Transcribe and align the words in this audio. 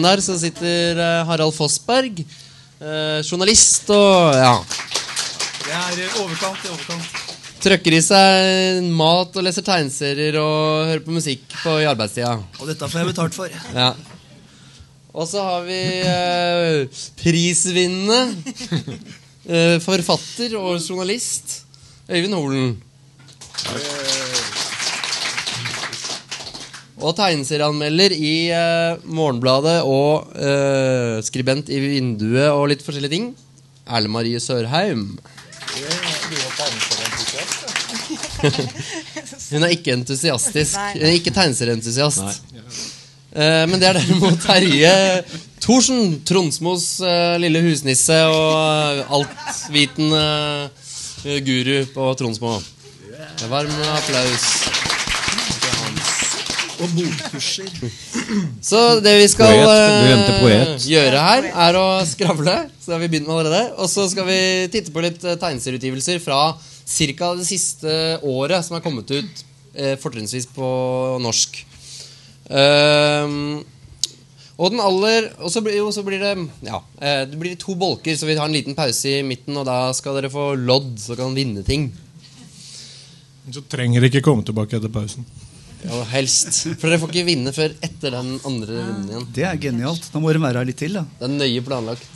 snippen 0.00 0.02
der 0.02 0.20
så 0.22 0.38
sitter 0.38 0.98
eh, 0.98 1.26
Harald 1.26 1.54
Fossberg. 1.54 2.24
eh, 2.80 3.22
journalist 3.22 3.90
og 3.90 4.34
ja. 4.34 4.64
Det 5.60 5.72
er 5.76 5.98
i 6.00 6.06
overkant 6.22 6.64
i 6.64 6.70
overkant. 6.70 7.04
Trøkker 7.60 7.92
i 7.92 8.00
seg 8.00 8.82
mat 8.96 9.36
og 9.36 9.44
leser 9.44 9.62
tegneserier 9.62 10.38
og 10.40 10.86
hører 10.88 11.02
på 11.04 11.12
musikk 11.12 11.42
på 11.62 11.74
i 11.82 11.84
arbeidstida. 11.84 12.38
Og 12.58 12.66
dette 12.70 12.88
får 12.88 13.02
jeg 13.02 13.10
betalt 13.10 13.34
for. 13.36 13.52
Ja. 13.76 13.92
Og 15.12 15.28
så 15.28 15.42
har 15.44 15.66
vi 15.66 15.80
eh, 16.00 17.02
prisvinnende 17.20 18.20
eh, 19.44 19.76
forfatter 19.84 20.56
og 20.56 20.80
journalist 20.80 21.66
Øyvind 22.10 22.34
Holen. 22.34 22.78
Og 27.00 27.14
tegneserieanmelder 27.16 28.12
i 28.12 28.34
eh, 28.52 29.00
Morgenbladet 29.08 29.78
og 29.88 30.32
eh, 30.36 31.20
skribent 31.24 31.70
i 31.72 31.80
Vinduet 31.82 32.50
og 32.52 32.68
litt 32.72 32.84
forskjellige 32.84 33.14
ting. 33.14 33.30
Erle 33.88 34.10
Marie 34.12 34.40
Sørheim. 34.42 35.18
Hun 39.50 39.64
er 39.64 39.72
ikke 39.74 39.94
entusiastisk. 39.96 40.76
Hun 40.94 41.06
er 41.08 41.16
ikke 41.16 41.32
tegneserieentusiast. 41.34 42.42
Eh, 43.30 43.64
men 43.70 43.78
det 43.80 43.88
er 43.88 44.00
derimot 44.00 44.40
Terje 44.42 45.22
Thorsen, 45.60 46.20
Tronsmos 46.24 47.00
eh, 47.04 47.36
lille 47.38 47.60
husnisse 47.62 48.16
og 48.26 49.04
uh, 49.04 49.12
altvitende 49.18 50.22
eh, 51.28 51.38
guru 51.44 51.84
på 51.94 52.08
Tronsmo. 52.18 52.56
Varm 53.50 53.76
applaus. 53.92 54.69
Og 56.80 56.92
bokkurser. 56.96 57.68
Så 58.64 58.80
det 59.04 59.12
vi 59.20 59.28
skal 59.28 59.52
Poet. 59.52 60.10
eh, 60.10 60.40
poet. 60.40 60.86
gjøre 60.88 61.24
her, 61.26 61.48
er 61.68 61.76
å 61.80 61.86
skravle. 62.08 62.54
Så 62.80 62.94
har 62.94 63.02
vi 63.02 63.08
begynt 63.12 63.28
med 63.28 63.36
allerede. 63.36 63.74
Og 63.76 63.90
så 63.92 64.06
skal 64.10 64.24
vi 64.28 64.40
titte 64.72 64.92
på 64.94 65.02
litt 65.04 65.22
eh, 65.24 65.36
tegneserieutgivelser 65.40 66.20
fra 66.24 66.40
ca. 66.56 67.34
det 67.38 67.46
siste 67.46 67.92
året 68.26 68.64
som 68.66 68.78
er 68.78 68.84
kommet 68.84 69.10
ut 69.12 69.44
eh, 69.74 69.96
fortrinnsvis 70.00 70.48
på 70.54 70.70
norsk. 71.22 71.60
Ehm, 72.50 73.60
og 74.58 74.72
den 74.72 74.80
aller 74.82 75.28
Og 75.38 75.52
så 75.54 75.60
blir, 75.62 75.76
jo, 75.78 75.92
så 75.94 76.02
blir 76.02 76.18
det 76.18 76.32
Ja, 76.66 76.80
eh, 76.98 77.22
det 77.30 77.38
blir 77.38 77.54
to 77.60 77.76
bolker, 77.78 78.16
så 78.18 78.26
vi 78.26 78.34
har 78.34 78.48
en 78.48 78.56
liten 78.56 78.74
pause 78.74 79.20
i 79.20 79.22
midten, 79.22 79.56
og 79.56 79.68
da 79.68 79.92
skal 79.96 80.18
dere 80.18 80.32
få 80.32 80.54
lodd, 80.58 80.96
så 80.98 81.14
dere 81.14 81.28
kan 81.28 81.36
vinne 81.38 81.62
ting. 81.66 81.92
Så 83.50 83.62
trenger 83.70 84.00
dere 84.00 84.10
ikke 84.10 84.24
komme 84.26 84.44
tilbake 84.46 84.76
etter 84.76 84.90
pausen. 84.92 85.24
Ja, 85.86 86.00
helst. 86.12 86.58
For 86.80 86.90
dere 86.90 87.00
får 87.00 87.12
ikke 87.14 87.28
vinne 87.28 87.52
før 87.56 87.72
etter 87.84 88.12
den 88.16 88.34
andre 88.46 88.82
runden 88.82 89.08
igjen. 89.08 89.26
Det 89.36 89.46
er 89.48 89.60
genialt. 89.62 90.10
Da 90.12 90.20
må 90.20 90.32
dere 90.32 90.42
være 90.42 90.60
her 90.60 90.68
litt 90.68 90.80
til, 90.82 90.98
da. 90.98 91.06
Det 91.20 91.28
er 91.28 91.34
nøye 91.38 91.64
planlagt. 91.64 92.06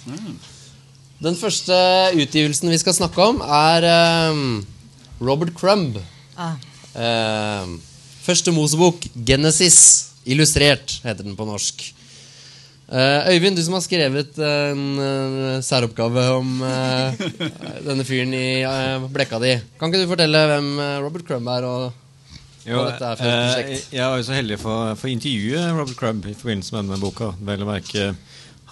Den 1.24 1.38
første 1.40 1.76
utgivelsen 2.12 2.72
vi 2.72 2.80
skal 2.82 2.96
snakke 2.96 3.24
om, 3.24 3.40
er 3.40 3.88
um, 4.34 4.60
Robert 5.24 5.54
Crumb. 5.56 5.96
Ah. 6.36 6.58
Ehm, 6.94 7.78
første 8.24 8.52
Mosebok, 8.54 9.06
Genesis. 9.26 10.10
Illustrert, 10.24 10.98
heter 11.04 11.24
den 11.24 11.36
på 11.36 11.44
norsk. 11.44 11.82
Uh, 12.84 13.24
Øyvind, 13.32 13.56
du 13.56 13.62
som 13.64 13.74
har 13.76 13.82
skrevet 13.84 14.38
en 14.44 14.84
uh, 15.00 15.58
særoppgave 15.64 16.24
om 16.36 16.62
eh, 16.64 17.22
denne 17.86 18.04
fyren 18.04 18.32
i 18.36 18.60
eh, 18.64 19.04
blekka 19.12 19.40
di. 19.40 19.54
Kan 19.80 19.92
ikke 19.92 20.04
du 20.04 20.10
fortelle 20.10 20.42
hvem 20.50 20.68
eh, 20.80 20.96
Robert 21.04 21.24
Crumb 21.28 21.48
er? 21.52 21.64
og 21.68 22.03
Jo, 22.64 22.84
eh, 22.88 23.72
jeg 23.92 24.04
var 24.08 24.16
jo 24.16 24.24
så 24.24 24.36
heldig 24.38 24.56
for 24.60 24.94
få 24.96 25.10
intervjue 25.12 25.64
Robert 25.74 25.96
Crumb 25.98 26.24
i 26.24 26.36
forbindelse 26.36 26.74
med 26.74 26.86
denne 26.86 27.00
boka. 27.02 27.34
Vel 27.44 27.64
å 27.64 27.68
merke, 27.68 28.14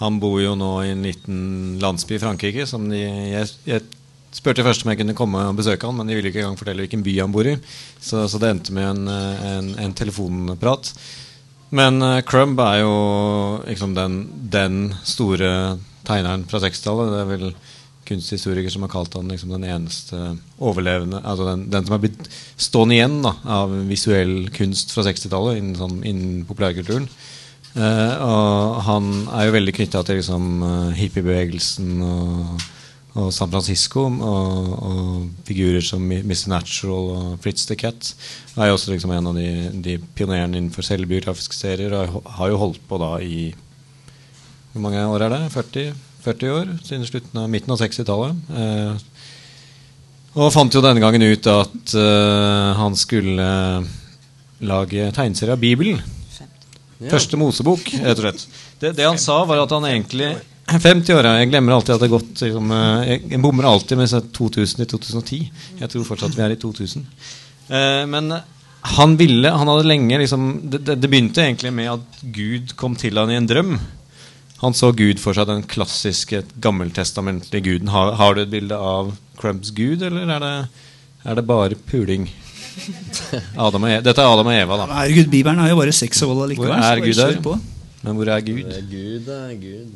Han 0.01 0.17
bor 0.19 0.39
jo 0.41 0.55
nå 0.57 0.71
i 0.81 0.89
en 0.89 1.03
liten 1.05 1.41
landsby 1.79 2.15
i 2.17 2.21
Frankrike. 2.23 2.65
Som 2.67 2.87
de, 2.89 2.97
jeg, 2.97 3.51
jeg 3.69 3.83
spurte 4.33 4.65
først 4.65 4.83
om 4.83 4.89
jeg 4.91 5.03
kunne 5.03 5.15
komme 5.15 5.43
og 5.45 5.59
besøke 5.59 5.85
han, 5.85 5.99
men 5.99 6.09
de 6.09 6.17
ville 6.17 6.31
ikke 6.31 6.41
engang 6.41 6.57
fortelle 6.57 6.83
hvilken 6.83 7.05
by 7.05 7.13
han 7.21 7.35
bor 7.35 7.47
i. 7.47 7.53
Så, 8.01 8.25
så 8.25 8.41
det 8.41 8.49
endte 8.49 8.73
med 8.73 8.89
en, 8.89 9.13
en, 9.51 9.69
en 9.85 9.93
telefonprat. 9.93 10.89
Men 11.73 12.01
uh, 12.01 12.21
Crumb 12.25 12.59
er 12.61 12.81
jo 12.81 12.95
liksom 13.67 13.93
den, 13.97 14.17
den 14.53 14.81
store 15.05 15.77
tegneren 16.05 16.47
fra 16.49 16.61
60-tallet. 16.65 17.13
Det 17.13 17.21
er 17.21 17.31
vel 17.31 17.47
kunsthistorikere 18.07 18.73
som 18.73 18.83
har 18.85 18.91
kalt 18.91 19.15
han 19.17 19.31
liksom 19.31 19.53
den 19.55 19.65
eneste 19.67 20.17
overlevende 20.59 21.21
Altså 21.23 21.47
den, 21.47 21.67
den 21.71 21.85
som 21.87 21.95
er 21.95 22.03
blitt 22.03 22.27
stående 22.59 22.97
igjen 22.97 23.21
da, 23.23 23.35
av 23.59 23.73
visuell 23.89 24.49
kunst 24.55 24.91
fra 24.95 25.05
60-tallet 25.07 25.61
innen, 25.61 25.77
sånn, 25.79 26.01
innen 26.07 26.43
populærkulturen. 26.49 27.07
Eh, 27.73 28.15
og 28.21 28.83
han 28.85 29.09
er 29.33 29.47
jo 29.47 29.55
veldig 29.55 29.73
knytta 29.79 30.03
til 30.05 30.19
liksom, 30.21 30.47
eh, 30.67 30.93
hippiebevegelsen 30.99 32.05
og, 32.05 32.65
og 33.17 33.31
San 33.33 33.51
Francisco. 33.53 34.05
Og, 34.11 34.71
og 34.77 35.47
figurer 35.47 35.81
som 35.85 36.05
Mr. 36.05 36.47
Natural 36.53 37.11
og 37.17 37.27
Fritz 37.43 37.65
the 37.69 37.77
Cat. 37.79 38.13
Er 38.57 38.69
jo 38.69 38.77
også 38.77 38.93
liksom 38.93 39.13
en 39.15 39.31
av 39.31 39.37
de, 39.39 39.49
de 39.85 39.97
pionerene 40.13 40.59
innenfor 40.59 40.85
selvbiografiske 40.85 41.57
serier. 41.57 41.95
Og 41.97 42.33
har 42.37 42.53
jo 42.53 42.61
holdt 42.61 42.81
på 42.89 43.01
da 43.01 43.15
i 43.21 43.53
Hvor 44.73 44.81
mange 44.81 45.05
år 45.05 45.27
er 45.27 45.37
det? 45.37 45.45
40? 45.53 45.93
40 46.23 46.55
år? 46.55 46.71
Siden 46.85 47.05
slutten 47.07 47.41
av 47.41 47.49
midten 47.51 47.73
av 47.73 47.81
60-tallet. 47.81 48.53
Eh, 48.55 49.09
og 50.33 50.49
fant 50.53 50.73
jo 50.73 50.81
denne 50.81 51.03
gangen 51.03 51.25
ut 51.25 51.49
at 51.51 51.93
eh, 51.99 52.69
han 52.79 52.95
skulle 52.97 53.47
lage 54.63 55.11
tegneserie 55.13 55.53
av 55.53 55.61
Bibelen. 55.61 56.01
Første 57.11 57.37
Mosebok, 57.37 57.89
rett 57.99 58.19
og 58.19 58.23
slett. 58.23 58.47
Det, 58.79 58.93
det 58.97 59.05
han 59.05 59.19
sa, 59.19 59.41
var 59.47 59.65
at 59.65 59.73
han 59.75 59.85
egentlig 59.89 60.31
50 60.71 61.17
år. 61.17 61.27
Jeg 61.41 61.49
glemmer 61.51 61.75
alltid 61.75 61.95
at 61.95 62.01
det 62.01 62.07
har 62.07 62.15
gått 62.15 62.41
liksom, 62.45 62.71
eh, 62.71 63.07
Jeg, 63.11 63.23
jeg 63.33 63.41
bommer 63.43 63.67
alltid 63.67 63.99
med 63.99 64.31
2000 64.33 64.79
til 64.79 64.89
2010. 64.95 65.41
Jeg 65.81 65.91
tror 65.91 66.07
fortsatt 66.07 66.37
vi 66.37 66.45
er 66.45 66.55
i 66.55 66.59
2000. 66.59 67.03
Eh, 67.69 68.05
men 68.07 68.31
han 68.83 69.15
ville 69.15 69.47
Han 69.47 69.69
hadde 69.71 69.87
lenge 69.87 70.17
liksom 70.19 70.47
det, 70.67 70.81
det, 70.83 70.97
det 70.99 71.09
begynte 71.09 71.43
egentlig 71.43 71.71
med 71.71 71.91
at 71.93 72.23
Gud 72.35 72.73
kom 72.75 72.95
til 72.99 73.19
han 73.19 73.31
i 73.31 73.37
en 73.39 73.47
drøm. 73.47 73.75
Han 74.63 74.75
så 74.77 74.93
Gud 74.95 75.19
for 75.19 75.35
seg, 75.35 75.49
den 75.49 75.63
klassiske 75.67 76.43
gammeltestamentlige 76.63 77.65
guden. 77.65 77.89
Har, 77.91 78.13
har 78.19 78.37
du 78.37 78.43
et 78.45 78.51
bilde 78.53 78.77
av 78.79 79.11
Crumbs 79.39 79.73
gud, 79.75 80.01
eller 80.07 80.29
er 80.37 80.39
det, 80.43 80.53
er 81.27 81.35
det 81.39 81.43
bare 81.49 81.75
puling? 81.89 82.29
Adam 83.59 83.83
og 83.83 83.89
Eva. 83.91 83.99
Dette 84.05 84.23
er 84.23 84.29
Adam 84.31 84.49
og 84.49 84.55
Eva, 84.55 84.77
da. 84.79 84.87
Herregud, 85.01 85.27
Bibelen 85.33 85.59
har 85.61 85.69
jo 85.73 85.77
bare 85.81 85.93
seks 85.95 86.23
og 86.25 86.31
vold 86.31 86.45
allikevel. 86.47 86.71
Hvor 86.71 86.87
er 86.87 87.03
Gud 87.03 87.19
der? 87.19 87.59
Men 88.03 88.17
hvor 88.17 88.31
er 88.33 88.41
Gud? 88.47 88.63
Er 88.63 88.87
Gud, 88.87 89.29
er 89.35 89.53
Gud. 89.59 89.91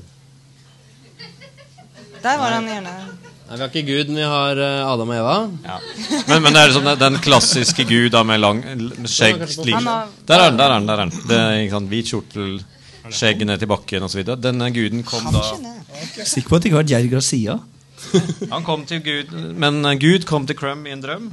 Der 2.24 2.38
var 2.42 2.54
han 2.58 2.68
gjerne. 2.68 2.94
Nei, 3.48 3.56
Vi 3.56 3.62
har 3.64 3.70
ikke 3.72 3.88
Gud, 3.88 4.10
men 4.12 4.18
vi 4.20 4.28
har 4.28 4.60
eh, 4.60 4.92
Adam 4.92 5.12
og 5.14 5.16
Eva. 5.16 5.36
Men, 6.28 6.42
men 6.44 6.52
det 6.52 6.60
er 6.62 6.68
liksom 6.74 6.88
den, 6.90 6.98
den 7.00 7.20
klassiske 7.24 7.86
Gud 7.88 8.10
da 8.12 8.24
med 8.28 8.42
lang 8.44 8.60
med 8.76 9.08
skjegg 9.08 9.40
Der 9.40 10.42
er 10.42 10.50
den, 10.50 10.58
der 10.60 10.66
er 10.68 10.74
den. 10.76 10.88
der 10.90 10.98
er 11.00 11.06
den 11.06 11.14
Det 11.30 11.38
er 11.38 11.62
ikke 11.62 11.78
sant, 11.78 11.88
Hvit 11.94 12.12
kjortel, 12.12 12.58
skjegg 13.16 13.44
ned 13.48 13.62
til 13.62 13.70
bakken 13.72 14.06
osv. 14.08 14.24
Denne 14.42 14.70
guden 14.76 15.04
kom 15.08 15.28
da 15.34 15.44
Sikker 16.28 16.50
på 16.50 16.58
at 16.58 16.64
det 16.66 16.72
ikke 16.72 16.82
var 16.82 16.90
Geir 16.90 17.10
Gracia? 17.12 17.58
Han 18.54 18.66
kom 18.66 18.84
til 18.86 19.02
Gud 19.02 19.32
Men 19.58 19.80
eh, 19.86 19.98
Gud 20.00 20.28
kom 20.30 20.46
til 20.48 20.58
Crum 20.58 20.86
i 20.88 20.94
en 20.94 21.02
drøm. 21.04 21.32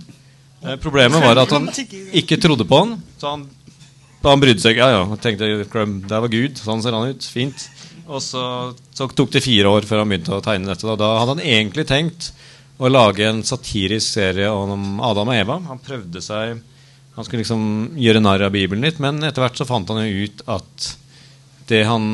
Eh, 0.65 0.79
problemet 0.81 1.21
var 1.21 1.43
at 1.43 1.53
han 1.53 1.69
ikke 2.17 2.39
trodde 2.41 2.65
på 2.65 2.79
han. 2.81 2.95
Så 3.21 3.35
han, 3.35 3.43
han 4.25 4.41
brydde 4.41 4.65
seg. 4.65 4.81
Ja, 4.81 4.89
ja, 4.95 5.03
tenkte 5.21 5.51
Crum, 5.69 5.99
der 6.09 6.25
var 6.25 6.33
Gud. 6.33 6.57
Sånn 6.57 6.81
ser 6.85 6.97
han 6.97 7.13
ut. 7.13 7.27
Fint. 7.29 7.67
Og 8.05 8.21
så, 8.25 8.45
så 8.93 9.09
tok 9.13 9.33
det 9.33 9.45
fire 9.45 9.71
år 9.73 9.87
før 9.89 10.03
han 10.03 10.13
begynte 10.13 10.37
å 10.37 10.43
tegne 10.45 10.73
dette. 10.73 10.89
Da, 10.89 10.97
da 11.01 11.13
hadde 11.21 11.37
han 11.37 11.45
egentlig 11.45 11.87
tenkt 11.89 12.33
å 12.81 12.91
lage 12.91 13.27
en 13.29 13.45
satirisk 13.47 14.17
serie 14.17 14.51
om 14.51 15.03
Adam 15.05 15.31
og 15.31 15.39
Eva. 15.39 15.59
Han 15.69 15.83
prøvde 15.83 16.23
seg 16.25 16.61
Han 17.15 17.23
skulle 17.23 17.45
liksom 17.45 17.93
gjøre 18.01 18.21
narr 18.25 18.43
av 18.43 18.51
Bibelen 18.51 18.83
litt, 18.83 18.97
men 18.99 19.23
etter 19.23 19.45
hvert 19.45 19.61
så 19.61 19.67
fant 19.69 19.87
han 19.93 20.01
jo 20.03 20.25
ut 20.27 20.41
at 20.51 20.87
det, 21.69 21.83
han 21.89 22.07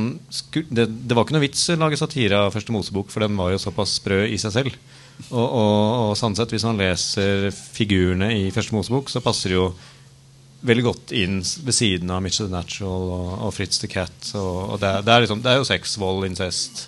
det, 0.71 0.87
det 0.87 1.17
var 1.17 1.27
ikke 1.27 1.35
noe 1.35 1.45
vits 1.45 1.69
å 1.73 1.79
lage 1.81 1.99
satire 1.99 2.45
av 2.47 2.55
Første 2.55 2.75
Mosebok, 2.75 3.11
for 3.11 3.25
den 3.25 3.39
var 3.39 3.51
jo 3.51 3.63
såpass 3.63 3.97
sprø 3.99 4.23
i 4.29 4.39
seg 4.39 4.55
selv. 4.55 4.77
Og, 5.29 5.45
og, 5.45 5.79
og 6.11 6.13
sånn 6.19 6.37
hvis 6.39 6.67
man 6.69 6.81
leser 6.81 7.51
figurene 7.53 8.31
i 8.39 8.51
Første 8.55 8.77
Mosebok, 8.77 9.11
så 9.11 9.23
passer 9.25 9.53
det 9.53 9.59
jo 9.59 9.71
veldig 10.67 10.85
godt 10.85 11.13
inn 11.17 11.41
ved 11.41 11.75
siden 11.75 12.11
av 12.13 12.23
Mitchell 12.25 12.51
the 12.51 12.55
Natural 12.55 13.07
og, 13.17 13.29
og 13.47 13.55
Fritz 13.57 13.81
the 13.83 13.91
Cat. 13.91 14.33
Og, 14.37 14.77
det, 14.81 14.93
det, 15.07 15.15
er 15.15 15.25
liksom, 15.25 15.43
det 15.45 15.53
er 15.53 15.61
jo 15.61 15.69
sex, 15.69 15.97
vold, 16.01 16.27
incest, 16.29 16.87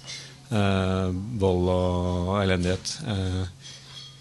eh, 0.52 1.08
vold 1.40 1.70
og 1.72 2.34
elendighet. 2.42 2.96
Eh, 3.08 3.44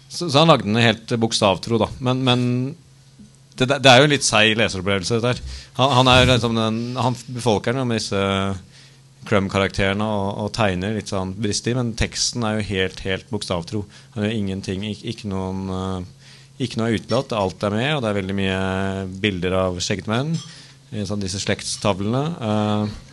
så, 0.08 0.28
så 0.28 0.42
han 0.42 0.50
lagde 0.52 0.68
den 0.68 0.80
helt 0.80 1.12
bokstavtro, 1.20 1.80
da. 1.80 1.90
Men, 2.04 2.24
men 2.26 2.46
det, 3.60 3.68
det 3.84 3.90
er 3.90 4.00
jo 4.00 4.08
en 4.08 4.14
litt 4.14 4.26
seig 4.26 4.56
leseropplevelse. 4.58 5.20
dette 5.20 5.34
her. 5.34 5.56
Han, 5.78 5.96
han, 5.98 6.10
er 6.12 6.30
liksom 6.30 6.56
den, 6.56 6.82
han 6.96 7.16
befolker 7.28 7.76
den 7.76 7.88
med 7.90 8.00
disse 8.00 8.22
Crumb-karakterene 9.28 10.06
og, 10.06 10.30
og 10.42 10.50
tegner 10.56 10.96
litt 10.96 11.12
sånn 11.12 11.34
bristig, 11.38 11.76
men 11.78 11.92
teksten 11.98 12.42
er 12.46 12.58
jo 12.58 12.66
helt 12.72 13.04
helt 13.06 13.28
bokstavtro. 13.30 13.84
Han 14.16 14.26
gjør 14.26 14.34
ingenting, 14.38 14.86
ikke, 14.88 15.12
ikke 15.12 15.30
noen 15.30 15.70
eh, 15.76 16.10
ikke 16.62 16.80
noe 16.80 16.96
utelatt. 16.96 17.34
Alt 17.36 17.64
er 17.66 17.74
med, 17.74 17.88
og 17.96 18.02
det 18.02 18.10
er 18.10 18.18
veldig 18.20 18.36
mye 18.38 18.58
bilder 19.22 19.56
av 19.62 19.80
skjegget 19.82 20.10
menn. 20.10 20.34
Sånn, 20.92 21.22
disse 21.22 21.40
slektstavlene. 21.40 22.22
Uh, 22.36 23.12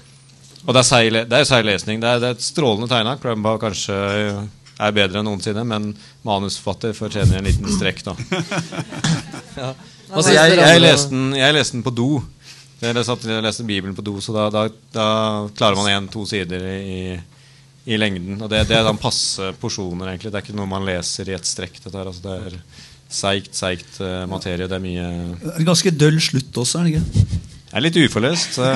Og 0.67 0.75
det 0.75 0.81
er 0.81 0.87
seig 0.87 1.13
det 1.15 1.37
er 1.37 1.47
seig 1.47 1.63
lesning. 1.63 2.01
Det 2.03 2.09
er, 2.09 2.19
det 2.19 2.31
er 2.31 2.35
et 2.35 2.43
strålende 2.43 2.89
tegna. 2.91 3.15
Crumb 3.21 3.47
kanskje 3.61 3.95
er 4.79 4.95
bedre 4.95 5.21
enn 5.21 5.27
noensinne, 5.27 5.63
men 5.67 5.93
manusforfatter 6.27 6.93
fortjener 6.97 7.39
en 7.39 7.47
liten 7.47 7.71
strekk, 7.71 8.03
da. 8.05 8.15
Hva 9.55 9.71
Altså, 10.09 10.33
jeg, 10.33 10.57
jeg, 10.57 10.81
leste 10.81 11.13
den, 11.13 11.31
jeg 11.37 11.55
leste 11.55 11.77
den 11.77 11.85
på 11.85 11.93
do. 11.93 12.09
Jeg 12.79 13.03
satt 13.05 13.25
jeg 13.27 13.43
leste 13.43 13.65
Bibelen 13.67 13.95
på 13.95 14.05
do, 14.05 14.15
så 14.23 14.33
da, 14.35 14.45
da, 14.53 14.61
da 14.95 15.07
klarer 15.51 15.75
man 15.77 15.89
én-to 15.91 16.23
sider 16.29 16.63
i, 16.79 17.17
i 17.89 17.97
lengden. 17.99 18.37
Og 18.39 18.47
det, 18.51 18.63
det 18.69 18.77
er 18.77 18.87
sånn 18.87 19.01
passe 19.01 19.51
porsjoner, 19.59 20.13
egentlig. 20.13 20.31
Det 20.31 20.39
er 20.39 20.47
ikke 20.47 20.57
noe 20.57 20.69
man 20.71 20.87
leser 20.87 21.29
i 21.29 21.35
ett 21.35 21.47
strekk. 21.47 21.81
Dette 21.83 21.97
her, 21.99 22.09
altså, 22.09 22.23
det 22.25 22.37
er 22.39 22.57
seigt, 23.09 23.51
seigt 23.57 23.99
uh, 23.99 24.23
materie. 24.31 24.69
Det 24.69 24.77
er 24.77 24.83
mye 24.83 25.07
Det 25.41 25.51
er 25.51 25.61
en 25.63 25.69
ganske 25.69 25.93
døll 25.97 26.21
slutt 26.23 26.61
også, 26.63 26.79
er 26.79 26.87
det 26.87 26.95
ikke? 26.95 27.27
Det 27.59 27.77
er 27.77 27.85
litt 27.85 27.99
uforløst. 28.05 28.57
Så 28.57 28.71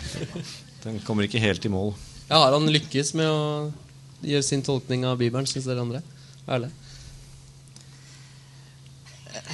den 0.84 1.00
kommer 1.06 1.26
ikke 1.26 1.42
helt 1.42 1.64
i 1.64 1.72
mål. 1.72 1.94
Ja, 2.28 2.44
har 2.44 2.54
han 2.56 2.68
lykkes 2.72 3.14
med 3.18 3.30
å 3.30 3.42
gjøre 4.24 4.46
sin 4.46 4.64
tolkning 4.64 5.08
av 5.08 5.18
Bibelen, 5.20 5.48
syns 5.48 5.66
dere 5.68 5.84
andre? 5.84 6.04
Ærlig. 6.44 6.70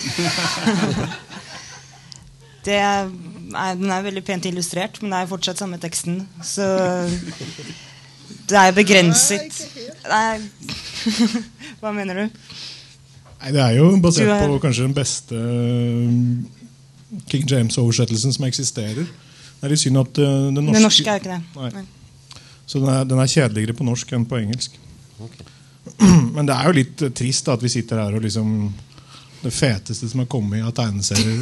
Det 2.64 2.74
er, 2.76 3.08
den 3.80 3.88
er 3.88 4.02
veldig 4.04 4.20
pent 4.26 4.44
illustrert, 4.50 4.98
men 5.00 5.14
det 5.14 5.22
er 5.22 5.28
fortsatt 5.30 5.58
samme 5.62 5.78
teksten. 5.80 6.18
Så 6.44 6.66
det 8.50 8.58
er 8.58 8.74
begrenset. 8.76 9.62
Nei, 10.10 10.40
hva 11.80 11.92
mener 11.96 12.20
du? 12.20 12.24
Nei, 13.40 13.52
Det 13.56 13.62
er 13.64 13.78
jo 13.78 13.86
basert 14.04 14.28
er- 14.34 14.44
på 14.44 14.58
kanskje 14.60 14.84
den 14.84 14.94
beste 14.96 15.34
øh, 15.40 16.10
King 17.32 17.48
James-oversettelsen 17.48 18.36
som 18.36 18.44
eksisterer. 18.44 19.08
Det 19.08 19.64
er 19.64 19.72
litt 19.72 19.80
synd 19.80 19.98
at 20.02 20.20
øh, 20.20 20.26
den 20.52 20.60
norske, 20.60 20.76
Det 20.76 20.82
norske 20.84 21.08
er 21.08 21.16
jo 21.16 21.22
ikke 21.24 21.32
det. 21.32 21.72
Nei. 21.78 21.86
Så 22.66 22.78
den 22.78 22.88
er, 22.92 23.04
den 23.08 23.18
er 23.24 23.26
kjedeligere 23.32 23.74
på 23.80 23.88
norsk 23.88 24.12
enn 24.14 24.28
på 24.28 24.36
engelsk. 24.38 24.76
Men 26.36 26.44
det 26.46 26.54
er 26.54 26.68
jo 26.68 26.76
litt 26.76 27.02
trist 27.18 27.48
da, 27.48 27.56
at 27.56 27.64
vi 27.64 27.72
sitter 27.72 28.04
her 28.04 28.14
og 28.20 28.22
liksom 28.28 28.52
Det 29.40 29.50
feteste 29.56 30.08
som 30.08 30.20
har 30.20 30.26
kommet 30.28 30.64
av 30.68 30.72
tegneserier, 30.76 31.40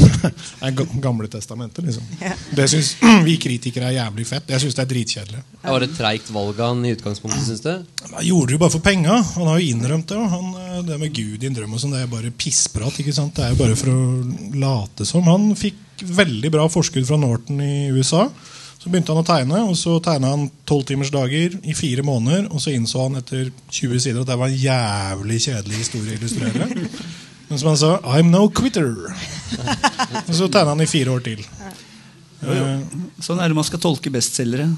er 0.66 0.74
Gamle 1.00 1.28
testamentet. 1.32 1.84
Liksom. 1.86 2.04
Ja. 2.20 2.34
Det 2.56 2.66
syns 2.68 2.90
vi 3.28 3.36
kritikere 3.40 3.88
er 3.88 3.96
jævlig 3.96 4.26
fett. 4.28 4.50
Jeg 4.52 4.60
syns 4.60 4.76
det 4.76 4.84
er 4.84 4.90
dritkjedelig. 4.90 5.40
Ja, 5.62 5.70
var 5.72 5.80
det 5.84 5.94
treigt 5.96 6.28
valg 6.34 6.60
av 6.60 6.74
han 6.74 6.84
i 6.84 6.92
utgangspunktet, 6.96 7.46
syns 7.48 7.64
du? 7.64 7.72
Han 8.10 8.26
gjorde 8.26 8.52
det 8.52 8.58
jo 8.58 8.62
bare 8.64 8.74
for 8.76 8.84
penga. 8.84 9.16
Han 9.38 9.48
har 9.48 9.60
jo 9.60 9.72
innrømt 9.72 10.12
det. 10.12 10.20
Han, 10.34 10.52
eh, 10.60 10.78
det 10.90 11.00
med 11.00 11.16
Gud 11.16 11.40
i 11.40 11.48
en 11.48 11.56
drøm 11.56 11.76
og 11.76 11.80
sånn, 11.82 11.96
det 11.96 12.04
er 12.04 12.12
bare 12.12 12.32
pissprat. 12.44 13.00
ikke 13.00 13.16
sant? 13.16 13.32
Det 13.36 13.46
er 13.46 13.54
jo 13.54 13.60
bare 13.62 13.78
for 13.80 13.94
å 13.94 14.60
late 14.60 15.08
som. 15.08 15.24
Han 15.32 15.54
fikk 15.56 16.04
veldig 16.20 16.52
bra 16.52 16.68
forskudd 16.72 17.08
fra 17.08 17.20
Norton 17.20 17.60
i 17.64 17.88
USA. 17.96 18.26
Så 18.80 18.88
begynte 18.88 19.12
han 19.12 19.20
å 19.20 19.28
tegne, 19.28 19.58
og 19.68 19.74
så 19.76 19.98
tegna 20.00 20.30
han 20.32 20.46
tolvtimersdager 20.68 21.58
i 21.68 21.74
fire 21.76 22.04
måneder. 22.04 22.46
Og 22.48 22.62
så 22.64 22.72
innså 22.72 23.08
han 23.08 23.18
etter 23.20 23.50
20 23.68 24.00
sider 24.00 24.22
at 24.22 24.30
det 24.30 24.38
var 24.40 24.52
en 24.52 24.62
jævlig 24.62 25.40
kjedelig 25.48 25.82
historie 25.82 26.14
å 26.14 26.20
illustrere. 26.20 26.70
Men 27.50 27.58
som 27.58 27.68
han 27.72 27.78
sa 27.80 27.98
'I'm 28.00 28.30
no 28.30 28.46
quitter'. 28.48 29.10
Og 30.28 30.34
så 30.34 30.46
tegna 30.48 30.70
han 30.72 30.80
i 30.80 30.86
fire 30.86 31.10
år 31.10 31.22
til. 31.26 31.42
Eh, 32.46 32.80
Sånn 33.20 33.40
er 33.42 33.50
det 33.50 33.56
man 33.58 33.66
skal 33.66 33.82
tolke 33.82 34.10
bestselgere. 34.10 34.70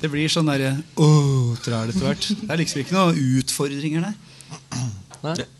Det 0.00 0.10
blir 0.10 0.28
sånn 0.28 0.50
derre 0.50 0.74
Åh, 1.00 1.54
trær 1.64 1.88
etter 1.88 2.04
hvert. 2.04 2.26
Det 2.42 2.50
er 2.50 2.60
liksom 2.60 2.82
ikke 2.82 2.96
noen 2.98 3.20
utfordringer 3.40 4.04
der. 4.10 4.18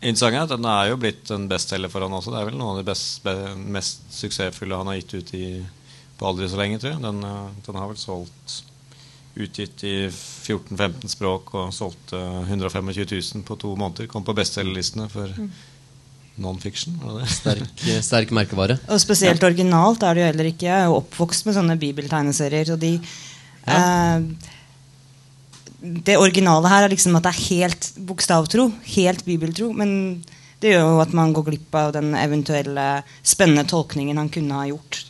Interessant 0.01 0.35
er 0.35 0.43
at 0.43 0.49
Den 0.49 0.65
er 0.65 0.89
jo 0.91 0.97
blitt 1.01 1.31
en 1.33 1.47
bestselger 1.49 1.89
for 1.89 2.01
han 2.05 2.11
også. 2.13 2.33
Det 2.33 2.41
er 2.41 2.49
vel 2.49 2.57
noen 2.59 2.75
av 2.75 2.81
de 2.83 2.89
best, 2.91 3.25
mest 3.57 4.01
suksessfulle 4.13 4.77
han 4.77 4.87
har 4.91 4.99
gitt 4.99 5.13
ut 5.15 5.33
i, 5.37 5.47
på 6.19 6.27
aldri 6.27 6.49
så 6.49 6.57
lenge. 6.59 6.79
tror 6.81 6.93
jeg 6.93 7.01
Den, 7.01 7.23
eh, 7.23 7.49
den 7.65 7.75
har 7.81 7.87
vel 7.87 7.97
solgt 7.97 8.61
utgitt 9.35 9.83
i 9.87 9.95
14-15 10.11 11.11
språk 11.13 11.53
og 11.55 11.73
solgte 11.75 12.19
125 12.19 12.91
000 12.99 13.45
på 13.47 13.57
to 13.59 13.75
måneder. 13.79 14.09
Kom 14.11 14.25
på 14.27 14.35
bestselgerlistene 14.35 15.07
for 15.11 15.31
non-fiction. 16.41 16.97
var 17.01 17.19
det 17.19 17.25
det? 17.25 17.33
Sterk, 17.35 17.83
sterk 18.03 18.33
merkevare. 18.35 18.79
Og 18.91 19.01
spesielt 19.03 19.43
originalt 19.43 20.03
er 20.03 20.15
det 20.15 20.23
jo 20.23 20.31
heller 20.31 20.49
ikke. 20.51 20.67
Jeg 20.67 20.79
er 20.79 20.89
jo 20.89 20.97
oppvokst 20.99 21.47
med 21.47 21.57
sånne 21.57 21.77
bibeltegneserier. 21.81 22.73
Og 22.75 22.81
de, 22.81 22.93
eh, 23.67 24.17
det 26.09 26.17
originale 26.19 26.71
her 26.71 26.85
er 26.85 26.93
liksom 26.93 27.15
at 27.19 27.27
det 27.27 27.33
er 27.33 27.47
helt 27.47 27.91
bokstavtro. 28.11 28.71
Helt 28.95 29.25
bibeltro. 29.25 29.71
Men 29.73 30.23
det 30.61 30.75
gjør 30.75 30.91
jo 30.91 30.99
at 31.05 31.15
man 31.17 31.33
går 31.33 31.47
glipp 31.49 31.75
av 31.75 31.95
den 31.95 32.13
eventuelle 32.15 33.03
spennende 33.23 33.65
tolkningen 33.69 34.17
han 34.17 34.29
kunne 34.29 34.59
ha 34.59 34.67
gjort. 34.69 35.05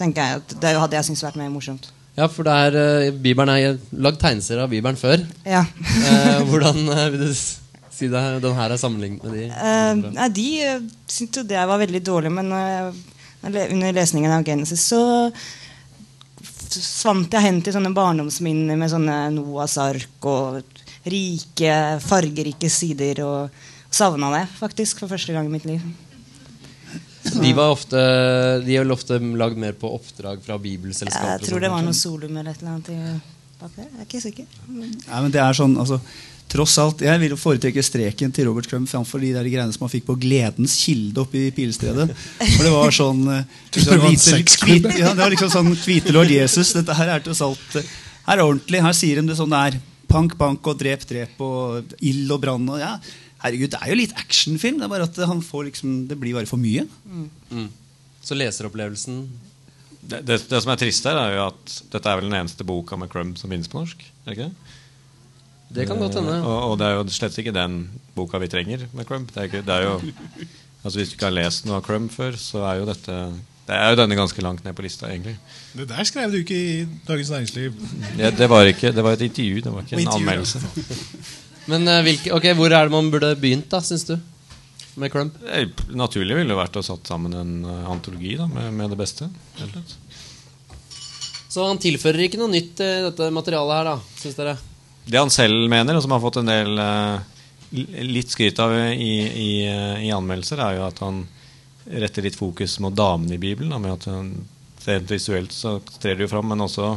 tenker 0.00 0.22
jeg 0.22 0.36
at 0.40 0.60
Det 0.60 0.80
hadde 0.80 0.96
jeg 0.96 1.04
syntes 1.04 1.22
vært 1.22 1.36
mer 1.36 1.50
morsomt. 1.52 1.90
Ja, 2.20 2.28
for 2.28 2.44
det 2.44 2.52
er, 2.52 2.76
eh, 2.76 3.14
Bibelen 3.16 3.52
er 3.54 3.78
lagd 3.96 4.20
tegneserier 4.20 4.66
av 4.66 4.72
Bibelen 4.72 4.98
før. 5.00 5.24
Ja. 5.48 5.64
Eh, 6.10 6.42
hvordan 6.48 6.84
eh, 6.90 7.06
vil 7.14 7.22
du 7.30 7.32
si 7.34 8.08
det, 8.10 8.20
den 8.42 8.56
her 8.56 8.72
er 8.72 8.80
sammenlignet 8.80 9.24
med 9.24 9.36
de? 9.36 9.46
Eh, 9.48 10.02
nei, 10.16 10.28
de 10.36 10.46
uh, 10.66 10.84
syntes 11.08 11.40
jo 11.40 11.46
det 11.48 11.64
var 11.70 11.80
veldig 11.80 12.02
dårlig, 12.04 12.32
men 12.34 12.52
eh, 12.56 13.00
under 13.46 13.96
lesningen 13.96 14.32
av 14.34 14.44
Genesis 14.46 14.84
så 14.92 15.00
svant 16.70 17.32
jeg 17.32 17.44
hen 17.44 17.60
til 17.64 17.74
sånne 17.74 17.92
barndomsminner 17.96 18.78
med 18.78 18.92
sånne 18.92 19.16
Noahs 19.34 19.78
ark 19.82 20.28
og 20.28 20.60
rike, 21.10 21.74
fargerike 22.04 22.70
sider, 22.72 23.24
og 23.24 23.90
savna 23.90 24.30
det 24.36 24.44
faktisk 24.58 25.02
for 25.02 25.12
første 25.12 25.34
gang 25.34 25.48
i 25.48 25.54
mitt 25.56 25.66
liv. 25.68 25.82
De 27.22 27.52
var 27.52 27.74
ofte 27.74 28.00
De 28.64 28.74
er 28.76 28.84
vel 28.84 28.94
ofte 28.94 29.18
lagd 29.20 29.58
mer 29.60 29.76
på 29.76 29.90
oppdrag 29.98 30.40
fra 30.44 30.56
Bibelselskapet. 30.58 31.42
Jeg 31.44 31.50
tror 31.50 31.60
det 31.60 31.70
var 31.72 31.84
noe 31.84 31.96
Solum 31.96 32.36
eller 32.40 32.54
et 32.54 32.62
eller 32.64 32.78
annet. 32.78 32.90
Jeg 33.60 33.86
er 33.86 34.04
ikke 34.06 34.20
sikker. 34.24 34.46
Nei, 34.72 35.20
men 35.20 35.32
det 35.34 35.40
er 35.44 35.56
sånn, 35.56 35.74
altså 35.80 36.00
Tross 36.50 36.72
alt, 36.82 37.02
Jeg 37.06 37.20
vil 37.22 37.36
foretrekke 37.38 37.82
streken 37.84 38.32
til 38.34 38.48
Robert 38.48 38.66
Crumb 38.66 38.88
framfor 38.90 39.20
de 39.22 39.28
der 39.36 39.46
greiene 39.46 39.70
som 39.70 39.84
han 39.86 39.92
fikk 39.92 40.08
på 40.08 40.16
Gledens 40.18 40.72
kilde 40.82 41.20
oppe 41.22 41.38
i 41.44 41.50
Pilestredet. 41.54 42.08
For 42.40 42.64
det 42.66 42.72
var 42.74 42.90
sånn 42.96 43.20
eh, 43.30 43.44
Det 43.76 43.84
var 43.86 44.00
hvite- 44.08 44.96
ja, 44.98 45.12
Det 45.14 45.20
var 45.20 45.30
liksom 45.30 45.52
sånn 45.52 45.70
hvite 45.76 46.10
lord 46.16 46.32
Jesus. 46.32 46.72
Dette 46.74 46.96
her 46.98 47.12
er 47.14 47.22
tross 47.22 47.44
alt 47.46 47.76
eh, 47.78 47.86
Her 48.26 48.40
er 48.40 48.42
ordentlig. 48.48 48.82
Her 48.82 48.96
sier 48.98 49.20
de 49.20 49.28
det 49.30 49.38
sånn 49.38 49.52
det 49.54 49.60
er. 49.68 49.78
Pank, 50.10 50.34
bank 50.40 50.66
og 50.66 50.80
drep, 50.80 51.04
drep 51.06 51.38
og 51.46 51.94
ild 52.02 52.32
og 52.34 52.40
brann. 52.42 52.66
Og, 52.66 52.80
ja. 52.82 52.96
Herregud, 53.42 53.70
det 53.72 53.78
er 53.80 53.88
jo 53.92 53.98
litt 54.02 54.16
actionfilm. 54.20 54.80
Det 54.80 54.84
er 54.84 54.92
bare 54.92 55.06
at 55.08 55.20
han 55.30 55.40
får 55.44 55.68
liksom, 55.70 55.94
det 56.10 56.18
blir 56.20 56.34
bare 56.36 56.48
for 56.50 56.60
mye. 56.60 56.84
Mm. 57.08 57.68
Så 58.22 58.36
leseropplevelsen 58.36 59.22
Det, 60.00 60.18
det, 60.28 60.36
det 60.50 60.58
som 60.64 60.72
er 60.72 60.80
trist 60.80 61.04
her, 61.08 61.16
er 61.16 61.34
jo 61.38 61.46
at 61.50 61.74
dette 61.92 62.08
er 62.10 62.18
vel 62.20 62.28
den 62.30 62.36
eneste 62.40 62.64
boka 62.68 62.96
med 63.00 63.08
Crumb 63.12 63.36
som 63.40 63.52
finnes 63.52 63.68
på 63.70 63.78
norsk. 63.80 64.00
Er 64.24 64.30
det 64.30 64.36
ikke 64.38 64.48
det? 64.50 64.76
Det 65.76 65.84
kan 65.86 66.00
godt 66.02 66.16
hende. 66.18 66.34
Eh, 66.40 66.46
Og, 66.50 66.72
og 66.72 66.78
det 66.80 66.86
er 66.88 66.96
jo 66.98 67.04
slett 67.14 67.36
ikke 67.38 67.52
den 67.54 67.76
boka 68.16 68.40
vi 68.42 68.48
trenger 68.50 68.88
med 68.96 69.06
Crumb. 69.06 69.28
Det 69.30 69.38
er, 69.40 69.48
ikke, 69.50 69.62
det 69.66 69.76
er 69.76 69.86
jo, 69.86 69.94
altså 70.82 70.98
Hvis 70.98 71.12
du 71.12 71.14
ikke 71.16 71.28
har 71.30 71.36
lest 71.36 71.68
noe 71.68 71.78
av 71.78 71.84
Crumb 71.86 72.10
før, 72.10 72.36
så 72.40 72.64
er 72.72 72.80
jo 72.80 72.88
dette 72.88 73.18
Det 73.68 73.76
er 73.76 73.92
jo 73.92 74.00
denne 74.00 74.16
ganske 74.18 74.42
langt 74.42 74.64
ned 74.66 74.74
på 74.74 74.82
lista, 74.82 75.06
egentlig. 75.12 75.36
det 75.78 75.86
der 75.92 76.04
skrev 76.08 76.32
du 76.32 76.40
ikke 76.40 76.56
i 76.58 76.72
Dagens 77.06 77.30
Næringsliv. 77.30 77.76
Ja, 78.18 78.30
det, 78.34 78.48
var, 78.50 78.66
ikke, 78.66 78.90
det 78.92 79.04
var 79.06 79.12
et 79.14 79.22
intervju, 79.28 79.60
det 79.62 79.72
var 79.72 79.86
ikke 79.86 80.00
en 80.00 80.08
anmeldelse. 80.16 80.58
Men 81.68 81.88
eh, 81.88 82.02
hvilke, 82.06 82.32
okay, 82.36 82.54
hvor 82.58 82.72
er 82.72 82.86
det 82.88 82.94
man 82.94 83.10
burde 83.12 83.34
begynt, 83.40 83.68
da, 83.72 83.82
syns 83.84 84.06
du? 84.08 84.16
Med 85.00 85.12
Crump? 85.12 85.36
Eh, 85.46 85.68
Naturlig 85.96 86.38
ville 86.38 86.52
det 86.52 86.58
vært 86.58 86.78
å 86.80 86.84
satt 86.84 87.10
sammen 87.10 87.34
en 87.36 87.52
eh, 87.64 87.90
antologi 87.90 88.36
da, 88.38 88.48
med, 88.50 88.72
med 88.76 88.94
det 88.94 89.00
beste. 89.00 89.28
Så 91.50 91.66
han 91.66 91.80
tilfører 91.82 92.26
ikke 92.26 92.40
noe 92.40 92.52
nytt 92.52 92.80
i 92.84 92.90
dette 93.08 93.30
materialet 93.34 93.80
her, 93.80 93.90
da, 93.92 94.16
syns 94.22 94.38
dere? 94.38 94.56
Det 95.10 95.18
han 95.18 95.32
selv 95.32 95.66
mener, 95.70 95.98
og 95.98 96.04
som 96.04 96.14
har 96.14 96.22
fått 96.22 96.40
en 96.40 96.50
del 96.50 96.80
litt 97.70 98.30
skryt 98.30 98.58
av 98.62 98.74
i, 98.92 99.14
i, 99.26 99.50
i 100.06 100.10
anmeldelser, 100.14 100.62
er 100.62 100.78
jo 100.78 100.86
at 100.86 101.00
han 101.02 101.24
retter 101.90 102.26
litt 102.26 102.38
fokus 102.38 102.78
mot 102.82 102.94
damene 102.94 103.34
i 103.34 103.42
Bibelen. 103.42 103.72
Da, 103.72 103.78
med 103.82 103.96
at 103.96 104.06
hun, 104.10 104.34
visuelt 105.08 105.54
så 105.54 105.78
trer 105.98 106.16
det 106.16 106.26
jo 106.26 106.32
fram, 106.32 106.50
men 106.52 106.62
også 106.66 106.92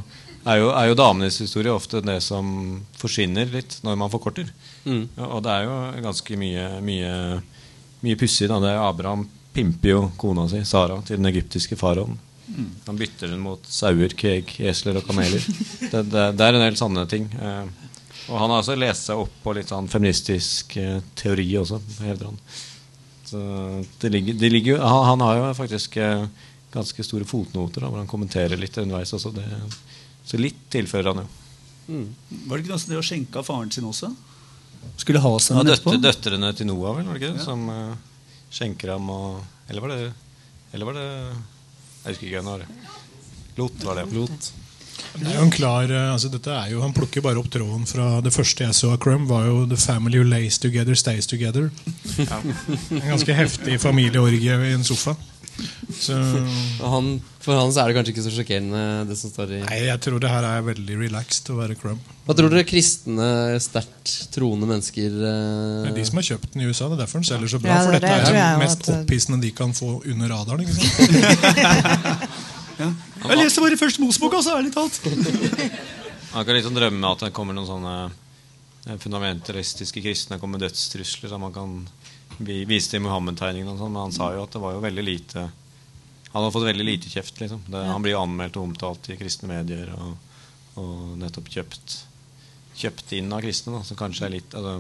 er 0.46 0.60
jo, 0.60 0.70
er 0.76 0.90
jo 0.90 0.98
damenes 1.00 1.40
historie 1.44 1.72
ofte 1.74 2.02
det 2.04 2.20
som 2.26 2.48
forsvinner 3.00 3.50
litt 3.54 3.78
når 3.86 4.00
man 4.00 4.12
forkorter. 4.12 4.50
Mm. 4.84 5.06
Og 5.30 5.40
det 5.46 5.54
er 5.54 5.68
jo 5.68 5.78
ganske 6.04 6.40
mye, 6.40 6.68
mye, 6.84 7.14
mye 8.04 8.20
pussig. 8.20 8.50
Abraham 8.52 9.28
pimper 9.54 9.94
jo 9.94 10.04
kona 10.20 10.48
si, 10.52 10.64
Sara, 10.68 11.00
til 11.06 11.22
den 11.22 11.32
egyptiske 11.32 11.78
faraoen. 11.80 12.20
Han 12.86 13.00
bytter 13.00 13.32
den 13.32 13.42
mot 13.42 13.64
sauer, 13.72 14.14
keg, 14.20 14.52
esler 14.68 15.00
og 15.00 15.08
kameler. 15.08 15.42
Det, 15.94 16.02
det, 16.10 16.22
det 16.38 16.46
er 16.46 16.56
en 16.58 16.64
del 16.64 16.78
sanne 16.78 17.04
ting. 17.10 17.28
Eh, 17.38 17.66
og 18.32 18.40
han 18.40 18.50
har 18.50 18.62
også 18.62 18.76
lest 18.80 19.10
seg 19.10 19.20
opp 19.22 19.34
på 19.44 19.54
litt 19.54 19.70
sånn 19.70 19.90
feministisk 19.92 20.78
eh, 20.82 21.02
teori 21.20 21.46
også, 21.60 21.80
hevder 22.02 22.32
han. 22.32 22.40
Så 23.28 23.42
det 24.02 24.12
ligger, 24.14 24.38
det 24.42 24.50
ligger 24.54 24.82
han 24.84 25.22
har 25.22 25.40
jo 25.40 25.52
faktisk 25.58 25.98
eh, 26.02 26.26
ganske 26.74 27.06
store 27.06 27.28
fotnoter 27.30 27.84
da, 27.84 27.92
hvor 27.92 28.02
han 28.02 28.10
kommenterer 28.10 28.60
litt 28.60 28.78
underveis 28.82 29.14
også. 29.14 29.34
Det, 29.36 29.46
så 30.26 30.40
litt 30.40 30.60
tilfører 30.74 31.12
han 31.14 31.24
jo. 31.24 31.28
Mm. 31.88 32.06
Var 32.48 32.58
det 32.58 32.64
ikke 32.64 32.72
noe 32.74 32.80
som 32.80 32.94
det 32.94 33.00
å 33.02 33.06
skjenke 33.06 33.42
av 33.42 33.48
faren 33.50 33.72
sin 33.76 33.88
også? 33.90 34.14
Skulle 35.00 35.20
ha 35.24 35.32
seg 35.40 35.56
Ja, 35.56 35.62
med 35.64 35.72
døtre, 35.72 35.80
etterpå? 35.80 36.02
døtrene 36.08 36.50
til 36.56 36.68
Noah, 36.68 36.96
vel, 36.98 37.06
var 37.08 37.18
det 37.20 37.24
ikke 37.24 37.38
det? 37.38 37.44
Som 37.46 37.68
uh, 37.72 37.94
skjenker 38.52 38.94
ham 38.96 39.10
og 39.12 39.44
Eller 39.72 39.84
var 39.84 39.94
det 39.94 40.12
Eller 40.74 40.86
var 40.90 40.98
det 41.00 41.06
Jeg 41.08 42.14
husker 42.14 42.28
ikke 42.28 42.42
hvem 42.42 42.50
det 42.50 42.56
var. 42.58 42.92
Lot 43.58 43.84
var 43.88 44.00
det. 44.02 44.06
Lot. 44.16 44.52
Det 45.14 45.28
er 45.30 45.36
jo 45.38 45.44
en 45.46 45.52
klar, 45.54 45.92
eh, 45.92 46.10
altså 46.14 46.30
dette 46.34 46.50
er 46.52 46.72
jo, 46.72 46.80
Han 46.82 46.94
plukker 46.96 47.22
bare 47.22 47.38
opp 47.42 47.50
tråden 47.54 47.84
fra 47.90 48.20
det 48.26 48.32
første 48.34 48.66
jeg 48.66 48.74
så 48.78 48.92
av 48.96 49.00
Crum, 49.04 49.28
var 49.30 49.46
jo 49.46 49.66
'The 49.70 49.78
family 49.78 50.18
who 50.20 50.26
lays 50.26 50.58
together, 50.58 50.96
stays 50.96 51.28
together'. 51.30 51.70
En 52.92 53.10
ganske 53.12 53.34
heftig 53.38 53.80
familieorgie 53.82 54.58
i 54.70 54.74
en 54.74 54.84
sofa. 54.84 55.16
Så 55.94 56.16
Han, 56.82 57.10
for 57.44 57.56
han 57.60 57.72
så 57.76 57.84
er 57.84 57.92
det 57.92 57.96
kanskje 57.98 58.14
ikke 58.16 58.24
så 58.26 58.32
sjokkerende, 58.34 58.82
det 59.10 59.18
som 59.20 59.30
står 59.34 59.52
i 59.54 59.60
nei, 59.62 59.78
jeg 59.86 60.00
tror 60.02 60.20
det 60.24 60.32
her 60.32 60.48
er 60.48 60.64
veldig 60.66 60.96
relaxed 61.02 61.52
å 61.54 61.58
være 61.60 61.76
Crumb. 61.80 62.02
Hva 62.26 62.36
tror 62.40 62.50
dere 62.54 62.64
kristne, 62.66 63.28
sterkt 63.62 64.14
troende 64.34 64.66
mennesker 64.70 65.14
Det 65.20 65.92
er 65.92 65.96
de 65.98 66.06
som 66.08 66.18
har 66.22 66.28
kjøpt 66.32 66.54
den 66.56 66.64
i 66.64 66.70
USA. 66.72 66.88
Det 66.90 66.98
er 66.98 67.04
derfor 67.04 67.22
den 67.22 67.28
selger 67.30 67.52
så 67.54 67.60
bra. 67.62 67.76
Ja, 67.76 67.84
for 67.86 67.98
dette 67.98 68.10
det 68.10 68.32
er 68.32 68.38
det 68.40 68.64
mest 68.64 68.88
at- 68.88 68.94
opphissende 69.04 69.42
de 69.44 69.52
kan 69.56 69.76
få 69.78 69.92
under 70.02 70.32
radaren. 70.34 70.64
ikke 70.66 70.76
sant? 70.80 72.40
Jeg 72.84 73.38
leste 73.40 73.62
bare 73.64 73.78
første 73.80 74.02
Mosebok, 74.04 74.34
altså, 74.40 74.58
ærlig 74.58 74.74
talt. 74.74 74.98
Man 76.34 76.46
kan 76.48 76.56
liksom 76.58 76.76
drømme 76.76 77.12
at 77.14 77.22
det 77.28 77.34
kommer 77.38 77.56
noen 77.56 77.68
sånne 77.70 77.94
eh, 78.90 78.98
fundamentalistiske 79.00 80.02
kristne 80.04 80.40
kommer 80.42 80.58
med 80.58 80.66
dødstrusler. 80.68 81.30
Så 81.32 81.40
man 81.40 81.54
kan 81.56 81.76
vi- 82.38 82.64
viste 82.66 82.98
i 82.98 83.00
Muhammed-tegningene 83.04 83.74
og 83.74 83.80
sånn, 83.80 83.92
men 83.94 84.02
han 84.08 84.12
sa 84.16 84.32
jo 84.34 84.44
at 84.44 84.52
det 84.56 84.62
var 84.62 84.74
jo 84.74 84.82
veldig 84.82 85.04
lite 85.06 85.50
Han 86.34 86.42
har 86.44 86.52
fått 86.52 86.66
veldig 86.66 86.86
lite 86.86 87.10
kjeft, 87.14 87.40
liksom. 87.40 87.60
Det, 87.70 87.78
Han 87.86 88.02
blir 88.02 88.16
jo 88.16 88.22
anmeldt 88.24 88.56
og 88.58 88.64
omtalt 88.72 89.10
i 89.14 89.18
kristne 89.20 89.48
medier 89.52 89.92
og, 89.94 90.16
og 90.82 91.18
nettopp 91.22 91.50
kjøpt 91.54 92.00
Kjøpt 92.76 93.12
inn 93.20 93.30
av 93.32 93.42
kristne, 93.46 93.76
da, 93.78 93.84
som 93.86 93.98
kanskje 94.00 94.26
er 94.26 94.32
litt 94.34 94.56
altså, 94.58 94.80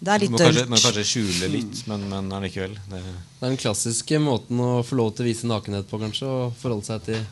Det 0.00 0.12
er 0.14 0.20
litt 0.22 0.30
må, 0.30 0.38
kanskje, 0.38 0.66
må 0.70 0.78
kanskje 0.78 1.02
skjule 1.10 1.48
litt, 1.50 1.80
men, 1.90 2.04
men 2.12 2.28
allikevel. 2.36 2.76
Det, 2.92 3.00
Det 3.02 3.42
er 3.42 3.48
den 3.48 3.58
klassiske 3.58 4.20
måten 4.22 4.60
å 4.62 4.84
få 4.86 4.94
lov 5.00 5.10
til 5.18 5.26
å 5.26 5.28
vise 5.32 5.48
nakenhet 5.50 5.88
på, 5.90 5.98
kanskje. 5.98 6.28
Og 6.30 6.54
forholde 6.60 6.86
seg 6.86 7.02
til 7.08 7.24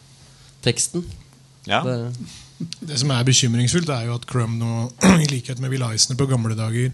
teksten. 0.66 1.04
ja. 1.70 1.84
Det, 1.86 2.00
Det 2.80 2.98
som 2.98 3.10
er 3.14 3.22
bekymringsfullt, 3.28 3.90
er 3.94 4.06
jo 4.08 4.14
at 4.16 4.26
Crumb 4.26 4.58
nå, 4.58 4.90
i 5.22 5.26
likhet 5.30 5.60
med 5.62 5.70
Will 5.70 5.84
Eisner 5.86 6.16
på 6.18 6.26
gamle 6.26 6.56
dager, 6.58 6.90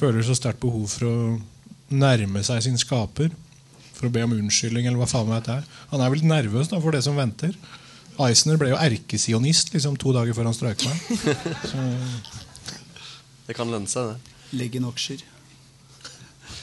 føler 0.00 0.24
så 0.24 0.36
sterkt 0.38 0.62
behov 0.62 0.88
for 0.94 1.08
å 1.08 1.16
nærme 1.90 2.42
seg 2.46 2.64
sin 2.64 2.78
skaper. 2.80 3.32
For 3.98 4.08
å 4.08 4.14
be 4.14 4.24
om 4.24 4.32
unnskyldning, 4.32 4.86
eller 4.88 5.00
hva 5.02 5.08
faen 5.10 5.28
vet 5.28 5.50
jeg. 5.52 5.66
Han 5.90 6.02
er 6.02 6.12
vel 6.12 6.24
nervøs 6.24 6.70
da, 6.72 6.80
for 6.80 6.96
det 6.96 7.02
som 7.04 7.18
venter. 7.20 7.52
Eisner 8.20 8.58
ble 8.60 8.72
jo 8.72 8.78
erkesionist 8.80 9.74
liksom, 9.74 9.96
to 10.00 10.12
dager 10.16 10.36
før 10.36 10.50
han 10.50 10.56
strøyk 10.56 10.84
meg. 10.84 10.96
det 13.48 13.56
kan 13.56 13.70
lønne 13.72 13.90
seg, 13.90 14.14
det. 14.14 14.38
Legge 14.60 14.80
inn 14.80 14.88
aksjer. 14.88 15.22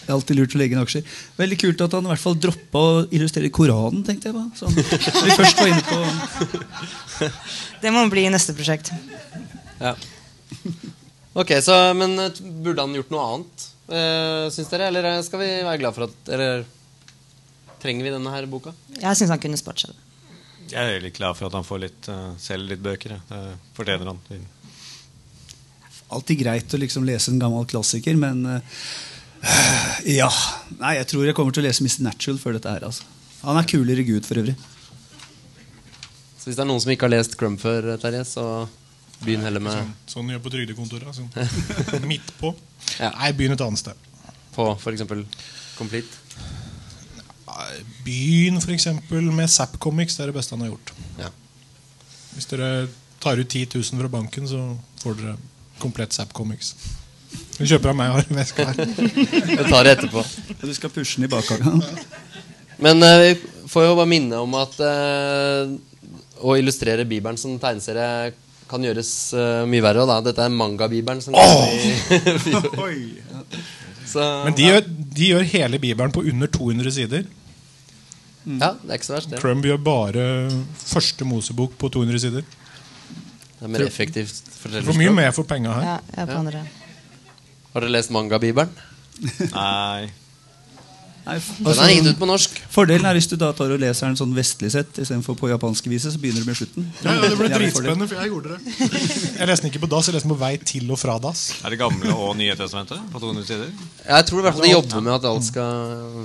Det 0.08 0.14
er 0.14 0.16
alltid 0.16 0.38
lurt 0.40 0.54
å 0.56 0.60
legge 0.62 0.76
inn 0.76 0.82
aksjer. 0.82 1.16
Veldig 1.36 1.58
kult 1.60 1.82
at 1.84 1.96
han 1.98 2.06
i 2.08 2.12
hvert 2.14 2.24
fall 2.24 2.38
droppa 2.40 2.80
å 2.80 3.00
illustrere 3.12 3.52
Koranen. 3.54 4.06
tenkte 4.08 4.32
jeg. 4.32 4.44
Sånn. 4.56 4.76
Vi 4.78 5.36
først 5.36 5.60
var 5.60 5.72
inne 5.72 5.84
på 5.84 5.98
Det 7.84 7.92
må 7.92 8.06
bli 8.12 8.28
neste 8.32 8.56
prosjekt. 8.56 8.94
Ja. 9.82 9.98
Ok, 11.38 11.54
så, 11.62 11.76
Men 11.94 12.18
eh, 12.20 12.42
burde 12.66 12.82
han 12.82 12.96
gjort 12.98 13.14
noe 13.14 13.26
annet, 13.30 13.66
uh, 13.92 14.48
syns 14.54 14.72
dere? 14.72 14.90
Eller 14.90 15.06
eh, 15.06 15.22
skal 15.26 15.42
vi 15.44 15.50
være 15.62 15.82
glad 15.84 15.94
for 15.94 16.08
at 16.08 16.32
Eller 16.34 16.66
trenger 17.82 18.08
vi 18.08 18.14
denne 18.16 18.34
her 18.34 18.48
boka? 18.50 18.74
Jeg 18.98 19.20
syns 19.20 19.34
han 19.36 19.42
kunne 19.44 19.60
spart 19.60 19.84
seg 19.84 19.94
det. 19.94 20.04
Jeg 20.72 20.96
er 20.96 21.04
litt 21.04 21.16
glad 21.16 21.38
for 21.38 21.48
at 21.48 21.56
han 21.56 21.68
får 21.68 21.84
litt, 21.86 22.10
uh, 22.10 22.32
selv 22.42 22.72
litt 22.72 22.82
bøker. 22.84 23.14
ja. 23.16 23.20
Det 23.30 23.44
fortjener 23.78 24.10
han. 24.10 24.24
Alltid 26.18 26.42
greit 26.42 26.74
å 26.74 26.80
liksom 26.82 27.06
lese 27.08 27.32
en 27.32 27.40
gammel 27.40 27.68
klassiker, 27.70 28.18
men 28.20 28.42
uh, 28.48 28.82
Ja. 30.10 30.32
Nei, 30.82 30.98
jeg 30.98 31.12
tror 31.14 31.30
jeg 31.30 31.38
kommer 31.38 31.54
til 31.56 31.64
å 31.64 31.68
lese 31.70 31.86
Mr. 31.86 32.02
Natural 32.10 32.42
før 32.42 32.58
dette 32.58 32.74
her. 32.74 32.88
altså. 32.90 33.06
Han 33.46 33.62
er 33.62 33.70
kulere 33.70 34.04
gud 34.04 34.26
for 34.26 34.42
øvrig. 34.42 34.58
Så 36.38 36.50
hvis 36.50 36.58
det 36.58 36.64
er 36.64 36.70
noen 36.70 36.82
som 36.82 36.92
ikke 36.92 37.06
har 37.08 37.14
lest 37.14 37.38
Crumb 37.38 37.62
før, 37.62 37.94
eh, 37.94 38.02
Terje, 38.02 38.24
så 38.26 38.44
begynn 39.24 39.46
heller 39.46 39.64
med 39.64 39.74
Sånn, 39.74 39.94
sånn 40.14 40.32
gjør 40.34 40.44
på 40.46 40.54
trygdekontoret. 40.54 41.18
Sånn. 41.18 42.08
Midt 42.12 42.32
på. 42.40 42.54
Ja. 42.98 43.12
Nei, 43.16 43.32
begynn 43.38 43.56
et 43.58 43.64
annet 43.66 43.82
sted. 43.82 44.08
på 44.56 44.70
f.eks. 44.76 45.04
Complete. 45.78 46.24
Begynn 48.06 48.60
f.eks. 48.62 48.88
med 49.10 49.50
Zapp 49.50 49.78
Comics. 49.82 50.18
Det 50.18 50.26
er 50.26 50.32
det 50.32 50.38
beste 50.38 50.56
han 50.56 50.66
har 50.66 50.74
gjort. 50.74 50.94
Ja. 51.22 51.34
Hvis 52.36 52.50
dere 52.52 52.88
tar 53.24 53.42
ut 53.42 53.50
10 53.50 53.74
000 53.74 54.02
fra 54.04 54.12
banken, 54.14 54.48
så 54.50 54.62
får 55.02 55.20
dere 55.22 55.36
komplett 55.82 56.14
Zapp 56.14 56.34
Comics. 56.38 56.76
Du 57.58 57.66
kjøper 57.66 57.92
av 57.92 57.98
meg, 57.98 58.14
har 58.14 58.30
en 58.30 58.40
veske 58.40 58.66
her. 58.66 58.78
Jeg 58.78 59.66
tar 59.68 59.88
det 59.88 59.98
etterpå. 59.98 60.22
Og 60.22 60.66
du 60.70 60.74
skal 60.78 60.94
pushe 60.94 61.18
den 61.18 61.28
i 61.28 61.32
bakhagen. 61.32 61.82
Men 62.86 63.02
eh, 63.04 63.20
vi 63.24 63.70
får 63.72 63.88
jo 63.88 63.96
bare 63.98 64.10
minne 64.10 64.38
om 64.38 64.54
at 64.60 64.78
eh, 64.86 65.72
å 66.46 66.54
illustrere 66.60 67.08
Bibelen 67.10 67.40
som 67.42 67.58
tegneserie 67.62 68.36
kan 68.70 68.84
gjøres 68.84 69.12
uh, 69.38 69.64
mye 69.70 69.84
verre. 69.86 70.06
Da. 70.10 70.20
Dette 70.26 70.44
er 70.46 70.54
manga-bibelen. 70.54 71.22
som 71.24 71.36
Så, 74.08 74.24
Men 74.46 74.56
de 74.56 74.64
gjør, 74.70 74.86
de 74.88 75.26
gjør 75.34 75.44
hele 75.52 75.80
Bibelen 75.84 76.14
på 76.16 76.22
under 76.32 76.48
200 76.48 76.94
sider. 76.96 77.26
Ja, 78.48 78.70
det 78.80 78.94
er 78.94 78.96
ikke 78.96 79.10
så 79.10 79.18
verst, 79.18 79.34
det. 79.34 79.42
Crumb 79.44 79.66
gjør 79.68 79.82
bare 79.84 80.28
første 80.80 81.28
Mosebok 81.28 81.74
på 81.80 81.90
200 81.92 82.22
sider. 82.24 82.46
Det 83.58 83.66
er 83.66 83.72
mer 83.74 83.84
effektivt 83.88 84.38
Du 84.64 84.78
får 84.86 85.00
mye 85.02 85.12
mer 85.18 85.34
for 85.36 85.48
penga 85.50 85.74
her. 85.76 85.88
Ja, 85.90 85.98
jeg 86.22 86.30
planer 86.30 86.60
det. 86.60 86.64
Har 87.74 87.84
dere 87.84 87.96
lest 87.98 88.14
manga-bibelen? 88.16 88.72
Nei. 89.58 90.08
Den 91.28 91.80
er 91.84 91.92
gitt 91.92 92.08
ut 92.08 92.20
på 92.22 92.28
norsk. 92.30 92.56
Fordelen 92.72 93.06
er 93.10 93.18
hvis 93.18 93.28
du 93.28 93.36
da 93.40 93.50
tar 93.56 93.72
og 93.74 93.82
leser 93.82 94.08
den 94.08 94.16
sånn 94.20 94.32
vestlig 94.38 94.70
sett 94.72 94.96
istedenfor 95.02 95.36
på 95.40 95.50
japanske 95.52 95.90
viset, 95.92 96.14
så 96.14 96.22
begynner 96.22 96.46
du 96.46 96.48
med 96.48 96.56
slutten. 96.60 96.86
Ja, 97.04 97.16
ja, 97.18 97.30
Det 97.34 97.38
ble 97.40 97.50
dritspennende, 97.52 98.08
for 98.08 98.22
jeg 98.22 98.32
gjorde 98.32 98.56
det. 98.56 98.76
Jeg 98.78 99.50
leste 99.50 99.66
den 99.66 99.72
ikke 99.74 99.82
på 99.84 99.90
dass, 99.92 100.08
jeg 100.08 100.16
leste 100.16 100.30
den 100.30 100.36
på 100.36 100.40
vei 100.42 100.54
til 100.72 100.94
og 100.96 101.00
fra 101.02 101.18
dass. 101.24 101.42
Er 101.68 101.76
det 101.76 101.80
gamle 101.82 102.14
og 102.16 102.32
Nye 102.40 102.56
testamentet 102.60 103.04
på 103.12 103.22
200 103.24 103.48
sider? 103.50 103.74
Jeg 104.08 104.28
tror 104.30 104.40
i 104.40 104.46
hvert 104.48 104.60
fall 104.60 104.68
de 104.70 104.72
jobber 104.72 105.04
med 105.10 105.14
at 105.18 105.28
alt 105.34 105.48
skal 105.50 106.24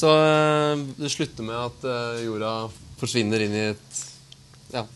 Så 0.00 0.12
eh, 0.24 0.84
det 1.02 1.12
slutter 1.12 1.46
med 1.46 1.60
at 1.60 1.86
eh, 1.92 2.24
jorda 2.26 2.54
forsvinner 3.00 3.44
inn 3.44 3.54
i 3.56 3.64
et 3.74 4.00
Ja, 4.72 4.86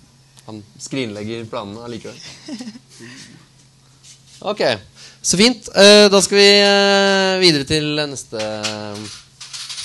han 0.48 0.62
skrinlegger 0.80 1.44
planene 1.52 1.84
allikevel. 1.84 2.16
Ok, 4.40 4.62
så 5.22 5.36
fint. 5.40 5.68
Eh, 5.76 6.08
Da 6.12 6.20
skal 6.24 6.38
vi 6.38 6.48
eh, 6.60 7.40
videre 7.42 7.66
til 7.68 7.90
neste 8.08 8.40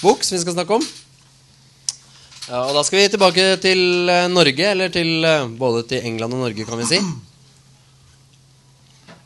bok 0.03 0.23
som 0.23 0.35
vi 0.37 0.41
skal 0.43 0.55
snakke 0.55 0.77
om. 0.79 0.85
Og 2.55 2.73
Da 2.77 2.83
skal 2.85 2.99
vi 3.01 3.09
tilbake 3.13 3.45
til 3.63 4.09
eh, 4.09 4.27
Norge, 4.31 4.71
eller 4.71 4.89
til 4.93 5.25
eh, 5.25 5.47
både 5.59 5.83
til 5.89 6.05
England 6.05 6.33
og 6.37 6.45
Norge, 6.47 6.65
kan 6.67 6.79
vi 6.81 6.87
si. 6.93 6.99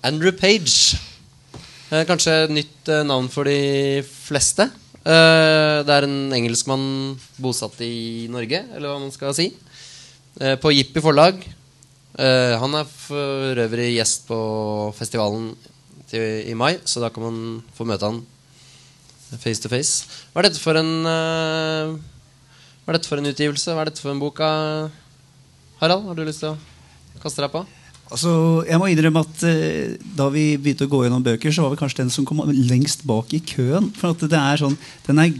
Andrew 0.08 0.32
Page. 0.32 0.98
Eh, 1.92 2.06
Kanskje 2.08 2.36
et 2.46 2.54
nytt 2.56 2.90
eh, 2.94 3.04
navn 3.08 3.28
for 3.34 3.44
de 3.50 4.02
fleste. 4.08 4.70
Eh, 5.04 5.80
Det 5.86 5.96
er 5.96 6.08
en 6.08 6.32
engelskmann 6.36 7.18
bosatt 7.42 7.80
i 7.86 8.28
Norge, 8.32 8.64
eller 8.76 8.90
hva 8.94 9.00
man 9.04 9.12
skal 9.14 9.36
si. 9.38 9.50
Eh, 10.40 10.56
På 10.62 10.72
Jippi 10.74 11.02
forlag. 11.04 11.42
Eh, 12.20 12.56
Han 12.60 12.74
er 12.76 12.86
for 12.90 13.60
øvrig 13.68 13.92
gjest 13.98 14.26
på 14.30 14.40
festivalen 14.98 15.52
til, 16.12 16.26
i 16.50 16.56
mai, 16.58 16.76
så 16.90 17.02
da 17.04 17.10
kan 17.14 17.24
man 17.28 17.40
få 17.78 17.86
møte 17.90 18.10
han 18.10 18.22
face 19.40 19.62
to 19.62 19.70
face. 19.70 20.08
Hva 20.34 20.42
er 20.42 20.50
dette 20.50 20.62
for 20.62 20.78
en 20.80 20.94
uh, 21.06 21.94
Hva 22.86 22.94
er 22.94 22.98
dette 22.98 23.10
for 23.12 23.22
en 23.22 23.30
utgivelse? 23.30 23.74
Hva 23.76 23.84
er 23.86 23.92
dette 23.92 24.02
for 24.02 24.14
en 24.16 24.22
bok? 24.24 24.40
av- 24.42 24.90
Harald, 25.80 26.08
har 26.10 26.18
du 26.18 26.24
lyst 26.26 26.42
til 26.44 26.56
å 26.56 27.22
kaste 27.22 27.44
deg 27.46 27.54
på? 27.54 27.62
Altså, 28.10 28.32
jeg 28.66 28.80
må 28.82 28.88
innrømme 28.90 29.22
at 29.22 29.44
uh, 29.46 29.92
Da 30.18 30.26
vi 30.34 30.46
begynte 30.58 30.88
å 30.88 30.90
gå 30.90 31.04
gjennom 31.06 31.22
bøker, 31.28 31.54
så 31.54 31.62
var 31.68 31.76
vi 31.76 31.80
kanskje 31.84 32.00
den 32.02 32.10
som 32.14 32.26
kom 32.26 32.42
lengst 32.50 33.04
bak 33.08 33.30
i 33.38 33.42
køen. 33.46 33.92
For 34.00 34.16
at 34.16 34.26
det 34.32 34.40
er 34.40 34.64
sånn, 34.64 34.78
Den 35.06 35.22
er 35.22 35.36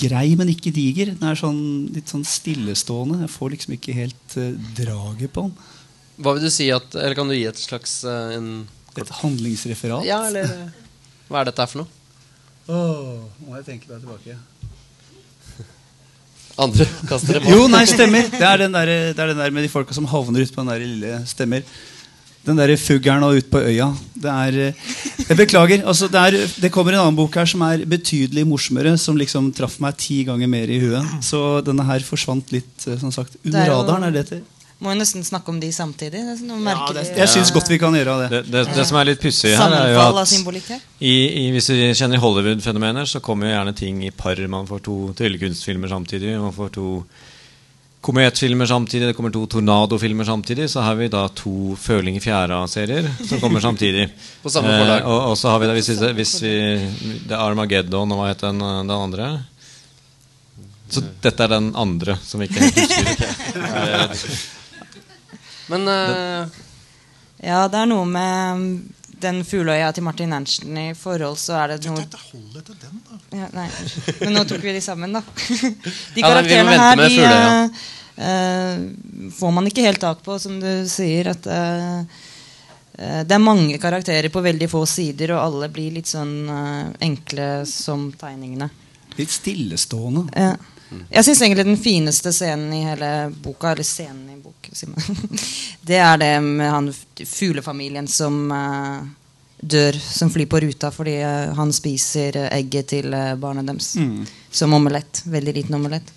grei, 0.00 0.30
men 0.40 0.48
ikke 0.54 0.72
diger. 0.74 1.12
Den 1.12 1.28
er 1.28 1.36
sånn, 1.36 1.60
litt 1.92 2.08
sånn 2.08 2.24
stillestående. 2.24 3.20
Jeg 3.26 3.34
får 3.36 3.52
liksom 3.52 3.76
ikke 3.76 3.98
helt 4.00 4.38
uh, 4.40 4.48
draget 4.80 5.34
på 5.36 5.44
den. 5.50 5.52
Hva 6.24 6.32
vil 6.38 6.46
du 6.48 6.48
si 6.48 6.70
at 6.72 6.96
Eller 6.96 7.12
kan 7.18 7.28
du 7.28 7.36
gi 7.36 7.44
et 7.50 7.60
slags 7.60 7.98
uh, 8.08 8.32
en 8.32 8.48
Et 9.02 9.14
handlingsreferat. 9.20 10.06
Ja, 10.06 10.20
eller 10.28 10.44
eh, 10.44 10.84
Hva 11.28 11.42
er 11.42 11.50
dette 11.50 11.64
her 11.64 11.72
for 11.72 11.82
noe? 11.82 11.90
Oh, 12.66 13.26
må 13.46 13.58
jeg 13.60 13.66
tenke 13.68 13.90
meg 13.90 14.02
tilbake. 14.02 14.36
Andre 16.64 16.86
kaster 17.06 17.36
det 17.36 17.44
bak 17.44 17.52
Jo, 17.52 17.66
nei, 17.70 17.84
stemmer. 17.90 18.30
Det 18.32 18.46
er 18.46 18.64
den 18.64 18.74
der, 18.74 18.94
det 19.12 19.22
er 19.22 19.34
den 19.34 19.42
der 19.44 19.54
med 19.54 19.66
de 19.66 19.70
folka 19.70 19.94
som 19.94 20.08
havner 20.10 20.42
ute 20.42 20.54
på 20.54 20.64
den 20.64 20.72
der 20.72 20.82
lille 20.82 21.20
stemmer. 21.30 21.66
Den 22.46 22.58
der 22.60 22.76
fuglen 22.78 23.24
og 23.26 23.40
ut 23.40 23.48
på 23.50 23.58
øya. 23.58 23.88
Det 24.14 24.30
er 24.30 24.58
eh, 24.68 24.90
Jeg 25.28 25.38
beklager. 25.38 25.82
Altså, 25.82 26.06
det, 26.10 26.20
er, 26.20 26.50
det 26.62 26.70
kommer 26.74 26.94
en 26.94 27.02
annen 27.02 27.18
bok 27.18 27.34
her 27.34 27.48
som 27.50 27.64
er 27.66 27.82
betydelig 27.90 28.46
morsommere, 28.46 28.94
som 29.02 29.18
liksom 29.18 29.50
traff 29.54 29.80
meg 29.82 29.98
ti 29.98 30.20
ganger 30.26 30.50
mer 30.50 30.70
i 30.70 30.78
huet. 30.82 31.16
Så 31.26 31.60
denne 31.66 31.86
her 31.88 32.06
forsvant 32.06 32.54
litt, 32.54 32.74
eh, 32.86 32.98
som 33.02 33.14
sagt, 33.14 33.34
under 33.44 33.64
er 33.64 33.74
radaren. 33.74 34.06
er 34.06 34.14
det 34.14 34.22
heter? 34.26 34.44
Må 34.76 34.92
jo 34.92 34.98
nesten 35.00 35.24
snakke 35.24 35.48
om 35.48 35.56
de 35.60 35.70
samtidig. 35.72 36.20
Det 36.20 36.32
er 36.34 36.36
sånn 36.36 36.50
noe 36.52 36.74
Ja, 36.74 36.88
det, 36.92 37.04
jeg 37.16 37.30
syns 37.32 37.52
godt 37.54 37.70
vi 37.72 37.78
kan 37.80 37.94
gjøre 37.96 38.16
det. 38.22 38.26
Det, 38.34 38.40
det, 38.52 38.64
det 38.76 38.84
som 38.84 38.98
er 39.00 39.08
litt 39.08 39.22
pussig 39.22 39.54
her, 39.56 39.72
er 39.72 39.94
jo 39.94 40.02
at 40.04 40.34
i, 41.00 41.14
i, 41.14 41.44
hvis 41.54 41.70
du 41.72 41.78
kjenner 41.96 42.20
Hollywood-fenomener, 42.20 43.08
så 43.08 43.22
kommer 43.24 43.48
jo 43.48 43.54
gjerne 43.54 43.72
ting 43.78 44.02
i 44.04 44.12
par. 44.12 44.42
Man 44.52 44.68
får 44.68 44.82
to 44.84 44.96
tryllekunstfilmer 45.16 45.88
samtidig. 45.94 46.34
Man 46.42 46.52
får 46.52 46.74
to 46.76 46.90
kometfilmer 48.06 48.68
samtidig, 48.68 49.08
det 49.08 49.14
kommer 49.18 49.32
to 49.34 49.46
tornadofilmer 49.50 50.28
samtidig, 50.28 50.68
så 50.70 50.84
har 50.84 50.94
vi 50.94 51.08
da 51.10 51.24
to 51.34 51.74
Føling 51.80 52.20
i 52.20 52.22
fjæra-serier 52.22 53.08
som 53.26 53.40
kommer 53.42 53.64
samtidig. 53.64 54.04
På 54.44 54.52
samme 54.52 54.76
forlag. 54.76 55.00
Eh, 55.00 55.08
og, 55.08 55.32
og 55.32 55.38
så 55.40 55.50
har 55.50 55.62
vi 55.62 55.70
da, 55.70 55.74
hvis 55.74 55.88
vi, 55.90 56.12
hvis 56.20 56.34
vi 56.44 56.52
Det 57.26 57.32
er 57.32 57.40
Armageddon, 57.40 58.12
og 58.12 58.20
hva 58.20 58.28
het 58.30 58.44
den, 58.44 58.60
den 58.60 58.92
andre? 58.94 59.30
Så 60.92 61.02
dette 61.24 61.48
er 61.48 61.56
den 61.56 61.72
andre 61.74 62.14
som 62.22 62.44
vi 62.44 62.50
ikke 62.50 62.68
helt 62.68 62.78
husker. 62.84 64.36
Men 65.72 65.88
uh... 65.88 66.62
Ja, 67.42 67.66
det 67.68 67.82
er 67.82 67.88
noe 67.90 68.06
med 68.08 68.86
den 69.20 69.42
fugleøya 69.48 69.90
til 69.96 70.04
Martin 70.04 70.32
Ernsten 70.36 70.76
i 70.80 70.86
forhold, 70.96 71.38
så 71.40 71.56
er 71.62 71.74
det 71.74 71.88
noe 71.88 72.02
Dette 72.02 72.20
holder 72.20 72.64
til 72.66 72.78
den, 72.80 73.00
da. 73.06 73.18
ja, 73.40 73.48
Nei, 73.54 73.66
men 74.20 74.36
nå 74.36 74.44
tok 74.48 74.64
vi 74.64 74.74
de 74.76 74.82
sammen, 74.84 75.16
da. 75.16 75.22
De 76.16 76.24
karakterene 76.24 76.76
ja, 76.76 76.84
her, 76.84 77.02
de 77.02 77.20
uh, 78.20 79.30
får 79.36 79.54
man 79.56 79.68
ikke 79.70 79.84
helt 79.86 80.02
tak 80.04 80.22
på, 80.24 80.38
som 80.40 80.58
du 80.60 80.70
sier. 80.88 81.32
At 81.32 81.48
eh, 81.52 82.22
eh, 82.96 83.20
det 83.28 83.34
er 83.36 83.42
mange 83.42 83.76
karakterer 83.80 84.30
på 84.32 84.40
veldig 84.44 84.68
få 84.72 84.86
sider, 84.88 85.34
og 85.36 85.42
alle 85.42 85.68
blir 85.72 85.92
litt 85.98 86.08
sånn 86.08 86.48
enkle 87.04 87.50
som 87.68 88.08
tegningene. 88.16 88.70
Litt 89.18 89.34
stillestående. 89.36 90.24
Ja. 90.32 90.54
Jeg 91.10 91.24
syns 91.26 91.40
egentlig 91.42 91.64
den 91.66 91.78
fineste 91.82 92.30
scenen 92.32 92.72
i 92.76 92.84
hele 92.86 93.08
boka, 93.42 93.72
eller 93.72 93.86
scenen 93.86 94.28
i 94.30 94.36
bok, 94.38 94.68
det 95.88 95.96
er 95.98 96.18
det 96.20 96.28
med 96.44 96.70
han 96.70 96.90
fuglefamilien 97.26 98.06
som 98.10 98.36
uh, 98.52 99.00
dør, 99.60 99.98
som 99.98 100.30
flyr 100.30 100.46
på 100.52 100.60
ruta 100.62 100.90
fordi 100.94 101.16
uh, 101.24 101.54
han 101.58 101.72
spiser 101.74 102.38
uh, 102.38 102.48
egget 102.54 102.90
til 102.94 103.10
barnet 103.42 103.66
deres. 103.66 103.96
Som 104.54 104.76
omelett. 104.78 105.24
Veldig 105.26 105.56
liten 105.58 105.74
omelett. 105.80 106.12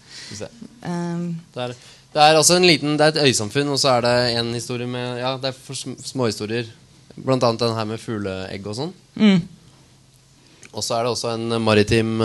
Um, 0.85 1.39
Det 1.55 1.63
er, 1.65 1.73
det 2.13 2.21
er 2.21 2.37
altså 2.37 2.59
en 2.59 2.67
liten 2.69 2.93
Det 2.99 3.07
er 3.07 3.15
et 3.15 3.23
øysamfunn, 3.31 3.71
og 3.73 3.79
så 3.81 3.95
er 3.97 4.05
det 4.05 4.15
en 4.39 4.53
historie 4.53 4.85
med 4.87 5.17
Ja, 5.23 5.31
det 5.41 5.49
er 5.49 5.57
for 5.57 5.73
sm- 5.73 5.97
småhistorier. 5.97 6.69
Blant 7.17 7.43
annet 7.43 7.59
den 7.65 7.73
her 7.75 7.85
med 7.89 7.99
fugleegg 7.99 8.67
og 8.69 8.77
sånn. 8.77 8.93
mm. 9.17 9.39
Og 10.69 10.83
så 10.85 10.99
er 10.99 11.03
det 11.07 11.09
også 11.15 11.31
en 11.33 11.61
maritim 11.65 12.19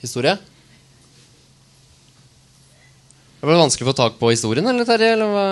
historie. 0.00 0.38
Det 3.36 3.44
ble 3.44 3.56
vanskelig 3.60 3.86
å 3.86 3.90
få 3.92 3.96
tak 3.98 4.14
på 4.20 4.30
historien, 4.32 4.66
eller 4.66 4.86
Terje? 4.88 5.12
Eller 5.12 5.28
hva? 5.30 5.46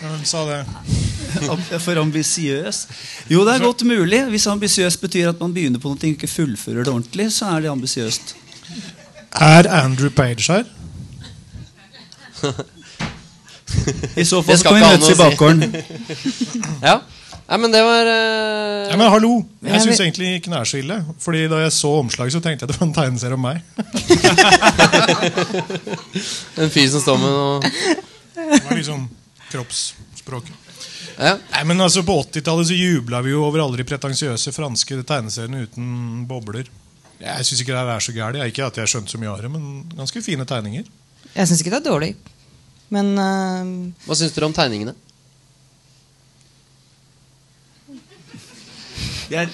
Ja, 0.00 0.08
Hvem 0.10 0.24
sa 0.28 0.44
det? 0.48 0.60
For 1.84 1.98
ambisiøs. 2.00 2.80
Jo, 3.32 3.44
det 3.46 3.54
er 3.56 3.64
godt 3.64 3.84
mulig. 3.88 4.22
Hvis 4.32 4.46
ambisiøs 4.50 4.96
betyr 5.00 5.30
at 5.32 5.40
man 5.40 5.54
begynner 5.56 5.80
på 5.82 5.92
noe 5.92 6.00
og 6.00 6.08
ikke 6.08 6.28
fullfører 6.30 6.84
det 6.86 6.92
ordentlig, 6.92 7.30
så 7.34 7.50
er 7.56 7.66
det 7.66 7.72
ambisiøst. 7.72 8.34
Er 9.36 9.68
Andrew 9.82 10.10
Page 10.10 10.48
her? 10.52 10.64
I 14.16 14.24
så 14.24 14.40
fall 14.42 14.58
så 14.58 14.64
kan 14.64 14.76
vi 14.76 14.80
møtes 14.84 15.08
i 15.08 15.12
si. 15.12 15.20
bakgården. 15.20 15.76
Ja. 16.84 17.00
Nei, 17.46 17.58
men 17.62 17.70
det 17.70 17.78
var 17.86 18.08
uh... 18.10 18.88
Ja, 18.90 18.96
men 18.98 19.06
hallo! 19.06 19.36
Jeg 19.62 19.82
syns 19.84 20.00
egentlig 20.02 20.32
ikke 20.40 20.50
den 20.50 20.56
er 20.58 20.66
så 20.66 20.80
ille. 20.80 20.96
Fordi 21.22 21.44
Da 21.50 21.60
jeg 21.62 21.74
så 21.76 21.92
omslaget, 22.00 22.34
så 22.34 22.40
tenkte 22.42 22.66
jeg 22.66 22.72
det 22.72 22.78
var 22.80 22.88
en 22.88 22.96
tegneserie 22.96 23.38
om 23.38 23.44
meg. 23.46 23.62
en 26.64 26.72
fyr 26.74 26.88
som 26.90 27.04
står 27.04 27.20
med 27.22 27.30
noe 27.30 27.60
Det 28.34 28.64
var 28.66 28.74
liksom 28.80 29.06
kroppsspråket. 29.52 30.56
ja. 31.20 31.36
Nei, 31.52 31.62
men 31.70 31.80
altså 31.86 32.02
På 32.06 32.18
80-tallet 32.24 32.66
så 32.72 32.80
jubla 32.80 33.22
vi 33.22 33.30
jo 33.36 33.46
over 33.46 33.62
alle 33.62 33.78
de 33.78 33.86
pretensiøse 33.86 34.50
franske 34.56 34.98
tegneseriene 35.06 35.62
uten 35.68 35.86
bobler. 36.26 36.66
Jeg 37.22 37.46
syns 37.46 37.62
ikke 37.62 37.78
det 37.78 37.94
er 37.94 38.06
så 38.10 38.12
gærent. 38.16 38.42
Ikke 38.50 38.66
at 38.66 38.82
jeg 38.82 38.90
skjønte 38.90 39.14
så 39.14 39.22
mye 39.22 39.30
av 39.30 39.46
det, 39.46 39.54
men 39.54 39.86
ganske 39.94 40.18
fine 40.24 40.44
tegninger. 40.48 40.90
Jeg 41.30 41.46
syns 41.46 41.62
ikke 41.62 41.78
det 41.78 41.84
er 41.84 41.90
dårlig. 41.92 42.14
Men 42.90 43.14
uh... 43.14 43.62
Hva 44.02 44.18
syns 44.18 44.34
dere 44.34 44.50
om 44.50 44.54
tegningene? 44.56 44.98
De 49.28 49.36
er, 49.42 49.52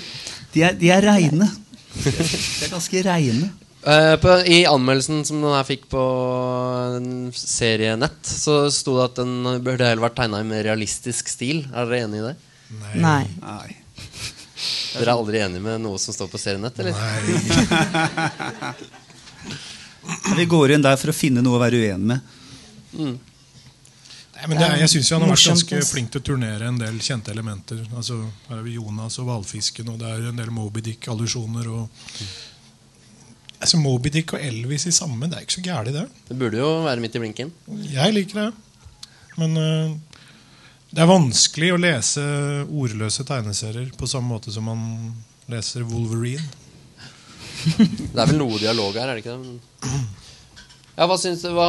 de 0.52 0.64
er, 0.66 0.78
de 0.78 0.92
er 0.92 1.04
reine. 1.06 1.48
De 1.96 2.12
er 2.12 2.72
ganske 2.72 3.02
reine. 3.06 3.50
Uh, 3.82 4.14
på, 4.22 4.34
I 4.46 4.62
anmeldelsen 4.70 5.24
som 5.26 5.40
den 5.42 5.54
her 5.56 5.66
fikk 5.66 5.88
på 5.90 6.02
serienett, 7.34 8.20
så 8.22 8.70
sto 8.70 8.94
det 9.00 9.08
at 9.08 9.16
den 9.18 9.62
burde 9.64 9.88
heller 9.88 10.04
vært 10.04 10.20
tegna 10.20 10.38
i 10.42 10.46
mer 10.46 10.62
realistisk 10.68 11.32
stil. 11.32 11.64
Er 11.72 11.90
dere 11.90 12.04
enig 12.06 12.22
i 12.22 12.26
det? 12.28 12.36
nei. 13.02 13.24
Nei. 13.42 13.70
Dere 14.92 15.08
er 15.08 15.14
aldri 15.16 15.40
enig 15.42 15.60
med 15.64 15.82
noe 15.82 15.98
som 16.00 16.14
står 16.14 16.30
på 16.30 16.38
serienett? 16.40 16.78
eller? 16.78 16.94
Nei. 16.94 18.72
Vi 20.38 20.46
går 20.50 20.76
inn 20.76 20.84
der 20.84 20.98
for 21.00 21.10
å 21.12 21.16
finne 21.16 21.42
noe 21.44 21.58
å 21.58 21.62
være 21.62 21.80
uenig 21.82 22.08
med. 22.12 22.20
Nei, 22.98 23.16
men 24.48 24.58
det 24.58 24.66
er, 24.66 24.76
jeg 24.82 24.90
syns 24.94 25.10
han 25.14 25.24
har 25.24 25.32
vært 25.32 25.48
ganske 25.52 25.80
flink 25.86 26.12
til 26.12 26.22
å 26.22 26.26
turnere 26.32 26.68
en 26.70 26.78
del 26.80 26.96
kjente 27.04 27.30
elementer. 27.34 27.82
Altså, 27.94 28.18
Her 28.48 28.56
har 28.58 28.64
vi 28.66 28.76
Jonas 28.78 29.18
og 29.22 29.28
hvalfisken, 29.28 29.90
og 29.92 30.00
det 30.00 30.08
er 30.08 30.30
en 30.30 30.40
del 30.40 30.50
Moby 30.54 30.82
Dick-allusjoner. 30.88 31.68
og 31.70 31.88
Altså, 33.62 33.78
Moby 33.78 34.10
Dick 34.10 34.34
og 34.34 34.42
Elvis 34.42 34.88
i 34.90 34.94
samme, 34.94 35.28
det 35.30 35.38
er 35.38 35.46
ikke 35.46 35.58
så 35.60 35.66
gærent, 35.66 35.94
det. 35.94 36.06
Det 36.28 36.38
burde 36.38 36.58
jo 36.58 36.70
være 36.86 37.04
midt 37.04 37.18
i 37.18 37.22
blinken. 37.22 37.52
Jeg 37.92 38.16
liker 38.16 38.40
det. 38.40 38.48
Men 39.38 39.54
uh, 39.56 40.16
det 40.92 41.04
er 41.04 41.08
vanskelig 41.08 41.70
å 41.72 41.78
lese 41.80 42.24
ordløse 42.66 43.24
tegneserier 43.28 43.94
på 43.96 44.08
samme 44.10 44.34
måte 44.34 44.52
som 44.52 44.66
man 44.68 44.82
leser 45.52 45.86
Wolverine. 45.88 46.42
Det 47.62 48.18
er 48.18 48.26
vel 48.26 48.40
noe 48.40 48.58
dialog 48.58 48.96
her, 48.98 49.08
er 49.12 49.16
det 49.16 49.22
ikke 49.22 49.38
det? 49.38 49.92
Ja, 50.92 51.06
hva 51.08 51.16
syns 51.16 51.40
du, 51.44 51.48
hva, 51.56 51.68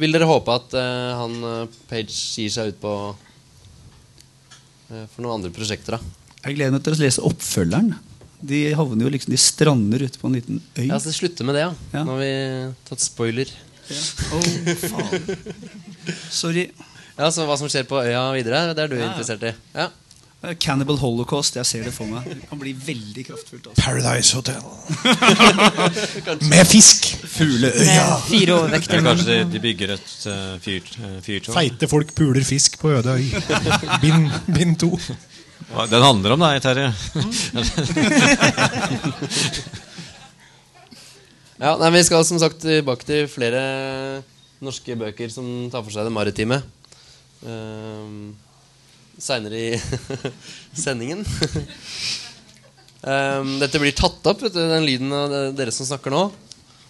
Vil 0.00 0.14
dere 0.16 0.28
håpe 0.28 0.54
at 0.56 0.72
uh, 0.78 1.12
han 1.20 1.34
eh, 1.44 1.74
Page 1.90 2.14
gir 2.40 2.52
seg 2.54 2.70
ut 2.72 2.78
på 2.80 2.92
uh, 3.12 5.04
for 5.12 5.20
noen 5.20 5.34
andre 5.38 5.52
prosjekter, 5.52 5.98
da? 5.98 6.00
Jeg 6.46 6.56
gleder 6.56 6.72
meg 6.76 6.84
til 6.86 6.94
å 6.94 7.00
lese 7.02 7.24
oppfølgeren. 7.26 7.90
De 8.46 8.60
havner 8.78 9.08
jo 9.08 9.12
liksom, 9.12 9.32
de 9.34 9.40
strander 9.40 10.04
ute 10.06 10.20
på 10.20 10.28
en 10.30 10.36
liten 10.38 10.60
øy. 10.78 10.86
Ja, 10.86 10.98
så 11.02 11.12
Slutte 11.14 11.44
med 11.46 11.56
det, 11.58 11.64
ja. 11.66 11.72
Ja. 11.92 12.02
Nå 12.06 12.14
har 12.14 12.22
vi 12.22 12.32
tatt 12.86 13.02
spoiler. 13.02 13.50
Å, 13.90 14.40
faen. 14.86 15.26
Sorry. 16.42 16.68
Ja, 17.16 17.30
så 17.32 17.46
Hva 17.48 17.56
som 17.58 17.70
skjer 17.72 17.86
på 17.88 17.98
øya 18.02 18.22
videre, 18.36 18.74
det 18.76 18.84
er 18.84 18.92
du 18.92 18.96
Ja. 19.00 19.08
interessert 19.10 19.42
i? 19.48 19.52
Ja. 19.74 19.88
Eh, 20.46 20.54
Cannibal 20.62 20.98
Holocaust. 21.00 21.56
Jeg 21.58 21.66
ser 21.66 21.86
det 21.86 21.92
for 21.94 22.06
meg. 22.10 22.26
Det 22.30 22.48
kan 22.50 22.60
bli 22.60 22.72
veldig 22.86 23.24
kraftfullt. 23.26 23.66
Også. 23.72 23.82
Paradise 23.82 24.36
Hotel. 24.36 24.62
Med 26.52 26.64
fisk! 26.70 27.08
Fugleøya. 27.36 28.04
Eller 28.30 28.54
overvektige 28.54 29.00
menn. 29.00 29.08
kanskje 29.10 29.38
de, 29.50 29.62
bygger 29.64 29.94
et 29.96 30.12
uh, 30.30 30.34
fyr, 30.62 30.92
fyrtårn? 31.24 31.56
Feite 31.56 31.90
folk 31.90 32.14
puler 32.16 32.46
fisk 32.46 32.78
på 32.80 32.94
øde 32.94 33.16
øy. 33.18 33.26
Bind, 34.04 34.30
bind 34.46 34.78
to. 34.84 34.92
Den 35.90 36.02
handler 36.04 36.36
om 36.36 36.46
deg, 36.46 36.62
Terje. 36.62 36.92
Ja, 41.56 41.70
nei, 41.80 41.88
Vi 41.94 42.02
skal 42.04 42.20
som 42.28 42.36
sagt 42.36 42.60
tilbake 42.60 43.06
til 43.08 43.22
flere 43.32 43.60
norske 44.60 44.92
bøker 45.00 45.30
som 45.32 45.70
tar 45.72 45.80
for 45.80 45.94
seg 45.94 46.04
det 46.04 46.12
maritime. 46.12 46.58
Um, 47.40 48.36
Seinere 49.18 49.56
i 49.56 49.80
sendingen. 50.84 51.22
um, 53.02 53.54
dette 53.62 53.80
blir 53.80 53.94
tatt 53.96 54.26
opp, 54.28 54.42
vet 54.44 54.52
du, 54.56 54.60
den 54.60 54.84
lyden 54.86 55.12
av 55.16 55.36
dere 55.56 55.72
som 55.74 55.88
snakker 55.88 56.12
nå. 56.12 56.26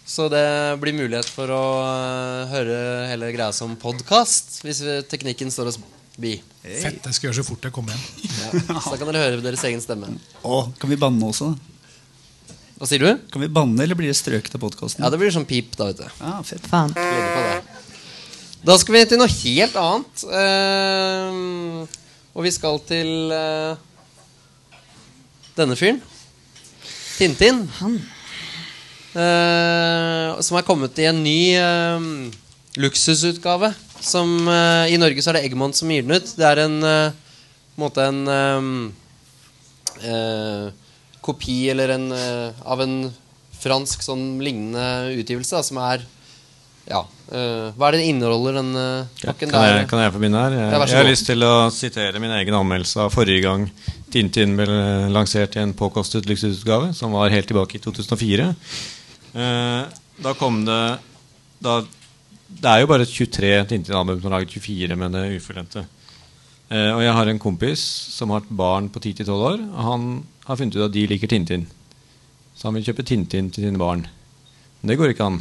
Så 0.07 0.29
det 0.31 0.47
blir 0.83 0.95
mulighet 0.95 1.27
for 1.31 1.51
å 1.51 1.63
uh, 1.83 2.47
høre 2.53 2.79
hele 3.11 3.31
greia 3.35 3.51
som 3.55 3.73
podkast 3.79 4.61
hvis 4.63 4.83
vi, 4.87 4.99
teknikken 5.11 5.51
står 5.51 5.73
oss 5.73 5.81
bi. 6.17 6.37
Fett. 6.63 7.03
Jeg 7.05 7.15
skal 7.17 7.29
gjøre 7.29 7.41
så 7.41 7.47
fort 7.47 7.67
jeg 7.67 7.75
kommer 7.75 7.95
hjem. 7.95 8.05
Ja. 8.27 8.79
Så 8.81 8.93
da 8.95 9.01
kan 9.01 9.11
dere 9.11 9.25
høre 9.25 9.43
deres 9.45 9.65
egen 9.69 9.83
stemme. 9.83 10.15
Åh, 10.47 10.71
kan 10.81 10.91
vi 10.91 10.99
banne 11.01 11.31
også? 11.31 11.53
da? 11.53 11.75
Hva 12.77 12.89
sier 12.91 13.01
du? 13.01 13.09
Kan 13.33 13.41
vi 13.41 13.49
banne, 13.49 13.79
eller 13.83 13.97
blir 13.97 14.11
det 14.11 14.19
strøket 14.19 14.55
av 14.59 14.61
podkasten? 14.61 15.05
Ja, 15.05 15.09
det 15.13 15.19
blir 15.21 15.33
sånn 15.33 15.47
pip, 15.49 15.73
da, 15.79 15.89
vet 15.91 16.03
du. 16.03 16.09
Ah, 16.21 16.43
fett. 16.45 16.65
Faen. 16.69 16.93
Legge 16.93 17.31
på 17.33 17.45
det. 17.47 17.85
Da 18.67 18.75
skal 18.83 18.97
vi 18.97 19.03
til 19.09 19.21
noe 19.21 19.31
helt 19.33 19.79
annet. 19.81 20.25
Ehm, 20.43 21.87
og 22.37 22.45
vi 22.45 22.53
skal 22.53 22.77
til 22.85 23.33
uh, 23.33 23.79
denne 25.57 25.77
fyren. 25.79 26.03
Tintin. 27.17 27.63
Han. 27.79 27.95
Eh, 29.17 30.33
som 30.45 30.59
er 30.59 30.67
kommet 30.69 30.99
i 31.01 31.07
en 31.09 31.23
ny 31.25 31.57
uh, 31.57 32.29
luksusutgave. 32.77 33.73
Som 34.05 34.45
I 34.45 34.99
Norge 35.01 35.23
så 35.25 35.33
er 35.33 35.39
det 35.39 35.47
Egmont 35.49 35.75
som 35.75 35.89
gir 35.91 36.05
den 36.05 36.21
ut. 36.21 36.29
Det 36.37 36.45
er 36.45 36.61
en 36.67 36.77
måte 37.81 38.05
en 38.05 38.21
um, 38.29 38.75
kopi 41.25 41.57
eller 41.73 41.95
en, 41.97 42.05
av 42.13 42.85
en 42.85 42.99
fransk 43.57 44.05
sånn 44.05 44.37
lignende 44.45 45.17
utgivelse, 45.17 45.57
da, 45.57 45.65
som 45.65 45.81
er 45.89 46.05
Ja. 46.87 47.07
Eh, 47.33 47.73
hva 47.77 47.89
er 47.89 47.97
det 47.97 48.01
den 48.03 48.13
inneholder, 48.15 48.61
den 48.61 48.71
uh, 48.77 49.21
pakken? 49.23 49.51
Kan 49.53 49.67
jeg, 49.67 49.89
kan 49.91 50.03
jeg 50.05 50.15
få 50.15 50.23
begynne 50.23 50.45
her? 50.45 50.57
Jeg, 50.57 50.71
Ja, 50.73 50.81
jeg 50.87 51.01
har 51.01 51.11
lyst 51.11 51.29
til 51.31 51.47
å 51.47 51.55
sitere 51.75 52.23
min 52.23 52.35
egen 52.39 52.59
anmeldelse 52.59 53.07
av 53.07 53.15
forrige 53.15 53.45
gang 53.47 53.67
Tintin 54.13 54.55
ble 54.59 54.67
lansert 55.13 55.59
i 55.59 55.63
en 55.65 55.75
påkostet 55.77 56.29
luksusutgave, 56.31 56.93
som 56.97 57.17
var 57.17 57.35
helt 57.35 57.51
tilbake 57.51 57.79
i 57.79 57.83
2004. 57.83 58.49
Uh, 59.37 59.83
da 60.23 60.33
kom 60.39 60.63
det 60.65 60.81
da, 61.61 61.81
Det 62.47 62.71
er 62.71 62.83
jo 62.83 62.89
bare 62.89 63.09
23 63.09 63.53
Tintin-album 63.69 64.21
som 64.21 64.31
har 64.31 64.39
laget 64.39 64.57
24 64.57 64.97
med 64.97 65.17
det 65.17 65.29
ufullendte. 65.37 65.87
Eh, 66.67 66.91
og 66.91 67.03
jeg 67.05 67.15
har 67.15 67.31
en 67.31 67.43
kompis 67.43 67.83
som 68.11 68.33
har 68.35 68.43
et 68.43 68.55
barn 68.59 68.89
på 68.91 69.03
10-12 69.03 69.31
år. 69.35 69.61
Og 69.63 69.83
han 69.91 70.07
har 70.47 70.59
funnet 70.59 70.79
ut 70.79 70.87
at 70.89 70.95
de 70.95 71.07
liker 71.11 71.31
Tintin. 71.31 71.67
Så 72.57 72.69
han 72.69 72.79
vil 72.79 72.89
kjøpe 72.89 73.07
Tintin 73.07 73.51
til 73.53 73.67
sine 73.67 73.81
barn. 73.81 74.07
Men 74.81 74.91
det 74.91 74.99
går 74.99 75.15
ikke 75.15 75.29
an. 75.29 75.41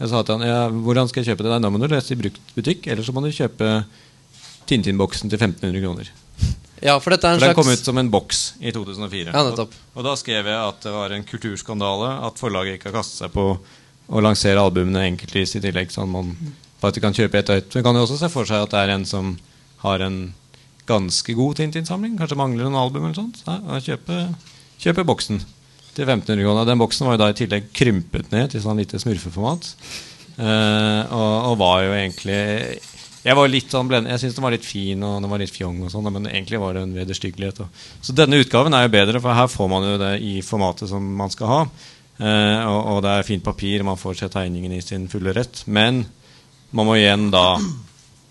Jeg 0.00 0.10
sa 0.10 0.24
til 0.26 0.38
han 0.38 0.48
ja, 0.48 0.58
hvordan 0.68 1.08
skal 1.10 1.22
jeg 1.22 1.32
kjøpe 1.32 1.46
det? 1.46 1.52
Nei, 1.54 1.62
Da 1.62 1.70
må 1.70 1.78
du 1.78 1.86
lese 1.90 2.16
i 2.16 2.18
bruktbutikk, 2.18 2.88
eller 2.90 3.06
så 3.06 3.14
må 3.14 3.22
du 3.22 3.30
kjøpe 3.34 3.70
Tintin-boksen 4.66 5.30
til 5.30 5.38
1500 5.38 5.82
kroner. 5.84 6.10
Ja, 6.84 6.98
for 7.00 7.14
dette 7.14 7.28
er 7.28 7.36
en 7.36 7.40
For 7.40 7.48
den 7.48 7.56
kom 7.56 7.70
ut 7.70 7.86
som 7.86 8.00
en 8.00 8.10
boks 8.12 8.42
i 8.60 8.72
2004. 8.74 9.32
Ja. 9.32 9.42
Og, 9.46 9.76
og 9.94 10.04
da 10.04 10.14
skrev 10.20 10.50
jeg 10.50 10.58
at 10.58 10.84
det 10.84 10.92
var 10.92 11.14
en 11.14 11.24
kulturskandale 11.24 12.10
at 12.26 12.40
forlaget 12.40 12.78
ikke 12.78 12.90
har 12.90 12.98
kastet 12.98 13.22
seg 13.22 13.34
på 13.36 13.46
å 14.04 14.20
lansere 14.24 14.60
albumene 14.60 15.06
enkeltvis 15.08 15.56
i 15.56 15.62
tillegg, 15.64 15.92
sånn 15.94 16.10
man 16.12 16.34
faktisk 16.82 17.06
kan 17.06 17.16
kjøpe 17.16 17.40
ett 17.40 17.52
og 17.52 17.60
ett. 17.62 17.76
Men 17.76 17.86
kan 17.86 17.96
jo 17.96 18.04
også 18.04 18.18
se 18.20 18.28
for 18.32 18.48
seg 18.48 18.66
at 18.66 18.74
det 18.74 18.82
er 18.82 18.92
en 18.98 19.06
som 19.08 19.32
har 19.84 20.04
en 20.04 20.18
ganske 20.88 21.36
god 21.38 21.56
Tintin-samling, 21.60 22.18
kanskje 22.20 22.36
mangler 22.36 22.66
noen 22.66 22.82
album 22.82 23.06
eller 23.06 23.16
sånt. 23.16 23.40
Ja, 23.46 23.80
kjøpe, 23.80 24.26
kjøpe 24.82 25.06
boksen 25.08 25.40
til 25.96 26.08
1500 26.08 26.42
kroner. 26.44 26.66
Den 26.68 26.80
boksen 26.80 27.06
var 27.08 27.16
jo 27.16 27.22
da 27.22 27.30
i 27.32 27.38
tillegg 27.38 27.70
krympet 27.76 28.32
ned 28.34 28.52
til 28.52 28.62
sånn 28.64 28.80
lite 28.80 29.00
smurfeformat. 29.02 29.70
Uh, 30.34 31.00
og, 31.14 31.32
og 31.52 31.58
var 31.60 31.84
jo 31.84 31.92
egentlig 31.94 32.38
Jeg 33.22 33.36
var 33.38 33.46
litt 33.46 33.70
sånn 33.70 33.86
blend, 33.86 34.08
Jeg 34.10 34.18
syntes 34.18 34.34
den 34.34 34.42
var 34.42 34.54
litt 34.56 34.66
fin 34.66 35.04
og 35.06 35.20
den 35.22 35.30
var 35.30 35.38
litt 35.38 35.52
fjong, 35.54 35.76
og 35.86 35.92
sånn 35.92 36.08
men 36.10 36.26
egentlig 36.26 36.58
var 36.58 36.74
det 36.74 36.82
en 36.82 36.96
vederstyggelighet. 36.96 37.62
Så 38.02 38.16
denne 38.18 38.40
utgaven 38.42 38.74
er 38.74 38.88
jo 38.88 38.94
bedre, 38.96 39.22
for 39.22 39.38
her 39.38 39.50
får 39.52 39.70
man 39.70 39.86
jo 39.92 40.00
det 40.02 40.14
i 40.26 40.34
formatet 40.42 40.90
som 40.90 41.06
man 41.20 41.32
skal 41.32 41.52
ha. 41.52 41.60
Uh, 42.18 42.60
og, 42.70 42.80
og 42.94 43.00
det 43.06 43.14
er 43.14 43.26
fint 43.30 43.46
papir, 43.46 43.86
man 43.86 44.00
får 44.00 44.18
se 44.20 44.30
tegningen 44.34 44.74
i 44.74 44.82
sin 44.84 45.06
fulle 45.12 45.34
rett. 45.34 45.62
Men 45.66 46.04
man 46.74 46.90
må 46.90 46.98
igjen 46.98 47.30
da 47.30 47.46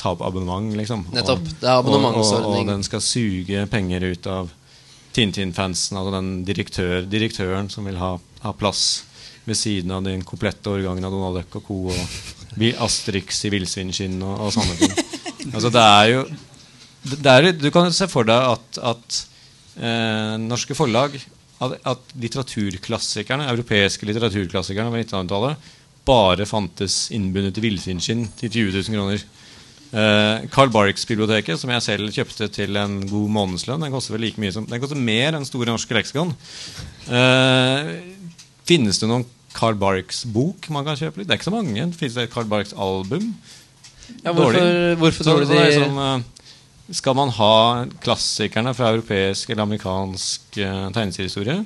ta 0.04 0.12
opp 0.12 0.21
abonnement, 0.28 0.76
liksom. 0.76 1.06
Nettopp. 1.15 1.47
Det 1.62 1.69
er 1.69 1.80
Og, 1.80 2.06
og, 2.12 2.34
og 2.52 2.67
den 2.67 2.84
skal 2.84 3.04
suge 3.04 3.63
penger 3.71 4.04
ut 4.12 4.28
av 4.28 4.52
Tintin-fansen, 5.13 5.97
altså 5.99 6.13
den 6.15 6.30
direktør, 6.47 7.04
direktøren 7.10 7.69
som 7.71 7.86
vil 7.88 7.99
ha, 8.02 8.15
ha 8.43 8.54
plass 8.58 9.04
ved 9.43 9.60
siden 9.60 9.91
av 9.91 10.06
den 10.06 10.23
komplette 10.26 10.71
årgangen 10.71 11.06
av 11.06 11.13
Donald 11.13 11.41
Duck 11.41 11.60
og 11.60 11.67
co. 11.67 11.80
og 11.93 12.65
Asterix 12.86 13.43
i 13.47 13.52
villsvinskinn 13.54 14.17
og, 14.23 14.47
og 14.47 14.56
sånne 14.56 14.80
ting. 14.80 14.97
Altså 15.52 15.71
det 15.73 15.84
er 15.84 16.10
jo 16.13 16.26
det 17.04 17.32
er, 17.34 17.49
Du 17.52 17.67
kan 17.73 17.91
se 17.91 18.08
for 18.08 18.23
deg 18.28 18.45
at, 18.54 18.78
at 18.80 19.17
eh, 19.76 20.36
norske 20.39 20.78
forlag 20.78 21.17
at, 21.17 21.76
at 21.84 22.13
litteraturklassikerne, 22.19 23.49
europeiske 23.52 24.08
litteraturklassikerne 24.08 24.93
på 24.93 25.02
1900-tallet 25.02 25.71
bare 26.08 26.47
fantes 26.47 27.08
innbundet 27.15 27.60
i 27.60 27.63
villsvinskinn 27.63 28.26
til 28.39 28.52
20 28.52 28.80
000 28.80 28.95
kroner. 28.95 29.26
Eh, 29.93 30.45
Carl 30.49 30.71
Barks-biblioteket, 30.73 31.60
som 31.62 31.69
jeg 31.69 31.84
selv 31.86 32.10
kjøpte 32.15 32.47
til 32.49 32.77
en 32.82 32.95
god 33.06 33.29
månedslønn, 33.36 33.84
den 33.86 33.93
koster 33.93 34.15
vel 34.15 34.23
like 34.25 34.41
mye 34.41 34.53
som 34.56 34.65
Den 34.65 34.82
koster 34.82 34.97
mer 34.97 35.38
enn 35.38 35.45
Store 35.45 35.69
norske 35.69 35.93
leksikon. 35.93 36.32
Uh, 37.06 37.91
finnes 38.65 38.97
det 38.97 39.10
noen 39.12 39.27
Carl 39.53 39.77
Barks-bok 39.77 40.65
man 40.73 40.88
kan 40.88 40.97
kjøpe? 40.97 41.21
Det 41.21 41.29
er 41.29 41.38
ikke 41.38 41.51
så 41.51 41.53
mange. 41.53 41.86
Finnes 41.99 42.17
det 42.17 42.25
et 42.25 42.34
Carl 42.34 42.49
Barks-album? 42.49 43.36
Ja, 44.23 44.34
hvorfor, 44.34 44.58
Dårlig. 44.58 44.97
hvorfor 45.03 45.23
Så- 45.23 45.36
du 45.39 45.45
så 45.45 45.60
sånn, 45.77 45.99
eh, 46.01 46.23
Skal 46.91 47.13
man 47.15 47.29
ha 47.29 47.86
klassikerne 48.03 48.73
fra 48.75 48.89
europeisk 48.91 49.49
eller 49.49 49.63
amerikansk 49.63 50.58
uh, 50.58 50.89
tegneseriehistorie, 50.91 51.65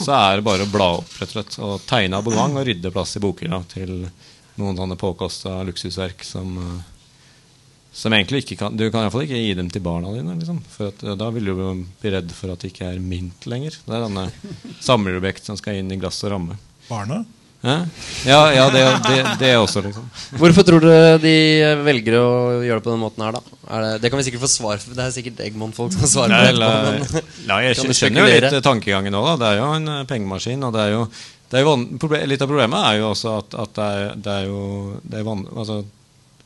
så 0.00 0.10
er 0.10 0.36
det 0.36 0.44
bare 0.44 0.64
å 0.66 0.72
bla 0.72 0.88
opp 0.98 1.12
rett 1.20 1.28
og 1.28 1.44
slett 1.44 1.58
og 1.62 1.84
tegne 1.86 2.18
abonnement 2.18 2.58
og 2.58 2.66
rydde 2.66 2.90
plass 2.90 3.14
i 3.16 3.20
bokhylla 3.20 3.60
til 3.70 4.10
noen 4.58 4.76
sånne 4.76 4.96
påkosta 4.98 5.62
luksusverk 5.64 6.24
som 6.26 6.58
eh, 6.58 6.82
som 7.94 8.12
egentlig 8.16 8.42
ikke 8.42 8.56
kan 8.58 8.74
Du 8.76 8.88
kan 8.90 9.04
iallfall 9.04 9.22
ikke 9.24 9.38
gi 9.38 9.54
dem 9.54 9.70
til 9.70 9.84
barna 9.84 10.10
dine. 10.16 10.34
Liksom, 10.40 10.58
for 10.74 10.90
at, 10.90 11.04
da 11.20 11.30
vil 11.34 11.46
du 11.46 11.54
bli 11.54 12.10
redd 12.14 12.34
for 12.34 12.52
at 12.54 12.64
det 12.64 12.72
ikke 12.72 12.90
er 12.90 12.98
mynt 13.02 13.46
lenger. 13.50 13.78
Det 13.86 13.94
er 13.94 14.04
denne 14.08 14.26
samlerobjekt 14.82 15.46
som 15.46 15.58
skal 15.60 15.78
inn 15.78 15.94
i 15.94 16.00
glass 16.02 16.22
og 16.26 16.34
ramme. 16.34 16.58
Barna? 16.88 17.22
Ja, 17.64 18.52
ja 18.52 18.64
det, 18.68 18.82
det, 19.06 19.20
det 19.40 19.52
også, 19.56 19.80
liksom. 19.86 20.04
Hvorfor 20.36 20.66
tror 20.68 20.84
dere 20.84 21.14
de 21.22 21.32
velger 21.86 22.18
å 22.20 22.26
gjøre 22.60 22.82
det 22.82 22.84
på 22.84 22.92
den 22.92 23.00
måten 23.00 23.24
her, 23.24 23.38
da? 23.38 23.58
Er 23.72 23.86
det, 23.86 23.92
det 24.02 24.10
kan 24.12 24.20
vi 24.20 24.26
sikkert 24.26 24.44
få 24.44 24.50
svar 24.52 24.82
for. 24.82 24.92
Det 24.98 25.06
er 25.06 25.14
sikkert 25.14 25.40
Eggmond-folk 25.46 25.94
som 25.94 26.04
svarer 26.04 26.52
svar 26.52 26.52
på 26.52 26.60
det. 26.60 26.98
etterpå, 26.98 27.22
men- 27.22 27.48
la, 27.48 27.60
jeg 27.64 27.96
skjønner 28.00 28.20
jo 28.20 28.42
litt 28.44 28.58
tankegangen 28.68 29.16
nå. 29.16 29.24
Da. 29.30 29.36
Det 29.40 29.50
er 29.54 29.60
jo 29.62 29.70
en 29.78 29.92
eh, 29.94 30.04
pengemaskin. 30.10 30.66
Og 30.68 30.76
det 30.76 30.82
er 30.84 30.92
jo, 30.98 31.06
det 31.54 31.60
er 31.62 31.64
jo 31.64 32.24
litt 32.34 32.44
av 32.44 32.52
problemet 32.52 32.88
er 32.90 33.00
jo 33.00 33.10
også 33.14 33.36
at, 33.40 33.56
at 33.64 33.78
det, 33.80 33.88
er, 33.94 34.16
det 34.26 34.36
er 34.42 34.50
jo 34.50 34.60
det 35.00 35.22
er 35.22 35.28
van, 35.30 35.46
altså, 35.54 35.80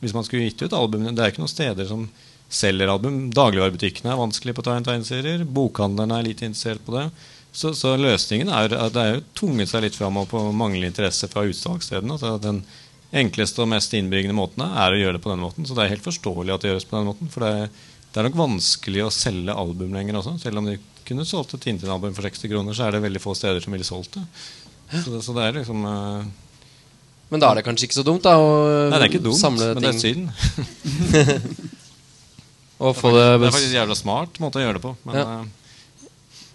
Hvis 0.03 0.15
man 0.15 0.27
skulle 0.27 0.47
gitt 0.47 0.63
ut 0.63 0.75
albumene 0.77 1.15
Det 1.17 1.25
er 1.25 1.33
ikke 1.33 1.43
noen 1.43 1.51
steder 1.51 1.89
som 1.91 2.07
selger 2.49 2.89
album. 2.89 3.27
Dagligvarebutikkene 3.35 4.13
er 4.13 4.21
vanskelig 4.21 4.55
på 4.57 4.63
å 4.65 4.69
ta 4.69 4.77
inn 4.79 4.87
tegneserier. 4.87 5.45
Bokhandlerne 5.45 6.17
er 6.17 6.29
lite 6.31 6.47
interessert 6.49 6.81
på 6.87 6.95
det. 6.97 7.09
Så, 7.53 7.75
så 7.77 7.95
løsningen 7.99 8.49
er 8.53 8.73
at 8.77 8.95
det 8.95 9.03
er 9.03 9.15
jo 9.17 9.25
tvunget 9.41 9.73
seg 9.73 9.85
litt 9.85 9.97
fram 9.99 10.17
og 10.21 10.29
på 10.31 10.41
manglende 10.57 10.89
interesse 10.93 11.29
fra 11.33 11.45
utsalgsstedene. 11.49 12.17
Altså, 12.17 12.37
den 12.41 12.63
enkleste 13.19 13.65
og 13.65 13.71
mest 13.73 13.95
innbringende 13.97 14.37
måten 14.37 14.65
er 14.67 14.95
å 14.95 15.01
gjøre 15.01 15.17
det 15.17 15.25
på 15.25 15.33
denne 15.33 15.47
måten. 15.47 15.69
Så 15.69 15.77
det 15.77 15.85
er 15.85 15.95
helt 15.95 16.05
forståelig 16.05 16.55
at 16.55 16.65
det 16.65 16.73
gjøres 16.73 16.89
på 16.89 16.97
denne 16.97 17.13
måten. 17.13 17.33
For 17.33 17.45
det 17.45 17.53
er, 17.57 17.71
det 18.09 18.21
er 18.21 18.29
nok 18.29 18.41
vanskelig 18.41 19.05
å 19.05 19.15
selge 19.15 19.61
album 19.65 19.97
lenger 19.97 20.21
også. 20.21 20.37
Selv 20.45 20.63
om 20.63 20.69
de 20.69 20.79
kunne 21.09 21.25
solgt 21.29 21.57
et 21.57 21.65
Tintin-album 21.65 22.17
for 22.17 22.29
60 22.29 22.53
kroner, 22.53 22.77
så 22.77 22.87
er 22.87 22.97
det 22.97 23.05
veldig 23.05 23.25
få 23.25 23.37
steder 23.37 23.65
som 23.65 23.77
ville 23.77 23.89
solgt 23.89 24.19
det. 24.19 24.27
Så 24.93 25.13
det, 25.13 25.23
så 25.25 25.35
det 25.37 25.45
er 25.45 25.57
liksom 25.57 25.85
eh, 25.89 26.29
Men 27.29 27.43
da 27.43 27.51
er 27.51 27.59
det 27.61 27.65
kanskje 27.67 27.89
ikke 27.89 27.99
så 27.99 28.05
dumt, 28.07 28.23
da? 28.25 28.37
Å 28.41 28.89
Nei, 28.89 28.97
det 28.97 29.05
er 29.05 29.11
ikke 29.11 29.25
dumt, 29.27 29.37
samle 29.41 29.67
men 29.75 29.85
det 29.85 29.91
er 29.91 29.99
ting 29.99 30.01
synd. 30.01 31.59
og 32.85 32.95
få 32.97 33.11
Det 33.13 33.25
det, 33.41 33.49
er 33.49 33.53
faktisk 33.53 33.77
jævla 33.77 33.97
smart 33.99 34.41
måte 34.43 34.61
å 34.61 34.65
gjøre 34.65 34.79
det 34.79 34.85
på. 34.87 34.95
Men, 35.09 35.19
Ja. 35.19 35.27
eh, 35.41 36.09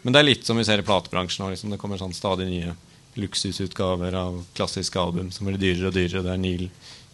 men 0.03 0.15
det 0.15 0.19
er 0.19 0.27
litt 0.27 0.45
som 0.47 0.57
vi 0.57 0.65
ser 0.67 0.79
i 0.81 0.87
platebransjen. 0.87 1.45
Liksom. 1.51 1.69
Det 1.71 1.79
kommer 1.79 2.01
sånn 2.01 2.15
stadig 2.15 2.47
nye 2.49 2.73
luksusutgaver 3.15 4.15
av 4.17 4.39
klassiske 4.57 4.99
album 4.99 5.29
som 5.31 5.45
blir 5.47 5.59
dyrere 5.61 5.91
og 5.91 5.93
dyrere. 5.93 6.23
Det 6.25 6.33
er 6.33 6.41
Neil, 6.41 6.69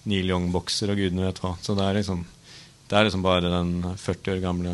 Neil 0.06 0.32
Young-bokser 0.32 0.90
og 0.94 0.98
gudene 1.02 1.28
vet 1.28 1.42
hva. 1.44 1.58
Så 1.62 1.76
det 1.76 1.84
er 1.86 2.00
liksom 2.00 2.26
Det 2.90 2.98
er 2.98 3.04
liksom 3.06 3.22
bare 3.22 3.52
den 3.54 3.84
40 4.02 4.32
år 4.34 4.40
gamle 4.42 4.72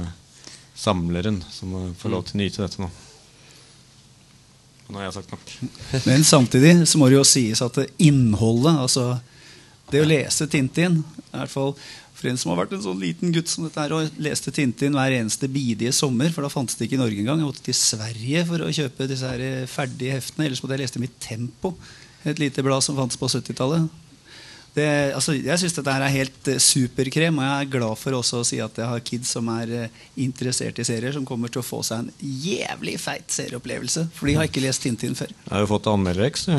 samleren 0.76 1.42
som 1.52 1.94
får 2.00 2.10
lov 2.14 2.24
til 2.24 2.38
å 2.38 2.44
nyte 2.44 2.62
dette 2.64 2.80
nå. 2.80 2.88
Nå 4.86 5.00
har 5.00 5.08
jeg 5.08 5.16
sagt 5.18 5.32
nok. 5.34 5.54
Men 6.06 6.26
samtidig 6.28 6.74
så 6.90 7.00
må 7.02 7.10
det 7.10 7.18
jo 7.18 7.26
sies 7.28 7.62
at 7.66 7.80
innholdet, 7.98 8.76
altså 8.86 9.16
det 9.92 10.02
å 10.02 10.08
lese 10.10 10.48
Tintin 10.50 11.02
i 11.04 11.36
hvert 11.36 11.52
fall 11.52 11.76
For 12.16 12.30
en 12.30 12.40
som 12.42 12.50
har 12.50 12.64
vært 12.64 12.72
en 12.74 12.82
sånn 12.82 13.02
liten 13.04 13.34
gutt 13.36 13.52
som 13.52 13.68
dette 13.68 13.82
her 13.84 13.94
og 13.94 14.22
leste 14.24 14.54
Tintin 14.56 14.96
hver 14.96 15.14
eneste 15.18 15.50
bidige 15.52 15.92
sommer, 15.94 16.32
for 16.34 16.46
da 16.46 16.50
fantes 16.54 16.78
det 16.80 16.88
ikke 16.88 16.98
i 16.98 17.02
Norge 17.02 17.20
engang. 17.20 17.42
Jeg 17.44 17.50
måtte 17.50 17.66
til 17.66 17.76
Sverige 17.78 18.46
for 18.48 18.64
å 18.64 18.72
kjøpe 18.78 19.10
disse 19.12 19.30
her 19.30 19.68
ferdige 19.70 20.16
heftene. 20.16 20.48
Ellers 20.48 20.64
måtte 20.64 20.78
jeg 20.78 20.86
lese 20.86 20.96
dem 20.96 21.06
i 21.10 21.12
Tempo, 21.28 21.74
et 22.24 22.40
lite 22.42 22.64
blad 22.66 22.86
som 22.86 22.98
fantes 22.98 23.20
på 23.20 23.30
70-tallet. 23.30 23.92
Det, 24.76 24.86
altså, 25.16 25.38
jeg 25.40 25.56
syns 25.62 25.76
dette 25.78 25.92
her 25.96 26.04
er 26.04 26.12
helt 26.12 26.48
eh, 26.52 26.60
superkrem, 26.60 27.38
og 27.40 27.46
jeg 27.46 27.64
er 27.64 27.70
glad 27.78 27.96
for 27.96 28.18
også 28.18 28.42
å 28.42 28.48
si 28.48 28.58
at 28.60 28.76
jeg 28.76 28.90
har 28.92 29.04
kids 29.08 29.30
som 29.32 29.48
er 29.54 29.70
eh, 29.72 30.00
interessert 30.20 30.82
i 30.84 30.86
serier, 30.88 31.14
som 31.16 31.24
kommer 31.28 31.52
til 31.52 31.62
å 31.62 31.66
få 31.66 31.80
seg 31.88 32.04
en 32.04 32.10
jævlig 32.20 32.98
feit 33.00 33.32
serieopplevelse. 33.32 34.04
For 34.18 34.28
de 34.28 34.36
har 34.36 34.50
ikke 34.50 34.64
lest 34.66 34.84
Tintin 34.84 35.16
før. 35.16 35.32
Jeg 35.32 35.54
har 35.54 35.64
jo 35.64 35.70
fått 35.72 35.88
anmeldereks, 35.88 36.50
du. 36.50 36.58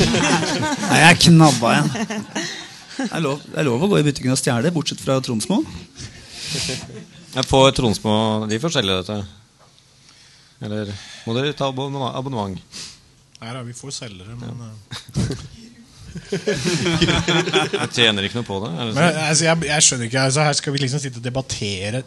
Nei, 0.90 0.98
jeg 1.04 1.20
knabba 1.28 1.76
en. 1.76 1.92
Det 1.94 3.06
er, 3.06 3.22
lov, 3.22 3.44
det 3.46 3.60
er 3.62 3.68
lov 3.68 3.86
å 3.86 3.90
gå 3.92 4.00
i 4.00 4.06
butikken 4.08 4.34
og 4.34 4.40
stjele, 4.40 4.72
bortsett 4.74 5.04
fra 5.04 5.20
Tromsmo. 5.22 5.60
Jeg 7.36 7.44
får 7.46 7.74
Tromsmo 7.76 8.16
De 8.50 8.58
får 8.62 8.74
selge 8.78 8.96
dette. 9.04 9.20
Eller 10.66 10.90
må 11.26 11.36
dere 11.36 11.54
ta 11.54 11.70
abonnement? 11.70 12.82
Nei 13.36 13.52
da, 13.52 13.62
vi 13.62 13.76
får 13.76 13.92
selgere, 13.92 14.34
men 14.40 14.66
eh, 14.66 15.46
Jeg 16.32 17.88
tjener 17.96 18.26
ikke 18.26 18.40
noe 18.40 18.46
på 18.48 18.60
det. 18.64 18.70
Det 18.76 18.86
Men 18.86 18.94
sånn? 18.96 19.18
altså, 19.26 19.44
jeg, 19.48 19.66
jeg 19.70 19.86
skjønner 19.88 20.08
ikke 20.10 20.22
altså, 20.28 20.46
Her 20.46 20.56
skal 20.60 20.74
vi 20.76 20.82
liksom 20.84 21.02
sitte 21.02 21.20
og 21.22 21.26
debattere 21.26 22.02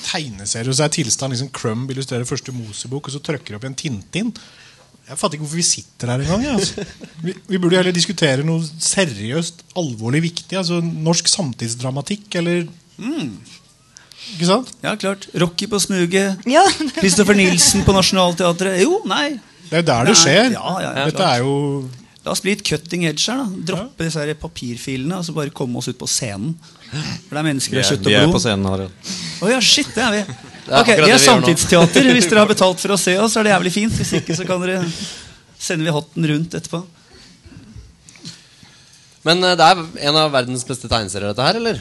tegneserier, 0.00 0.70
og 0.72 0.76
så 0.78 0.86
er 0.86 0.92
tilstanden 0.94 1.34
liksom 1.36 1.50
Crumb 1.56 1.90
illustrerer 1.92 2.24
første 2.28 2.54
Mosebok, 2.56 3.10
og 3.10 3.12
så 3.12 3.20
trykker 3.26 3.52
de 3.52 3.58
opp 3.58 3.66
igjen 3.66 3.76
Tintin. 3.82 4.30
Jeg 5.10 5.18
fatter 5.18 5.36
ikke 5.36 5.44
hvorfor 5.44 5.58
vi 5.58 5.66
sitter 5.66 6.12
her 6.12 6.22
engang. 6.22 6.46
Altså. 6.54 6.84
Vi, 7.24 7.34
vi 7.50 7.58
burde 7.60 7.76
heller 7.80 7.92
diskutere 7.96 8.44
noe 8.46 8.62
seriøst, 8.64 9.64
alvorlig 9.80 10.22
viktig. 10.28 10.54
Altså 10.60 10.78
norsk 10.80 11.28
samtidsdramatikk, 11.28 12.28
eller 12.40 12.62
Ikke 14.30 14.46
sant? 14.48 14.70
Ja, 14.84 14.94
klart. 15.00 15.26
Rocky 15.42 15.66
på 15.72 15.80
smuget. 15.82 16.44
Ja, 16.48 16.62
Christopher 17.00 17.34
Nielsen 17.36 17.82
på 17.84 17.92
Nationaltheatret. 17.96 18.78
Jo, 18.84 19.00
nei. 19.10 19.32
Det 19.66 19.80
er 19.80 19.82
jo 19.82 19.88
der 19.90 20.08
det 20.12 20.16
skjer. 20.18 20.54
ja, 20.54 20.76
ja, 20.82 20.92
ja, 20.94 21.04
Dette 21.10 21.18
klart. 21.18 21.34
er 21.34 21.44
jo 21.44 21.56
La 22.24 22.34
oss 22.34 22.42
bli 22.44 22.52
litt 22.52 22.64
cutting 22.66 23.06
edge 23.08 23.30
her. 23.32 23.40
da 23.40 23.72
Droppe 23.72 24.04
disse 24.04 24.20
her 24.20 24.34
papirfilene 24.36 25.16
og 25.16 25.24
så 25.24 25.32
bare 25.36 25.52
komme 25.56 25.80
oss 25.80 25.88
ut 25.88 25.96
på 26.00 26.08
scenen. 26.10 26.52
For 26.90 27.32
det 27.32 27.40
er 27.40 27.46
mennesker 27.46 27.80
av 27.80 27.86
kjøtt 27.88 28.04
og 28.04 28.12
vi 28.12 28.18
er 28.18 28.32
på 28.34 28.42
scenen 28.42 28.68
Harald. 28.68 29.10
Oh, 29.40 29.48
ja, 29.48 29.60
shit, 29.64 29.88
det 29.96 30.04
er 30.04 30.16
vi. 30.18 30.22
Ok, 30.68 30.90
Vi 31.00 31.14
er 31.14 31.22
samtidsteater. 31.22 32.10
Hvis 32.12 32.28
dere 32.28 32.44
har 32.44 32.50
betalt 32.54 32.82
for 32.82 32.92
å 32.92 32.98
se 33.00 33.16
oss, 33.22 33.32
så 33.32 33.40
er 33.40 33.48
det 33.48 33.54
jævlig 33.54 33.72
fint. 33.78 33.96
Hvis 33.96 34.12
ikke, 34.20 34.36
så 34.36 34.44
kan 34.48 34.60
dere 34.66 34.82
sender 35.60 35.88
vi 35.88 35.94
hotten 35.94 36.28
rundt 36.28 36.56
etterpå. 36.56 36.82
Men 39.28 39.44
eh, 39.44 39.56
det 39.56 39.66
er 39.66 39.80
en 40.10 40.20
av 40.20 40.30
verdens 40.32 40.64
beste 40.68 40.88
tegneserier, 40.88 41.32
dette 41.32 41.44
her, 41.44 41.58
eller? 41.60 41.80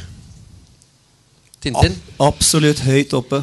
Tintin. 1.63 1.95
Absolutt 2.23 2.83
høyt 2.87 3.15
oppe. 3.15 3.41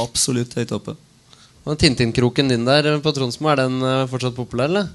Absolutt 0.00 0.56
høyt 0.56 0.72
oppe. 0.76 0.96
Og 1.68 1.76
Tintin-kroken 1.80 2.48
din 2.52 2.66
der 2.68 2.94
eh, 2.94 3.00
på 3.04 3.12
Tronsmo, 3.16 3.52
er 3.52 3.62
den 3.64 3.80
eh, 3.84 4.06
fortsatt 4.10 4.36
populær, 4.36 4.72
eller? 4.72 4.90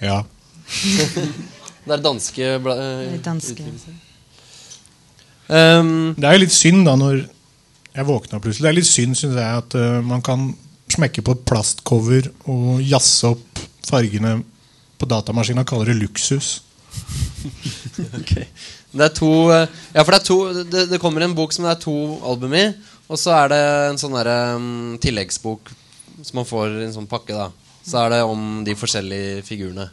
Ja. 0.00 0.22
Det 1.80 1.96
er 1.96 2.02
danske 2.04 2.48
bla 2.62 2.74
Litt 3.08 3.24
danske. 3.24 3.64
Um, 5.50 6.12
Det 6.14 6.26
er 6.28 6.36
jo 6.36 6.42
litt 6.44 6.54
synd 6.54 6.84
da 6.86 6.94
når 7.00 7.22
jeg 7.90 8.06
våkna 8.06 8.38
plutselig. 8.38 8.66
Det 8.66 8.70
er 8.70 8.76
litt 8.76 8.88
synd, 8.90 9.16
syns 9.18 9.38
jeg, 9.40 9.62
at 9.64 9.74
uh, 9.74 9.98
man 10.06 10.22
kan 10.22 10.50
smekke 10.90 11.24
på 11.26 11.34
et 11.34 11.46
plastcover 11.48 12.28
og 12.50 12.82
jazze 12.84 13.32
opp 13.32 13.62
fargene 13.86 14.38
på 15.00 15.08
datamaskina 15.10 15.64
og 15.64 15.70
kalle 15.70 15.88
det 15.90 15.98
luksus. 15.98 16.60
okay. 18.20 18.46
Det 18.90 19.04
er 19.06 19.12
to 19.14 19.30
eh, 19.54 19.68
Ja, 19.94 20.02
for 20.02 20.10
det 20.10 20.18
er 20.18 20.24
to 20.26 20.38
det, 20.66 20.80
det 20.90 20.98
kommer 21.02 21.22
en 21.22 21.36
bok 21.38 21.52
som 21.54 21.66
det 21.66 21.76
er 21.76 21.82
to 21.84 21.94
album 22.26 22.56
i, 22.58 22.64
og 23.06 23.18
så 23.20 23.36
er 23.38 23.52
det 23.52 23.60
en 23.90 24.00
sånn 24.00 24.16
derre 24.18 24.38
um, 24.58 24.96
tilleggsbok 25.02 25.70
som 26.26 26.40
man 26.40 26.48
får 26.48 26.74
i 26.80 26.86
en 26.88 26.96
sånn 26.98 27.08
pakke, 27.10 27.36
da. 27.36 27.48
Så 27.90 27.98
er 28.04 28.12
det 28.14 28.20
om 28.26 28.44
de 28.66 28.74
forskjellige 28.78 29.42
figurene. 29.46 29.88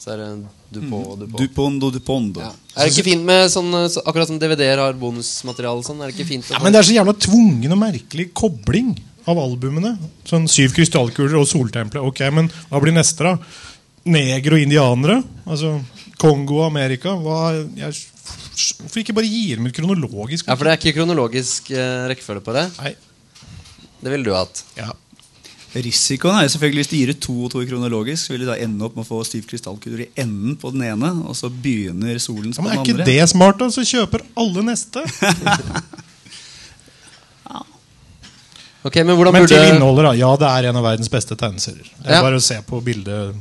Så 0.00 0.14
er 0.14 0.20
det 0.22 0.28
Dupont 0.72 1.06
og 1.10 1.18
Dupont. 1.20 1.40
Dupondo, 1.42 1.90
dupondo. 1.92 2.40
Ja. 2.40 2.52
Er 2.76 2.86
det 2.88 2.94
ikke 2.94 3.08
fint 3.10 3.24
med 3.26 3.50
sånn 3.52 3.68
så, 3.92 4.00
Akkurat 4.08 4.30
som 4.30 4.38
DVD-er 4.40 4.80
har 4.80 4.94
bonusmateriale 4.96 5.82
sånn? 5.84 5.98
Er 6.00 6.08
det 6.08 6.14
ikke 6.16 6.28
fint 6.30 6.46
å 6.48 6.54
Ja, 6.54 6.60
men 6.62 6.72
det 6.72 6.80
er 6.80 6.86
så 6.88 6.94
jævla 6.94 7.14
tvungen 7.26 7.74
og 7.74 7.80
merkelig 7.82 8.30
kobling 8.38 8.94
av 9.28 9.40
albumene. 9.42 9.96
Sånn 10.30 10.46
Syv 10.48 10.72
krystallkuler 10.78 11.36
og 11.42 11.48
Soltempelet. 11.50 12.06
Ok, 12.06 12.22
men 12.32 12.48
hva 12.70 12.80
blir 12.80 12.94
neste, 12.96 13.26
da? 13.26 13.34
Neger 14.08 14.56
og 14.56 14.62
indianere? 14.64 15.18
Altså 15.44 15.74
Kongo 16.22 16.62
og 16.62 16.70
Amerika? 16.70 17.12
Hva, 17.20 17.42
jeg, 17.76 18.00
hvorfor 18.80 19.02
ikke 19.02 19.16
bare 19.18 19.28
gir 19.28 19.60
dem 19.60 19.68
ut 19.68 19.76
kronologisk? 19.76 20.48
Ja, 20.48 20.56
for 20.56 20.64
det 20.64 20.72
er 20.72 20.80
ikke 20.80 20.96
kronologisk 21.02 21.68
eh, 21.74 22.06
rekkefølge 22.14 22.46
på 22.46 22.56
det. 22.56 22.64
Nei, 22.80 22.94
Det 24.00 24.14
ville 24.14 24.24
du 24.24 24.32
hatt. 24.38 24.64
ja. 24.80 24.94
Risikoen 25.70 26.34
er 26.34 26.42
jo 26.48 26.50
selvfølgelig 26.56 26.82
Hvis 26.82 26.88
de 26.90 26.98
gir 26.98 27.10
ut 27.14 27.20
to 27.22 27.34
og 27.46 27.50
to 27.52 27.60
kronologisk, 27.62 28.24
så 28.26 28.32
vil 28.34 28.42
de 28.42 28.48
da 28.50 28.56
ende 28.58 28.82
opp 28.88 28.96
med 28.98 29.04
å 29.04 29.08
få 29.08 29.20
stiv 29.28 29.44
krystallkuler 29.46 30.00
i 30.02 30.08
enden 30.18 30.56
på 30.58 30.72
den 30.74 30.82
ene, 30.88 31.12
og 31.30 31.36
så 31.38 31.46
begynner 31.50 32.18
solen 32.18 32.50
som 32.56 32.66
ja, 32.66 32.74
andre 32.74 32.82
men 32.96 33.00
Er 33.00 33.06
ikke 33.06 33.10
det 33.12 33.28
smart, 33.30 33.60
da? 33.62 33.68
Så 33.70 33.84
kjøper 33.86 34.24
alle 34.42 34.66
neste. 34.66 35.04
Ok, 38.80 38.94
Men 39.04 39.12
hvordan 39.12 39.34
Men 39.36 39.42
burde 39.44 39.56
til 39.58 39.74
innholdet, 39.74 40.04
da. 40.06 40.12
Ja, 40.16 40.28
det 40.40 40.48
er 40.48 40.68
en 40.70 40.78
av 40.80 40.84
verdens 40.86 41.10
beste 41.12 41.36
tegneserier. 41.36 41.84
Det 42.00 42.06
er 42.08 42.14
Ja. 42.16 42.22
bare 42.24 42.38
å 42.40 42.40
se 42.40 42.56
på 42.64 42.78
bildet. 42.80 43.34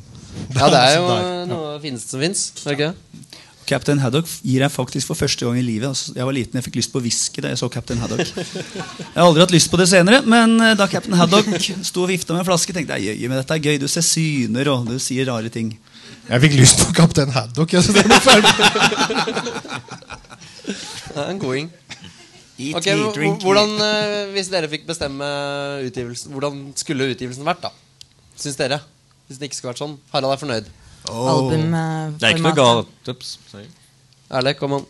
Ja, 0.51 0.67
det 0.67 0.79
er 0.81 0.95
jo 0.99 1.05
noe 1.47 1.61
av 1.69 1.77
det 1.77 1.85
fineste 1.87 2.09
som 2.11 2.19
fins. 2.19 2.51
Captain 3.69 3.99
Haddock 4.01 4.25
gir 4.41 4.63
jeg 4.65 4.71
faktisk 4.73 5.08
for 5.12 5.15
første 5.19 5.45
gang 5.45 5.60
i 5.60 5.63
livet. 5.65 5.88
Altså, 5.91 6.13
jeg 6.17 6.25
var 6.25 6.34
liten, 6.36 6.58
jeg 6.58 6.65
fikk 6.65 6.79
lyst 6.79 6.91
på 6.93 7.01
whisky 7.05 7.43
da 7.45 7.51
jeg 7.53 7.60
så 7.62 7.69
Captain 7.71 7.99
Haddock. 8.01 8.25
Jeg 8.34 9.13
har 9.15 9.27
aldri 9.27 9.43
hatt 9.45 9.53
lyst 9.53 9.69
på 9.71 9.77
det 9.79 9.86
senere, 9.91 10.23
men 10.25 10.55
eh, 10.65 10.73
da 10.79 10.88
Captain 10.89 11.13
Haddock 11.19 11.47
sto 11.86 12.03
og 12.08 12.10
vifta 12.12 12.34
med 12.34 12.41
en 12.43 12.49
flaske, 12.49 12.73
tenkte 12.75 12.97
jeg 12.97 13.13
jøye, 13.13 13.29
men 13.29 13.38
dette 13.43 13.53
er 13.60 13.62
gøy. 13.67 13.77
Du 13.82 13.88
ser 13.91 14.05
syner, 14.05 14.71
og 14.73 14.89
du 14.89 14.97
sier 15.01 15.29
rare 15.29 15.49
ting. 15.53 15.71
Jeg 16.29 16.43
fikk 16.45 16.58
lyst 16.60 16.82
på 16.84 16.93
Kaptein 16.97 17.32
Haddock. 17.34 17.73
Jeg, 17.73 17.86
så 17.86 17.93
det 17.93 18.03
er 21.15 21.29
en 21.34 21.39
goding. 21.41 21.69
Eat 22.60 22.75
Ok, 22.75 22.86
me, 22.89 22.95
men 23.05 23.13
drink 23.15 23.41
hvor- 23.41 23.55
hvordan, 23.55 23.71
eh, 23.82 24.32
Hvis 24.36 24.49
dere 24.51 24.67
fikk 24.67 24.86
bestemme 24.88 25.25
utgivelsen, 25.88 26.32
hvordan 26.36 26.73
skulle 26.75 27.08
utgivelsen 27.13 27.45
vært, 27.47 27.62
da? 27.63 27.71
Syns 28.39 28.58
dere? 28.60 28.82
Hvis 29.27 29.38
det 29.39 29.47
ikke 29.49 29.55
skulle 29.55 29.73
vært 29.73 29.84
sånn. 29.86 29.97
Harald 30.12 30.34
er 30.34 30.41
fornøyd. 30.41 30.65
Albumformatet. 31.07 32.19
Det 32.19 32.27
er 32.27 32.35
ikke 32.35 32.47
noe 32.47 32.57
galt. 32.57 33.12
Ups, 33.13 33.38
sorry. 33.49 33.69
Kom 34.59 34.79
an. 34.79 34.89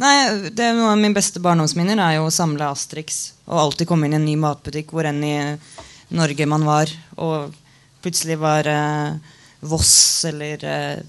Nei, 0.00 0.14
det 0.56 0.64
er 0.64 0.76
Noe 0.78 0.94
av 0.94 1.00
mine 1.00 1.12
beste 1.16 1.42
barndomsminner 1.44 2.00
er 2.00 2.16
jo 2.16 2.28
å 2.28 2.32
samle 2.32 2.70
Asterix 2.72 3.34
og 3.50 3.58
alltid 3.66 3.88
komme 3.90 4.08
inn 4.08 4.14
i 4.16 4.20
en 4.20 4.24
ny 4.24 4.36
matbutikk 4.40 4.94
hvor 4.94 5.04
enn 5.10 5.20
i 5.26 5.34
Norge 6.16 6.46
man 6.48 6.64
var, 6.66 6.90
og 7.20 7.52
plutselig 8.02 8.38
var 8.40 8.66
eh, 8.70 9.34
Voss 9.60 10.24
eller 10.30 10.64
eh, 10.64 11.02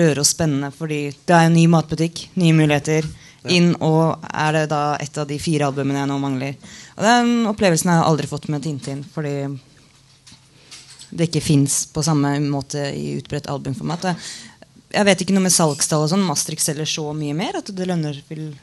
Røros 0.00 0.32
spennende 0.32 0.72
fordi 0.72 1.02
det 1.12 1.34
er 1.34 1.50
en 1.50 1.58
ny 1.58 1.66
matbutikk, 1.70 2.24
nye 2.40 2.56
muligheter. 2.56 3.06
Inn, 3.54 3.70
og 3.84 4.24
er 4.28 4.56
det 4.56 4.64
da 4.72 4.96
et 5.00 5.20
av 5.20 5.28
de 5.28 5.36
fire 5.40 5.68
albumene 5.68 6.00
jeg 6.02 6.08
nå 6.10 6.16
mangler. 6.20 6.56
Og 6.98 7.04
Den 7.06 7.30
opplevelsen 7.48 7.92
har 7.92 8.00
jeg 8.00 8.08
aldri 8.10 8.28
fått 8.28 8.48
med 8.52 8.64
Tintin, 8.64 9.04
fordi 9.14 9.36
det 11.10 11.28
ikke 11.28 11.42
fins 11.44 11.86
på 11.92 12.02
samme 12.04 12.34
måte 12.44 12.82
i 12.94 13.16
utbredt 13.18 13.48
albumformat. 13.48 14.10
Jeg 14.92 15.04
vet 15.08 15.20
ikke 15.24 15.34
noe 15.36 15.44
med 15.44 15.52
salgstall 15.52 16.06
og 16.06 16.12
sånn. 16.12 16.24
Mastrix 16.24 16.64
selger 16.68 16.88
så 16.88 17.10
mye 17.16 17.34
mer 17.36 17.58
at 17.60 17.68
det 17.74 17.88
lønner 17.88 18.16
vil 18.28 18.54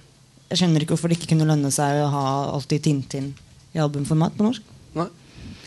Jeg 0.49 0.59
skjønner 0.59 0.83
ikke 0.83 0.93
hvorfor 0.93 1.09
det 1.09 1.17
ikke 1.17 1.31
kunne 1.33 1.47
lønne 1.49 1.71
seg 1.73 2.03
å 2.03 2.09
ha 2.13 2.23
alltid 2.53 2.83
Tintin 2.85 3.31
i 3.73 3.79
albumformat 3.81 4.35
på 4.37 4.45
norsk. 4.45 4.61
Nei. 4.93 5.07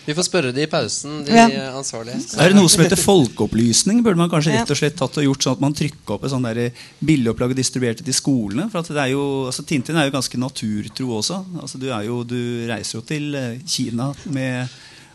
Vi 0.07 0.15
får 0.17 0.25
spørre 0.25 0.53
de 0.57 0.63
i 0.63 0.69
pausen, 0.71 1.25
de 1.27 1.33
Ja. 1.35 1.49
ansvarlige. 1.77 2.17
Er 2.41 2.49
det 2.49 2.57
noe 2.57 2.69
som 2.71 2.81
heter 2.85 2.97
folkeopplysning? 2.97 4.03
Burde 4.03 4.17
man 4.17 4.31
kanskje 4.31 4.55
rett 4.55 4.71
og 4.71 4.79
slett 4.79 4.97
tatt 4.97 5.19
og 5.19 5.25
gjort 5.27 5.43
sånn 5.45 5.53
at 5.59 5.61
man 5.61 5.75
trykker 5.75 6.15
opp 6.15 6.25
et 6.25 6.31
sånn 6.33 6.47
der 6.47 6.71
bildeopplag 7.05 7.51
og 7.51 7.57
distribuerte 7.59 8.03
til 8.07 8.15
skolene? 8.17 8.71
For 8.71 8.79
at 8.81 8.89
det 8.89 9.03
er 9.03 9.11
jo, 9.13 9.47
altså 9.51 9.67
Tintin 9.67 9.97
er 9.99 10.09
jo 10.09 10.15
ganske 10.15 10.39
naturtro 10.41 11.19
også. 11.19 11.45
Altså 11.61 11.79
du, 11.79 11.91
er 11.91 12.07
jo, 12.07 12.23
du 12.25 12.39
reiser 12.71 13.01
jo 13.01 13.05
til 13.05 13.35
eh, 13.35 13.59
Kina 13.67 14.15
med 14.31 14.69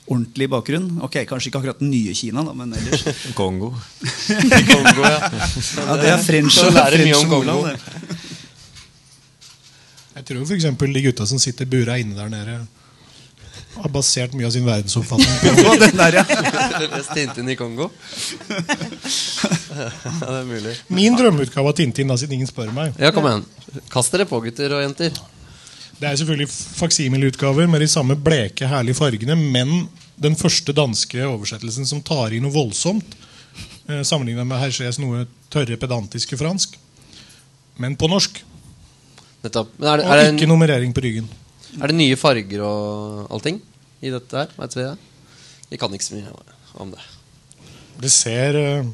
ordentlig 0.08 0.50
bakgrunn. 0.52 1.00
Ok, 1.06 1.22
Kanskje 1.30 1.50
ikke 1.50 1.62
akkurat 1.62 1.80
den 1.80 1.92
nye 1.94 2.14
Kina, 2.18 2.44
da, 2.44 2.54
men 2.58 2.76
ellers. 2.76 3.06
Kongo. 3.40 3.74
Kongo, 4.74 5.04
ja. 5.08 5.32
Ja, 5.32 5.98
det 6.02 6.12
er 6.12 6.24
French 6.26 6.60
å 6.60 6.70
og 6.70 6.78
lære 6.78 7.04
mye 7.06 7.18
om 7.20 7.32
Kongo. 7.32 7.58
Jeg 10.14 10.28
tror 10.30 10.46
f.eks. 10.46 10.70
de 10.78 11.04
gutta 11.08 11.28
som 11.28 11.42
sitter 11.42 11.70
bura 11.70 11.98
inne 12.02 12.16
der 12.18 12.30
nede, 12.32 12.62
har 13.74 13.90
basert 13.90 14.36
mye 14.38 14.46
av 14.46 14.54
sin 14.54 14.66
verdensoppfatning 14.68 15.40
på 15.42 15.72
den 15.82 15.98
der, 15.98 16.20
ja. 16.20 16.26
Tintin 17.10 17.50
i 17.50 17.56
Kongo? 17.58 17.90
ja, 18.52 19.88
det 20.20 20.38
er 20.38 20.46
mulig. 20.46 20.76
min 20.94 21.18
drømmeutgave 21.18 21.72
av 21.72 21.78
Tintin, 21.80 22.12
da, 22.12 22.20
siden 22.20 22.38
ingen 22.38 22.50
spør 22.50 22.70
meg. 22.76 22.94
Ja, 23.02 23.10
kom 23.16 23.26
igjen. 23.30 23.48
Kast 23.90 24.14
dere 24.14 24.30
på, 24.30 24.38
gutter 24.46 24.78
og 24.78 24.84
jenter. 24.86 25.18
Det 26.04 26.10
er 26.10 26.18
selvfølgelig 26.20 26.50
faksimileutgaver 26.52 27.70
med 27.72 27.80
de 27.80 27.88
samme 27.88 28.18
bleke, 28.20 28.68
herlige 28.68 28.98
fargene, 28.98 29.38
men 29.40 29.86
den 30.20 30.34
første 30.36 30.74
danske 30.76 31.22
oversettelsen 31.24 31.88
som 31.88 32.02
tar 32.04 32.34
i 32.36 32.42
noe 32.44 32.52
voldsomt, 32.52 33.14
sammenligna 33.88 34.04
sammenlignet 34.10 34.50
med 34.50 34.60
Hergés 34.60 35.00
noe 35.00 35.22
tørre, 35.54 35.78
pedantiske 35.80 36.36
fransk. 36.36 36.76
Men 37.80 37.96
på 37.96 38.10
norsk. 38.12 38.42
Nettopp. 39.46 39.72
Men 39.78 39.88
er, 39.94 40.02
det, 40.02 40.10
Og 40.10 40.18
er, 40.18 40.34
ikke 40.34 40.50
nummerering 40.52 40.92
på 40.92 41.06
ryggen. 41.08 41.32
er 41.80 41.94
det 41.94 41.96
nye 41.96 42.20
farger 42.20 42.66
og 42.68 43.32
allting 43.32 43.64
i 44.04 44.12
dette 44.12 44.42
her? 44.42 44.52
Vet 44.60 44.76
vi 44.76 44.84
det? 44.84 44.94
Vi 45.72 45.80
kan 45.80 45.96
ikke 45.96 46.10
så 46.10 46.20
mye 46.20 46.36
om 46.84 46.92
det. 46.92 47.08
Det 48.04 48.12
ser, 48.12 48.60
eh, 48.60 48.92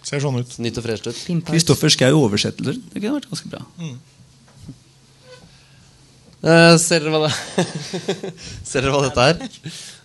ser 0.00 0.24
sånn 0.24 0.40
ut. 0.40 0.58
Nytt 0.64 0.80
og 0.80 0.88
fresht 0.88 1.12
ut. 1.12 1.22
Kristoffer 1.52 1.92
Schou 1.92 2.24
oversetter. 2.24 2.72
Det 2.72 3.04
kunne 3.04 3.18
vært 3.20 3.28
ganske 3.36 3.52
bra. 3.52 3.66
Eh, 6.44 6.76
ser 6.76 7.00
dere 7.00 7.12
hva 7.14 7.24
det 7.24 7.34
Ser 8.68 8.84
dere 8.84 8.92
hva 8.92 9.04
dette 9.06 9.28
er? 9.32 9.38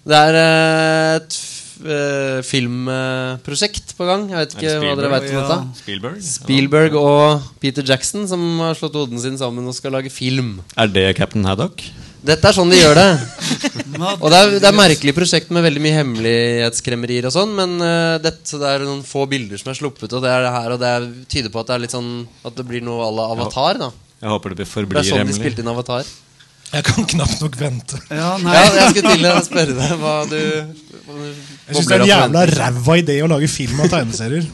Det 0.10 0.20
er 0.30 0.38
eh, 0.40 1.16
et 1.20 1.40
eh, 1.84 2.38
filmprosjekt 2.48 3.92
på 3.98 4.08
gang. 4.08 4.28
Jeg 4.32 4.40
vet 4.46 4.56
ikke 4.56 4.76
hva 4.80 4.94
dere 5.00 5.12
vet 5.18 5.26
om 5.30 5.36
Ja. 5.36 5.48
dette. 5.50 5.82
Spielberg? 5.84 6.22
Spielberg 6.24 6.96
og 7.00 7.50
Peter 7.60 7.84
Jackson 7.84 8.28
som 8.32 8.46
har 8.64 8.78
slått 8.80 8.96
hodene 8.96 9.20
sine 9.24 9.40
sammen 9.42 9.68
og 9.68 9.76
skal 9.76 9.92
lage 9.98 10.12
film. 10.14 10.62
Er 10.80 10.88
det 10.88 11.10
Captain 11.20 11.44
Haddock? 11.44 11.84
Dette 12.20 12.50
er 12.50 12.56
sånn 12.56 12.72
de 12.72 12.76
gjør 12.82 12.98
det. 13.00 13.12
Og 14.24 14.26
det 14.32 14.40
er, 14.40 14.50
det 14.60 14.68
er 14.68 14.76
merkelig 14.76 15.14
prosjekt 15.16 15.54
med 15.56 15.64
veldig 15.64 15.82
mye 15.86 15.96
hemmelighetskremmerier 16.02 17.28
og 17.30 17.32
sånn, 17.32 17.54
men 17.56 17.78
eh, 17.84 18.18
dette, 18.24 18.60
det 18.60 18.68
er 18.74 18.84
noen 18.84 19.06
få 19.08 19.24
bilder 19.32 19.60
som 19.62 19.72
er 19.72 19.78
sluppet, 19.80 20.12
og 20.12 20.24
det 20.26 20.32
er 20.34 20.44
det 20.44 20.52
her, 20.52 20.74
og 20.76 20.82
det 20.84 20.90
er, 20.98 21.06
tyder 21.32 21.54
på 21.54 21.62
at 21.64 21.70
det 21.72 21.78
er 21.78 21.84
litt 21.86 21.96
sånn 21.96 22.10
At 22.44 22.58
det 22.60 22.66
blir 22.68 22.84
noe 22.84 23.08
à 23.08 23.12
la 23.16 23.30
Avatar. 23.34 23.80
da 23.80 23.90
Jeg 24.20 24.34
håper 24.36 24.52
det 24.52 24.60
Det 24.66 24.68
forblir 24.68 25.00
er 25.00 25.08
sånn 25.08 25.32
de 25.32 25.38
spilte 25.38 25.64
inn 25.64 25.72
Avatar. 25.72 26.04
Jeg 26.70 26.86
kan 26.86 27.08
knapt 27.16 27.40
nok 27.42 27.56
vente. 27.60 27.98
Ja, 28.14 28.36
nei. 28.42 28.54
Ja, 28.54 28.66
jeg 28.78 28.92
skulle 28.94 29.16
til 29.16 29.30
å 29.30 29.40
spørre 29.46 29.78
deg 29.78 29.96
hva 30.02 30.18
du, 30.30 30.42
hva 31.08 31.16
du 31.16 31.24
Jeg 31.26 31.80
syns 31.80 31.88
det 31.90 31.96
er 31.96 32.04
en 32.04 32.12
jævla 32.12 32.44
ræva 32.52 33.00
idé 33.02 33.18
å 33.26 33.32
lage 33.32 33.50
film 33.50 33.82
av 33.82 33.90
tegneserier. 33.94 34.46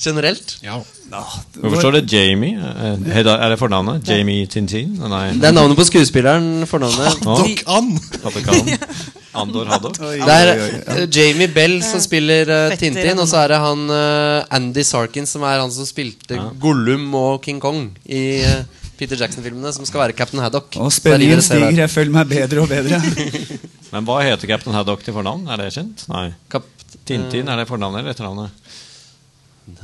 Generelt? 0.00 0.56
Ja. 0.64 0.78
Hvorfor 1.10 1.82
står 1.82 1.98
det 1.98 2.02
Jamie? 2.08 2.56
Eh, 2.56 3.16
Er 3.20 3.48
det 3.52 3.58
fornavnet? 3.60 4.08
Jamie 4.08 4.46
Tintin? 4.46 4.94
Nei. 4.96 5.34
Det 5.36 5.50
er 5.50 5.52
navnet 5.52 5.76
på 5.76 5.84
skuespilleren. 5.84 6.64
Fornavnet. 6.70 7.20
Haddock 7.26 7.64
Ann! 7.68 7.90
Haddock 8.24 9.18
Andor 9.34 9.68
Haddock. 9.70 9.98
Det 10.00 10.34
er 10.34 10.48
eh, 10.56 11.04
Jamie 11.06 11.50
Bell 11.54 11.76
som 11.86 12.00
spiller 12.02 12.48
uh, 12.50 12.76
Tintin, 12.78 13.18
og 13.20 13.28
så 13.30 13.44
er 13.44 13.52
det 13.54 13.60
han 13.62 13.84
uh, 13.86 14.56
Andy 14.56 14.82
Sarkin, 14.86 15.28
som 15.28 15.44
er 15.46 15.60
han 15.62 15.70
som 15.70 15.86
spilte 15.86 16.38
Gollum 16.60 17.12
og 17.14 17.44
King 17.44 17.60
Kong 17.62 17.84
i 18.10 18.24
eh, 18.42 18.64
Peter 19.00 19.16
Jackson-filmene, 19.16 19.72
som 19.72 19.86
skal 19.88 20.02
være 20.04 20.16
Captain 20.18 20.42
Haddock. 20.44 20.76
Og 20.76 20.92
spenningen 20.92 21.40
stiger. 21.44 21.72
Jeg 21.72 21.92
føler 21.92 22.12
meg 22.18 22.28
bedre 22.28 22.64
og 22.66 22.68
bedre. 22.68 23.00
Men 23.94 24.06
hva 24.06 24.20
heter 24.26 24.50
Captain 24.50 24.76
Haddock 24.76 25.02
til 25.06 25.16
fornavn? 25.16 25.46
Er 25.50 25.62
det 25.62 25.70
kjent? 25.74 26.04
Nei. 26.12 26.28
Kap 26.52 26.68
Tintin, 27.08 27.48
er 27.48 27.62
det 27.62 27.66
fornavnet 27.70 28.02
eller 28.02 28.12
etternavnet? 28.14 28.74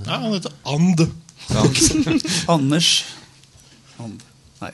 Nei, 0.05 0.19
han 0.21 0.35
heter 0.35 0.53
And. 0.69 1.07
Anders 2.57 2.91
And. 4.03 4.21
Nei. 4.61 4.73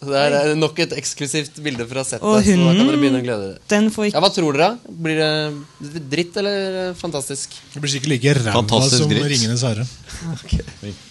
Det 0.00 0.16
er 0.16 0.36
eh, 0.38 0.54
nok 0.56 0.78
et 0.80 0.96
eksklusivt 0.96 1.60
bilde 1.60 1.84
fra 1.90 2.06
settet. 2.06 2.24
Og 2.24 2.40
Så 2.40 2.56
da 2.56 2.72
kan 2.72 2.88
dere 2.88 3.00
begynne 3.02 3.20
å 3.20 3.24
glede 3.26 3.50
dere. 3.50 3.62
Den 3.68 3.90
får 3.92 4.08
ikke... 4.08 4.16
Ja, 4.16 4.24
Hva 4.24 4.32
tror 4.32 4.56
dere? 4.56 4.70
Blir 5.04 5.20
det 5.20 6.04
dritt 6.16 6.40
eller 6.40 6.82
eh, 6.86 6.92
fantastisk? 6.96 7.60
Det 7.74 7.84
blir 7.84 7.92
sikkert 7.92 8.14
like 8.14 8.36
ræva 8.40 8.82
som 8.88 9.10
dritt. 9.12 9.28
Ringenes 9.36 9.66
herre. 9.68 9.88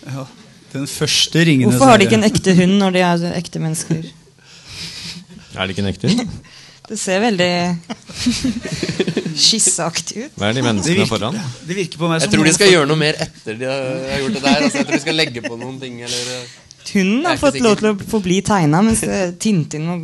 Ja. 0.09 0.25
Den 0.73 0.87
første 0.87 1.41
ringende 1.47 1.71
Hvorfor 1.73 1.89
har 1.91 1.97
de 1.97 2.05
ikke 2.07 2.19
en 2.19 2.27
ekte 2.27 2.53
hund 2.59 2.77
når 2.81 2.95
de 2.95 3.03
er 3.05 3.27
ekte 3.39 3.59
mennesker? 3.63 4.03
Er 5.59 5.65
det 5.65 5.73
ikke 5.73 5.81
en 5.85 5.91
ekte? 5.93 6.07
hund? 6.13 6.29
Det 6.89 6.97
ser 6.97 7.19
veldig 7.21 7.49
skisseaktig 9.37 10.23
ut. 10.25 10.31
Hva 10.39 10.47
er 10.49 10.55
de 10.55 10.61
Det 10.61 10.65
menneskene 10.65 10.95
virker, 11.03 11.11
foran? 11.11 11.35
det 11.67 11.75
virker 11.77 12.01
på 12.01 12.09
meg 12.09 12.23
Jeg 12.23 12.31
tror 12.33 12.47
de 12.49 12.53
skal 12.55 12.71
gjøre 12.73 12.89
noe 12.89 12.97
mer 12.97 13.19
etter 13.25 13.59
de 13.59 13.67
har 13.69 14.23
gjort 14.23 14.37
det 14.37 14.41
der. 14.41 14.55
Altså, 14.63 14.77
jeg 14.79 14.87
tror 14.87 14.97
de 14.97 15.01
skal 15.03 15.19
legge 15.19 15.43
på 15.45 15.59
noen 15.59 15.77
ting. 15.81 15.99
Eller, 16.07 16.47
Hunden 16.89 17.27
har 17.29 17.37
fått 17.37 17.59
lov 17.61 17.75
til 17.77 17.91
å 17.91 17.93
få 18.09 18.21
bli 18.25 18.39
tegna, 18.41 18.81
mens 18.81 19.03
eh, 19.05 19.29
Tintin 19.37 19.85
må 19.85 19.99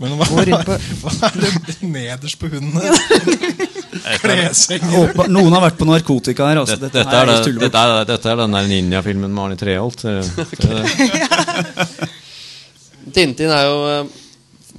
Men 0.00 0.14
hva, 0.16 0.24
på- 0.24 0.80
hva 1.02 1.10
er 1.28 1.34
det 1.36 1.76
nederst 1.84 2.38
på 2.40 2.48
hundene? 2.48 2.88
Kleshenger. 4.22 5.12
Noen 5.28 5.52
har 5.52 5.60
vært 5.66 5.76
på 5.80 5.84
narkotika 5.88 6.46
her. 6.48 6.56
Altså. 6.62 6.76
Dette, 6.80 6.98
Dette, 7.02 7.16
er, 7.18 7.24
det, 7.28 7.34
dette, 7.60 7.78
er, 7.84 8.04
dette 8.08 8.26
er 8.32 8.36
den 8.40 8.54
der 8.56 8.64
ninjafilmen 8.70 9.32
med 9.34 9.42
Arne 9.44 9.56
Treholt. 9.60 10.00
eh, 10.08 10.20
Tintin 13.14 13.50
er 13.52 13.64
jo 13.66 13.76
eh, 13.90 14.04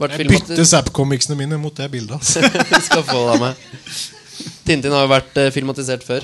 vært 0.02 0.16
Jeg 0.18 0.28
bytter 0.32 0.64
Zapp-comicsene 0.72 1.36
mine 1.40 1.58
mot 1.62 1.76
det 1.78 1.88
bildet. 1.94 2.16
Altså. 2.18 2.40
Skal 2.90 3.04
få 3.06 3.20
det 3.30 3.38
meg. 3.44 3.54
Tintin 4.66 4.94
har 4.96 5.02
jo 5.06 5.10
vært 5.12 5.34
uh, 5.42 5.50
filmatisert 5.54 6.04
før. 6.08 6.22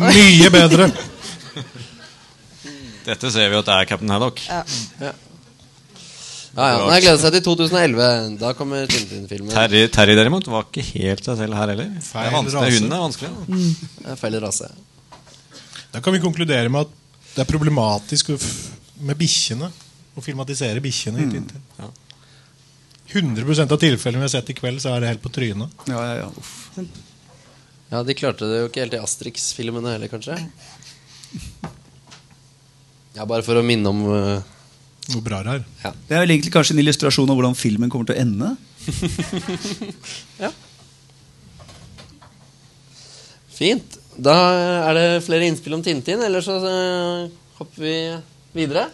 Mye 0.00 0.48
bedre! 0.54 0.84
Dette 3.06 3.26
ser 3.32 3.48
vi 3.50 3.56
at 3.58 3.66
det 3.66 3.74
er 3.78 3.84
Captain 3.94 4.10
Haddock. 4.12 4.36
ja. 4.50 4.62
Ja, 5.00 5.12
ja. 6.56 6.78
Nei, 6.86 6.94
Jeg 6.96 7.04
gleder 7.04 7.20
seg 7.22 7.34
til 7.36 7.42
2011. 7.46 8.38
Da 8.40 8.52
kommer 8.58 8.86
Tintin-filmen. 8.90 9.52
Terry, 9.54 9.84
Terry 9.94 10.16
derimot 10.18 10.48
var 10.50 10.66
ikke 10.66 10.82
helt 10.96 11.24
seg 11.28 11.38
selv 11.38 11.54
her 11.58 11.72
heller. 11.74 11.92
Feil 12.02 12.32
rase. 12.34 12.64
Hunden 12.78 12.96
er 12.96 13.04
vanskelig. 13.04 13.30
da. 13.30 13.60
Det 14.00 14.14
er 14.14 14.18
feil 14.20 14.38
rase. 14.42 14.70
Da 15.94 16.02
kan 16.02 16.14
vi 16.14 16.22
konkludere 16.22 16.68
med 16.70 16.86
at 16.88 16.96
det 17.36 17.44
er 17.44 17.50
problematisk 17.50 18.32
med 19.00 19.18
bikkjene. 19.20 19.70
Å 20.18 20.22
filmatisere 20.26 20.82
bikkjene 20.82 21.22
i 21.22 21.28
Tintin. 21.30 21.62
Ja. 21.78 21.90
100% 23.14 23.72
av 23.74 23.78
tilfellene 23.82 24.22
vi 24.22 24.26
har 24.26 24.32
sett 24.34 24.50
i 24.50 24.54
kveld, 24.58 24.78
så 24.82 24.92
er 24.94 25.02
det 25.02 25.08
helt 25.14 25.22
på 25.22 25.30
trynet. 25.34 25.70
Ja, 25.90 26.02
ja, 26.02 26.16
ja. 26.24 26.28
Uff. 26.38 26.70
Ja, 27.90 28.02
De 28.06 28.14
klarte 28.14 28.46
det 28.46 28.60
jo 28.60 28.68
ikke 28.68 28.84
helt 28.84 28.94
i 28.94 29.00
Astrix-filmene 29.02 29.96
heller, 29.96 30.10
kanskje. 30.12 30.36
Ja, 33.16 33.24
Bare 33.26 33.42
for 33.46 33.58
å 33.58 33.64
minne 33.66 33.90
om 33.90 34.02
eh, 34.14 34.50
Hvor 35.08 35.22
bra 35.24 35.40
det 35.46 35.54
er. 35.56 35.62
Ja. 35.84 35.92
Det 36.08 36.16
er 36.16 36.24
vel 36.24 36.34
egentlig 36.36 36.52
kanskje 36.54 36.76
en 36.76 36.82
illustrasjon 36.82 37.30
av 37.32 37.38
hvordan 37.38 37.56
filmen 37.58 37.90
kommer 37.92 38.10
til 38.10 38.18
å 38.18 38.22
ende. 38.22 38.52
ja. 40.44 40.52
Fint. 43.56 43.98
Da 44.20 44.36
er 44.90 44.98
det 44.98 45.06
flere 45.24 45.48
innspill 45.48 45.78
om 45.78 45.84
Tintin, 45.84 46.20
eller 46.24 46.44
så 46.44 46.58
eh, 46.68 47.30
hopper 47.58 47.84
vi 47.86 47.96
videre. 48.56 48.88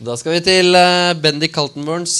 Da 0.00 0.14
skal 0.16 0.38
vi 0.38 0.44
til 0.46 0.72
uh, 0.72 1.12
Bendik 1.20 1.52
Kaltenborns 1.52 2.14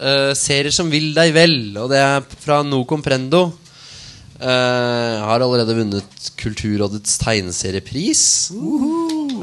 uh, 0.00 0.32
serier 0.34 0.74
som 0.74 0.88
vil 0.90 1.12
deg 1.14 1.30
vel. 1.36 1.58
Og 1.78 1.92
det 1.92 2.00
er 2.02 2.24
fra 2.42 2.62
No 2.66 2.82
Comprendo. 2.88 3.44
Uh, 4.42 5.22
har 5.22 5.38
allerede 5.38 5.76
vunnet 5.76 6.30
Kulturrådets 6.40 7.20
tegneseriepris. 7.22 8.24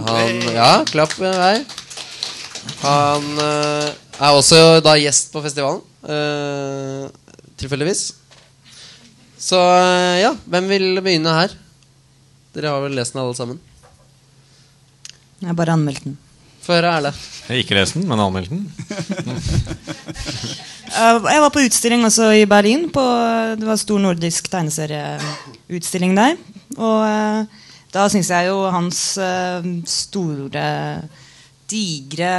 Han, 0.07 0.41
ja, 0.55 0.71
klapp 0.89 1.13
her. 1.19 1.63
Han 2.83 3.27
eh, 3.43 3.89
er 4.19 4.35
også 4.35 4.59
da 4.85 4.93
gjest 4.99 5.31
på 5.33 5.41
festivalen. 5.43 5.81
eh, 6.07 7.09
tilfeldigvis. 7.59 8.03
Så 9.39 9.59
eh, 9.59 10.21
ja, 10.23 10.33
hvem 10.51 10.67
vil 10.71 11.01
begynne 11.03 11.33
her? 11.35 11.53
Dere 12.55 12.71
har 12.73 12.81
vel 12.83 12.95
lest 12.97 13.13
den 13.15 13.21
alle 13.23 13.35
sammen? 13.37 13.59
Jeg 15.39 15.47
har 15.51 15.55
bare 15.59 15.75
anmeldt 15.77 16.03
den. 16.07 16.17
Få 16.65 16.75
høre, 16.75 16.89
Erle. 16.99 17.11
Jeg 17.49 17.63
ikke 17.63 17.77
lest 17.77 17.95
den, 17.95 18.07
men 18.09 18.19
anmeldt 18.19 18.51
den. 18.51 18.65
Eh, 20.89 21.19
Jeg 21.21 21.41
var 21.43 21.51
på 21.53 21.61
utstilling 21.61 22.01
også 22.03 22.31
i 22.33 22.47
Berlin. 22.49 22.87
På, 22.89 23.03
det 23.59 23.67
var 23.67 23.77
stor 23.77 23.99
nordisk 24.01 24.47
tegneserieutstilling 24.49 26.15
der. 26.17 26.33
Og 26.81 27.45
da 27.89 28.05
syns 28.11 28.29
jeg 28.29 28.49
jo 28.49 28.61
hans 28.69 29.01
eh, 29.21 29.65
store, 29.89 30.67
digre 31.69 32.33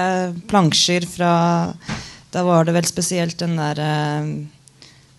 plansjer 0.50 1.06
fra 1.10 1.34
Da 2.30 2.42
var 2.46 2.66
det 2.66 2.74
vel 2.76 2.86
spesielt 2.86 3.38
den 3.42 3.56
der 3.58 3.80
eh, 3.82 4.28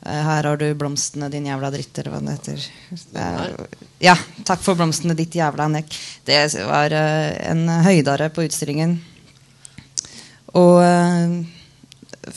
eh, 0.05 0.21
Her 0.29 0.47
har 0.47 0.59
du 0.59 0.69
blomstene, 0.79 1.27
din 1.31 1.49
jævla 1.51 1.71
dritt, 1.73 1.91
eller 1.99 2.15
hva 2.15 2.21
det 2.23 2.37
heter. 2.37 2.67
Ja, 3.99 4.15
takk 4.47 4.63
for 4.63 4.79
blomstene, 4.79 5.17
ditt 5.19 5.35
jævla 5.35 5.67
nekk. 5.71 5.91
Det 6.25 6.39
var 6.63 6.95
en 6.95 7.67
høydare 7.83 8.31
på 8.31 8.47
utstillingen. 8.47 8.95
Og 10.55 10.79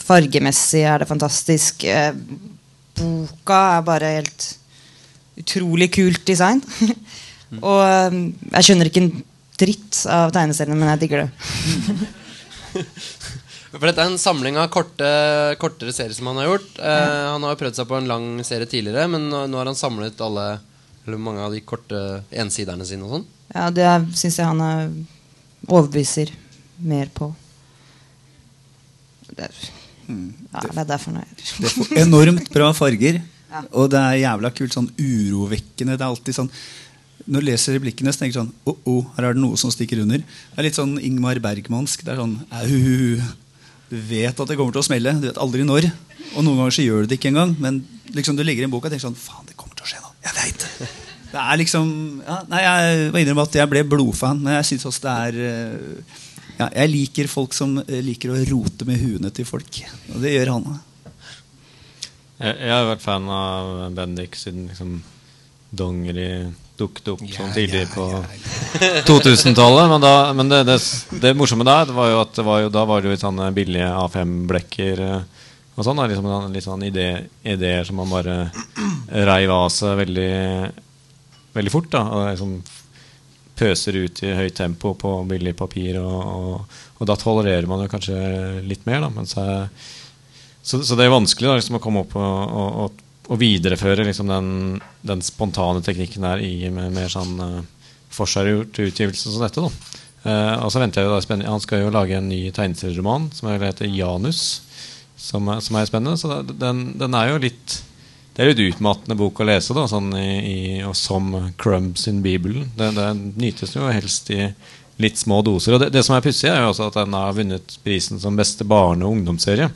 fargemessig 0.05 0.83
er 0.87 1.01
det 1.01 1.09
fantastisk. 1.09 1.83
Boka 2.95 3.59
er 3.79 3.87
bare 3.87 4.13
helt 4.19 4.47
utrolig 5.39 5.89
kult 5.95 6.23
design. 6.27 6.61
Og 7.61 7.81
eh, 7.85 8.19
jeg 8.57 8.69
skjønner 8.69 8.91
ikke 8.91 9.03
en 9.05 9.13
dritt 9.59 10.01
av 10.11 10.33
tegneseriene, 10.35 10.77
men 10.79 10.91
jeg 10.93 11.05
digger 11.05 11.25
det. 11.25 11.29
For 13.75 13.89
dette 13.89 14.03
er 14.05 14.07
en 14.07 14.19
samling 14.19 14.55
av 14.59 14.69
korte, 14.71 15.07
kortere 15.59 15.91
serier 15.95 16.15
som 16.15 16.29
han 16.31 16.39
har 16.39 16.47
gjort. 16.47 16.77
Eh, 16.79 17.23
han 17.33 17.43
har 17.43 17.55
jo 17.55 17.59
prøvd 17.59 17.79
seg 17.79 17.89
på 17.89 17.97
en 17.99 18.07
lang 18.07 18.27
serie 18.47 18.69
tidligere, 18.71 19.07
men 19.11 19.27
nå, 19.31 19.45
nå 19.51 19.59
har 19.59 19.67
han 19.71 19.79
samlet 19.79 20.21
alle 20.23 20.47
eller 21.05 21.21
mange 21.21 21.43
av 21.43 21.53
de 21.53 21.59
korte 21.61 21.99
ensiderne 22.33 22.85
sine. 22.87 23.05
og 23.05 23.17
sånn 23.17 23.25
Ja, 23.53 23.69
Det 23.69 24.17
syns 24.17 24.39
jeg 24.39 24.47
han 24.47 24.63
er 24.63 24.87
overbeviser 25.67 26.31
mer 26.81 27.11
på. 27.13 27.29
Det 29.35 29.49
er, 29.49 29.59
ja, 30.07 30.63
det 30.63 30.71
er 30.81 30.89
derfor 30.89 31.19
jeg 31.19 31.27
Det 31.61 31.99
er 31.99 32.03
enormt 32.05 32.49
bra 32.53 32.71
farger. 32.77 33.21
Ja. 33.51 33.61
Og 33.77 33.91
det 33.93 34.01
er 34.01 34.21
jævla 34.23 34.51
kult. 34.55 34.73
Sånn 34.75 34.89
urovekkende. 34.97 35.95
Det 35.95 36.03
er 36.03 36.09
alltid 36.09 36.37
sånn 36.39 36.51
Når 37.25 37.41
du 37.41 37.47
leser 37.47 37.77
replikkene, 37.79 38.11
så 38.13 38.21
tenker 38.21 38.35
du 38.35 38.41
sånn 38.43 38.53
oh, 38.69 38.77
oh, 38.91 39.05
her 39.15 39.29
er 39.29 39.37
det 39.37 39.41
noe 39.41 39.57
som 39.57 39.71
stikker 39.73 40.03
under. 40.03 40.21
Det 40.21 40.61
er 40.61 40.67
litt 40.67 40.77
sånn 40.77 40.97
Ingmar 41.01 41.39
Bergmansk. 41.41 42.03
Det 42.05 42.13
er 42.13 42.21
sånn 42.21 42.37
au. 42.53 42.81
Du 43.89 43.97
vet 44.09 44.35
at 44.35 44.49
det 44.49 44.57
kommer 44.59 44.75
til 44.75 44.83
å 44.83 44.85
smelle. 44.85 45.15
Du 45.21 45.29
vet 45.29 45.41
aldri 45.41 45.65
når. 45.65 45.89
Og 46.35 46.43
noen 46.43 46.59
ganger 46.61 46.75
så 46.77 46.85
gjør 46.85 47.05
du 47.05 47.11
det 47.11 47.19
ikke 47.19 47.31
engang. 47.31 47.55
Men 47.61 47.81
liksom 48.13 48.37
du 48.37 48.43
legger 48.45 48.65
inn 48.65 48.73
boka 48.73 48.89
og 48.89 48.93
tenker 48.93 49.07
sånn 49.07 49.17
Faen, 49.17 49.47
det 49.49 49.57
kommer 49.57 49.77
til 49.77 49.87
å 49.87 49.91
skje 49.93 50.03
nå. 50.03 50.11
Jeg 50.25 50.37
veit 50.41 50.65
det. 50.65 50.91
Er 51.35 51.57
liksom 51.59 51.87
ja, 52.23 52.37
Nei, 52.47 52.61
jeg 52.63 53.07
må 53.11 53.19
innrømme 53.19 53.43
at 53.43 53.57
jeg 53.59 53.71
ble 53.71 53.81
blodfan. 53.89 54.43
Men 54.43 54.59
jeg 54.59 54.69
syns 54.71 54.85
også 54.89 55.05
det 55.05 55.15
er 55.29 55.39
eh, 55.49 56.19
ja, 56.59 56.69
Jeg 56.69 56.91
liker 56.93 57.31
folk 57.31 57.55
som 57.57 57.79
eh, 57.83 58.03
liker 58.05 58.31
å 58.33 58.43
rote 58.51 58.87
med 58.87 59.01
huene 59.01 59.31
til 59.35 59.47
folk. 59.49 59.81
Og 60.13 60.21
det 60.23 60.35
gjør 60.35 60.53
han. 60.55 60.69
Jeg, 62.39 62.53
jeg 62.53 62.71
har 62.71 62.87
vært 62.91 63.03
fan 63.03 63.27
av 63.31 63.73
Bendik 63.95 64.37
siden 64.39 64.69
liksom 64.69 64.99
dongeri 65.75 66.29
dukket 66.79 67.07
opp 67.13 67.21
sånn 67.31 67.53
tidlig 67.55 67.85
på 67.93 68.05
2000-tallet. 69.07 69.89
Men, 69.93 70.01
da, 70.03 70.13
men 70.35 70.49
det, 70.51 70.63
det, 70.67 70.77
det 71.21 71.33
morsomme 71.37 71.65
der 71.67 71.85
det 71.89 71.95
var 71.95 72.09
jo 72.11 72.19
at 72.21 72.35
det 72.35 72.45
var 72.47 72.61
jo, 72.65 72.71
da 72.73 72.83
var 72.87 73.01
det 73.01 73.09
jo 73.09 73.13
litt 73.15 73.23
sånne 73.23 73.49
billige 73.55 73.87
A5-blekker 74.03 75.03
eh, 75.05 75.43
og 75.75 75.83
sånn. 75.87 75.99
da, 76.01 76.07
Liksom, 76.11 76.27
sånn- 76.31 76.53
litt 76.55 76.65
sånn 76.67 76.83
ide, 76.87 77.07
ideer 77.43 77.83
som 77.87 77.99
man 78.01 78.11
bare 78.11 78.37
reiv 79.27 79.51
av 79.55 79.69
seg 79.73 79.97
veldig, 80.03 80.31
veldig 81.55 81.73
fort. 81.73 81.91
da, 81.95 82.05
og 82.11 82.27
liksom 82.31 82.57
Pøser 83.55 83.95
ut 83.95 84.19
i 84.27 84.33
høyt 84.35 84.57
tempo 84.57 84.89
på 84.99 85.09
billig 85.29 85.53
papir, 85.55 85.95
og, 86.01 86.15
og, 86.27 86.79
og 86.99 87.07
da 87.07 87.15
tolererer 87.15 87.69
man 87.71 87.85
jo 87.85 87.91
kanskje 87.93 88.17
litt 88.67 88.83
mer. 88.83 88.99
da, 89.05 89.07
mens 89.15 89.31
jeg 89.37 89.69
så, 90.65 90.81
så 90.83 90.97
det 90.99 91.05
er 91.05 91.13
vanskelig 91.13 91.47
da, 91.47 91.53
liksom, 91.61 91.77
å 91.77 91.79
komme 91.83 92.01
opp 92.03 92.17
og, 92.19 92.51
og, 92.51 92.79
og 92.83 93.04
å 93.31 93.37
videreføre 93.39 94.05
liksom 94.05 94.29
den, 94.29 94.49
den 95.05 95.23
spontane 95.25 95.81
teknikken 95.85 96.25
der 96.27 96.43
i 96.45 96.69
med 96.73 96.93
mer 96.93 97.09
sånn 97.11 97.39
uh, 97.41 97.61
forseggjort 98.13 98.79
utgivelse 98.85 99.31
som 99.31 99.43
dette. 99.43 99.63
Eh, 100.25 100.53
og 100.63 100.71
så 100.73 100.81
venter 100.81 101.03
jeg 101.03 101.09
jo 101.09 101.13
da 101.13 101.21
spennende 101.21 101.51
Han 101.53 101.61
skal 101.61 101.83
jo 101.83 101.91
lage 101.93 102.15
en 102.17 102.31
ny 102.31 102.47
tegneserieroman 102.49 103.27
som 103.35 103.51
heter 103.51 103.91
Janus, 103.93 104.39
som 105.21 105.51
er, 105.53 105.59
som 105.61 105.77
er 105.77 105.89
spennende. 105.89 106.17
Så 106.17 106.39
den, 106.49 106.87
den, 106.97 107.17
er 107.17 107.29
jo 107.29 107.43
litt 107.43 107.75
Det 108.33 108.43
er 108.43 108.49
litt 108.51 108.63
utmattende 108.73 109.17
bok 109.19 109.39
å 109.39 109.47
lese, 109.47 109.75
da 109.77 109.85
sånn 109.87 110.09
i, 110.17 110.31
i, 110.49 110.57
og 110.83 110.95
som 110.97 111.29
Crumb 111.61 111.99
sin 112.01 112.23
Bibelen. 112.25 112.71
Den, 112.79 112.97
den 112.97 113.21
nytes 113.39 113.77
jo 113.77 113.85
helst 113.87 114.31
i 114.33 114.49
litt 115.01 115.19
små 115.19 115.41
doser. 115.43 115.75
Og 115.75 115.81
det, 115.83 115.89
det 115.93 116.03
som 116.07 116.15
er 116.15 116.23
pussig, 116.23 116.47
er 116.49 116.61
jo 116.63 116.71
også 116.71 116.87
at 116.87 116.97
den 117.01 117.15
har 117.17 117.35
vunnet 117.35 117.77
prisen 117.83 118.21
som 118.21 118.37
beste 118.37 118.67
barne- 118.67 119.07
og 119.07 119.17
ungdomsserie. 119.17 119.67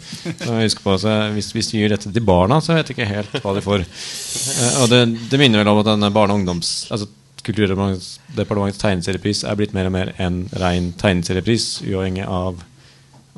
På, 0.45 0.95
hvis, 1.35 1.51
hvis, 1.55 1.71
de 1.71 1.81
gir 1.81 1.91
dette 1.91 2.11
til 2.13 2.25
barna, 2.25 2.61
så 2.63 2.77
vet 2.77 2.91
jeg 2.91 2.97
ikke 2.97 3.09
helt 3.09 3.39
hva 3.43 3.55
de 3.57 3.63
får. 3.65 3.83
Eh, 3.83 4.81
og 4.83 4.91
det, 4.93 5.01
det 5.31 5.41
minner 5.41 5.63
vel 5.63 5.73
om 5.73 5.81
at 5.83 5.93
denne 5.93 6.13
barne- 6.15 6.35
og 6.35 6.43
ungdoms... 6.43 6.73
Altså, 6.93 7.11
Kulturdepartementets 7.39 8.81
tegneseriepris 8.81 9.45
er 9.47 9.55
blitt 9.57 9.71
mer 9.73 9.87
og 9.87 9.93
mer 9.95 10.09
en 10.21 10.41
ren 10.59 10.89
tegneseriepris, 10.99 11.79
uavhengig 11.87 12.25
av 12.27 12.59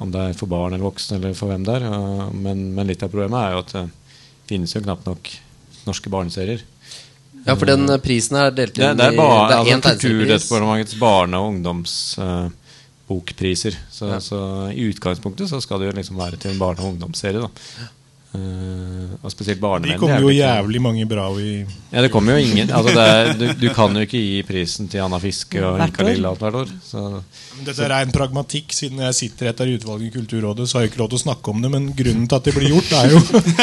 om 0.02 0.12
det 0.12 0.24
er 0.26 0.38
for 0.38 0.50
barn 0.50 0.74
eller 0.74 0.88
voksne 0.88 1.20
eller 1.20 1.36
for 1.38 1.52
hvem 1.52 1.64
det 1.68 1.76
er. 1.78 1.86
Men, 2.34 2.72
men, 2.74 2.90
litt 2.90 3.04
av 3.06 3.12
problemet 3.14 3.38
er 3.38 3.54
jo 3.54 3.62
at 3.62 3.74
det 3.76 3.84
finnes 4.50 4.74
jo 4.74 4.82
knapt 4.84 5.06
nok 5.08 5.30
norske 5.86 6.12
barneserier. 6.14 6.64
Ja, 7.46 7.56
for 7.56 7.66
den 7.70 8.00
prisen 8.04 8.38
er 8.38 8.52
delt 8.54 8.78
inn 8.78 8.84
det, 8.86 8.98
det 9.00 9.06
er 9.12 9.16
bare, 9.18 9.42
i 9.42 9.44
det 9.50 9.56
er 9.56 9.60
altså, 9.76 9.92
Kulturdepartementets 10.02 10.96
barne- 11.00 11.38
og 11.40 11.46
ungdomsbokpriser. 11.56 13.74
Uh, 13.78 13.82
så, 13.90 14.06
ja. 14.12 14.20
så, 14.22 14.38
i 14.76 14.82
utgangspunktet 14.92 15.50
så 15.50 15.62
skal 15.64 15.80
det 15.82 15.88
jo 15.90 15.94
liksom 16.02 16.16
være 16.22 16.38
til 16.42 16.50
en 16.54 16.62
barne- 16.62 16.82
og 16.84 16.88
ungdomsserie. 16.94 17.42
da 17.42 17.48
Uh, 18.32 19.12
og 19.26 19.32
spesielt 19.34 19.60
barnevennlig. 19.60 19.98
De 19.98 20.00
kommer 20.00 20.22
jo 20.24 20.30
jævlig 20.32 20.80
mange 20.80 21.04
bra 21.04 21.28
i 21.36 21.68
Ja, 21.92 22.00
det 22.00 22.08
kommer 22.14 22.38
jo 22.38 22.44
ingen 22.46 22.70
altså 22.72 22.94
er, 22.96 23.34
du, 23.36 23.52
du, 23.60 23.68
kan 23.76 23.92
jo 23.92 24.00
ikke 24.06 24.22
gi 24.24 24.40
prisen 24.48 24.88
til 24.88 25.04
Anna 25.04 25.20
Fiske 25.20 25.60
og 25.60 25.76
Inka 25.84 26.00
Lille 26.08 26.32
hvert 26.40 26.56
år. 26.62 26.70
Så, 26.80 27.20
Dette 27.60 27.84
er 27.84 27.92
en 27.98 28.16
pragmatikk. 28.16 28.72
Siden 28.72 29.04
jeg 29.04 29.12
sitter 29.18 29.52
etter 29.52 29.68
utvalget 29.74 30.08
i 30.08 30.16
Kulturrådet, 30.16 30.64
så 30.70 30.78
har 30.78 30.84
jeg 30.86 30.94
ikke 30.94 31.04
lov 31.04 31.12
til 31.12 31.20
å 31.20 31.26
snakke 31.26 31.44
om 31.52 31.60
det. 31.60 31.70
Men 31.76 31.92
grunnen 31.92 32.28
til 32.32 32.40
at 32.40 32.46
det 32.48 32.56
blir 32.56 32.72
gjort, 32.72 32.90
er 33.02 33.08
jo 33.12 33.20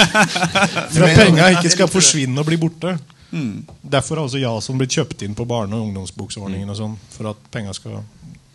for 0.93 1.01
at 1.09 1.16
penga 1.16 1.49
ikke 1.57 1.72
skal 1.72 1.89
forsvinne 1.89 2.37
og 2.45 2.47
bli 2.53 2.61
borte. 2.61 2.93
Mm. 3.31 3.66
Derfor 3.83 4.16
har 4.16 4.29
også 4.29 4.41
Jason 4.41 4.79
blitt 4.81 4.95
kjøpt 4.97 5.22
inn 5.26 5.35
på 5.37 5.47
barne- 5.49 5.76
og 5.76 5.89
ungdomsboksordningen. 5.89 6.70
Og 6.72 6.79
sånn, 6.79 6.97
for 7.12 7.33
at 7.33 7.51
penga 7.53 7.74
skal 7.76 8.01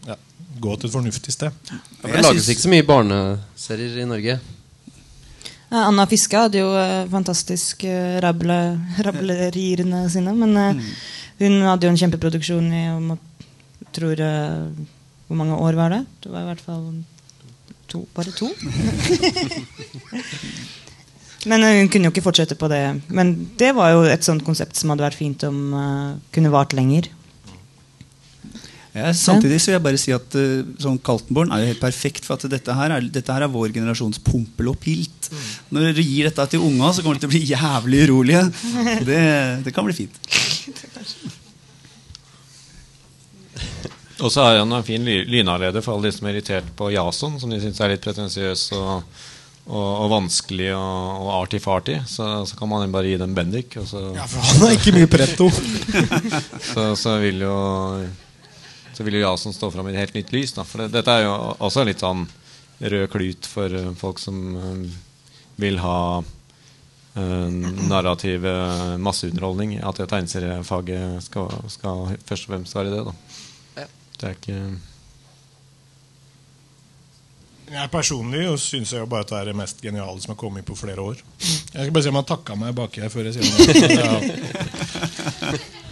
ja, 0.07 0.17
gå 0.63 0.77
til 0.77 0.89
et 0.89 0.95
fornuftig 0.95 1.35
sted. 1.35 1.51
Det 2.01 2.25
lages 2.25 2.49
ikke 2.49 2.65
så 2.65 2.73
mye 2.73 2.87
barneserier 2.87 4.01
i 4.01 4.09
Norge. 4.09 4.39
Anna 5.73 6.05
Fiske 6.05 6.37
hadde 6.37 6.61
jo 6.61 6.69
uh, 6.69 7.09
fantastisk 7.09 7.81
uh, 7.89 8.19
rable, 8.21 8.57
rableriene 9.07 10.03
sine. 10.13 10.33
Men 10.37 10.77
mm. 10.77 10.83
hun 11.41 11.53
hadde 11.69 11.87
jo 11.87 11.93
en 11.93 12.01
kjempeproduksjon 12.03 12.67
i 12.73 12.83
om, 12.93 13.15
tror, 13.93 14.17
Hvor 15.27 15.37
mange 15.37 15.57
år 15.57 15.73
var 15.77 15.89
det? 15.93 16.05
Det 16.21 16.31
var 16.31 16.41
i 16.41 16.49
hvert 16.51 16.61
fall 16.61 17.03
to, 17.89 18.05
bare 18.13 18.31
to. 18.33 18.49
men 21.49 21.65
hun 21.65 21.89
kunne 21.91 22.07
jo 22.07 22.13
ikke 22.13 22.25
fortsette 22.25 22.55
på 22.59 22.69
det. 22.71 22.83
Men 23.11 23.33
det 23.59 23.73
var 23.75 23.91
jo 23.93 24.05
et 24.07 24.23
sånt 24.25 24.45
konsept 24.47 24.79
som 24.79 24.93
hadde 24.93 25.05
vært 25.05 25.19
fint 25.19 25.43
om 25.47 25.59
kunne 26.33 26.53
vart 26.53 26.75
lenger. 26.77 27.09
Ja, 28.93 29.09
samtidig 29.17 29.57
så 29.57 29.71
vil 29.71 29.73
jeg 29.73 29.83
bare 29.87 29.97
si 29.97 30.11
at 30.13 30.35
uh, 30.37 30.65
sånn 30.77 30.99
Kaltenborn 31.01 31.49
er 31.49 31.63
jo 31.63 31.69
helt 31.71 31.81
perfekt. 31.81 32.27
For 32.27 32.37
at 32.37 32.45
dette 32.51 32.75
her 32.77 32.93
er, 32.93 33.07
dette 33.15 33.33
her 33.33 33.45
er 33.45 33.49
vår 33.49 33.73
generasjons 33.73 34.21
pumpel 34.21 34.69
og 34.69 34.77
Pilt. 34.83 35.31
Mm. 35.31 35.47
Når 35.73 35.87
dere 35.87 36.05
gir 36.05 36.29
dette 36.29 36.45
til 36.51 36.65
unga, 36.67 36.91
så 36.93 37.01
kommer 37.01 37.17
de 37.17 37.23
til 37.23 37.31
å 37.31 37.33
bli 37.33 37.41
jævlig 37.49 38.03
urolige. 38.05 38.43
Det, 39.09 39.23
det 39.65 39.73
kan 39.73 39.87
bli 39.87 39.95
fint. 39.97 40.19
Og 44.21 44.29
så 44.29 44.45
har 44.45 44.59
han 44.61 44.77
en 44.77 44.85
fin 44.85 45.01
lynavleder 45.03 45.81
for 45.81 45.95
alle 45.95 46.11
de 46.11 46.15
som 46.15 46.29
er 46.29 46.37
irritert 46.37 46.69
på 46.77 46.91
Jason, 46.93 47.39
som 47.41 47.49
de 47.49 47.57
syns 47.63 47.81
er 47.81 47.95
litt 47.95 48.05
pretensiøs 48.05 48.67
og, 48.77 49.23
og, 49.63 49.79
og, 49.79 50.09
vanskelig 50.11 50.73
og, 50.75 51.23
og 51.23 51.29
arty-farty. 51.37 52.01
Så, 52.09 52.27
så, 52.49 52.57
kan 52.59 52.69
man 52.71 52.91
bare 52.91 53.13
gi 53.13 53.17
dem 53.21 53.35
Bendik. 53.37 53.77
ja, 53.77 54.25
for 54.27 54.43
han 54.49 54.67
er 54.67 54.75
ikke 54.75 54.95
mye 54.97 55.09
pretto. 55.11 55.47
så, 56.73 56.91
så 56.99 57.17
vil 57.23 57.45
jo 57.45 57.55
så 58.93 59.03
vil 59.03 59.17
jo 59.17 59.23
Jason 59.23 59.55
stå 59.55 59.71
fram 59.73 59.87
i 59.89 59.95
et 59.95 60.01
helt 60.03 60.19
nytt 60.19 60.31
lys. 60.35 60.53
Da. 60.53 60.67
For 60.67 60.83
det, 60.83 60.91
dette 60.93 61.15
er 61.15 61.25
jo 61.25 61.33
også 61.63 61.85
litt 61.87 62.03
sånn 62.03 62.27
rød 62.83 63.07
klut 63.13 63.49
for 63.49 63.73
uh, 63.73 63.89
folk 63.97 64.21
som 64.21 64.41
uh, 64.53 64.83
vil 65.61 65.79
ha 65.81 65.97
uh, 66.19 67.49
narrativ 67.89 68.45
masseunderholdning. 69.01 69.79
At 69.81 70.03
tegneseriefaget 70.03 71.23
skal, 71.25 71.49
skal 71.71 72.09
først 72.27 72.49
og 72.49 72.53
fremst 72.53 72.77
være 72.77 72.93
det. 72.93 73.05
Da. 73.07 73.87
Det 74.19 74.29
er 74.29 74.37
ikke 74.37 74.59
jeg 77.73 77.91
personlig 77.93 78.45
syns 78.61 78.91
jeg 78.93 79.01
jo 79.01 79.09
bare 79.09 79.25
at 79.25 79.31
det 79.31 79.37
er 79.39 79.49
det 79.49 79.57
mest 79.57 79.81
geniale 79.81 80.21
som 80.21 80.33
har 80.33 80.39
kommet 80.39 80.65
på 80.67 80.75
flere 80.77 81.01
år. 81.01 81.17
Jeg 81.39 81.71
skal 81.73 81.93
bare 81.95 82.05
si 82.05 82.11
om 82.11 82.19
han 82.19 82.29
takka 82.29 82.57
meg 82.59 82.75
baki 82.77 83.03
her 83.03 83.11
før 83.13 83.29
jeg 83.29 83.33
sier 83.37 83.45
noe. 84.03 84.19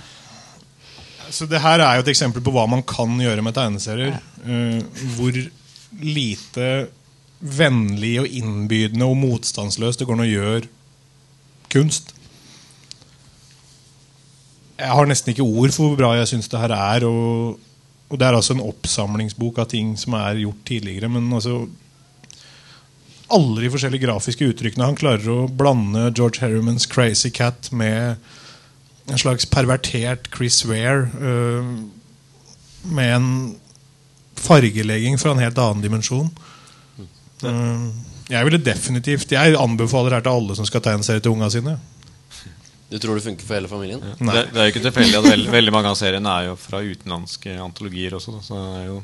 Så 1.32 1.48
det 1.48 1.62
her 1.64 1.80
er 1.80 1.96
jo 1.96 2.04
et 2.04 2.12
eksempel 2.12 2.44
på 2.44 2.52
hva 2.54 2.66
man 2.70 2.84
kan 2.84 3.16
gjøre 3.22 3.44
med 3.46 3.56
tegneserier. 3.56 4.18
Uh, 4.44 4.82
hvor 5.16 5.38
lite 6.02 6.68
vennlig 7.42 8.16
og 8.22 8.28
innbydende 8.30 9.08
og 9.08 9.18
motstandsløst 9.18 10.02
det 10.02 10.08
går 10.08 10.20
an 10.20 10.26
å 10.26 10.30
gjøre 10.30 10.70
kunst. 11.72 12.14
Jeg 14.82 14.92
har 14.98 15.10
nesten 15.10 15.34
ikke 15.34 15.46
ord 15.46 15.74
for 15.74 15.88
hvor 15.88 16.00
bra 16.00 16.14
jeg 16.20 16.30
syns 16.34 16.50
det 16.52 16.62
her 16.62 16.74
er. 16.76 17.06
Og, 17.08 17.60
og, 18.12 18.18
det 18.20 18.28
er 18.28 18.36
altså 18.36 18.58
en 18.58 18.66
oppsamlingsbok 18.66 19.62
av 19.64 19.70
ting 19.72 19.94
som 20.00 20.18
er 20.20 20.42
gjort 20.44 20.66
tidligere. 20.68 21.10
Men 21.12 21.32
altså 21.34 21.64
alle 23.32 23.64
de 23.64 23.72
forskjellige 23.72 24.06
grafiske 24.06 24.50
uttrykkene. 24.52 24.90
Han 24.90 25.00
klarer 25.00 25.32
å 25.32 25.48
blande 25.48 26.10
George 26.12 26.44
Harrimans 26.44 26.88
Crazy 26.92 27.32
Cat 27.34 27.72
med 27.72 28.20
en 29.12 29.20
slags 29.20 29.48
pervertert 29.50 30.28
Chris 30.36 30.62
Ware 30.68 31.08
uh, 31.16 31.72
med 32.92 33.16
en 33.16 33.30
fargelegging 34.42 35.20
fra 35.22 35.34
en 35.34 35.44
helt 35.44 35.60
annen 35.62 35.84
dimensjon. 35.84 36.30
Uh, 37.42 37.88
jeg 38.32 38.46
ville 38.46 38.62
definitivt 38.62 39.32
Jeg 39.34 39.56
anbefaler 39.58 40.14
her 40.14 40.24
til 40.24 40.38
alle 40.38 40.56
som 40.56 40.68
skal 40.68 40.84
tegne 40.86 41.06
serie 41.06 41.24
til 41.24 41.34
unga 41.34 41.50
sine. 41.52 41.78
Du 42.92 43.00
tror 43.00 43.16
det 43.16 43.24
funker 43.24 43.48
for 43.48 43.56
hele 43.56 43.72
familien? 43.72 44.02
Ja. 44.04 44.16
Det, 44.20 44.42
det, 44.52 44.60
er 44.60 44.68
jo 44.68 44.72
ikke 44.74 44.84
tilfeldig 44.84 45.20
at 45.22 45.28
veld, 45.30 45.46
veldig 45.54 45.72
mange 45.72 45.92
av 45.94 45.96
seriene 45.96 46.32
er 46.36 46.50
jo 46.50 46.58
fra 46.60 46.82
utenlandske 46.84 47.54
antologier 47.64 48.18
også. 48.18 48.34
Så 48.44 48.58
det 48.60 48.82
er 48.82 48.90
jo, 48.90 48.98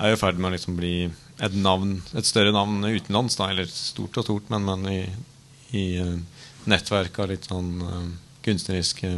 er 0.00 0.14
jo 0.14 0.20
ferd 0.22 0.40
med 0.40 0.48
å 0.48 0.52
liksom 0.54 0.78
bli 0.78 0.94
et, 1.04 1.58
navn, 1.60 1.98
et 2.16 2.28
større 2.28 2.54
navn 2.56 2.80
utenlands. 2.86 3.36
Da, 3.36 3.50
eller 3.52 3.68
stort 3.68 4.16
og 4.16 4.24
stort, 4.24 4.48
men, 4.54 4.64
men 4.64 4.88
i, 4.88 5.02
i 5.76 5.84
uh, 6.00 6.14
nettverk 6.72 7.20
av 7.20 7.28
litt 7.34 7.50
sånn 7.50 7.68
uh, 7.84 8.00
kunstneriske 8.46 9.12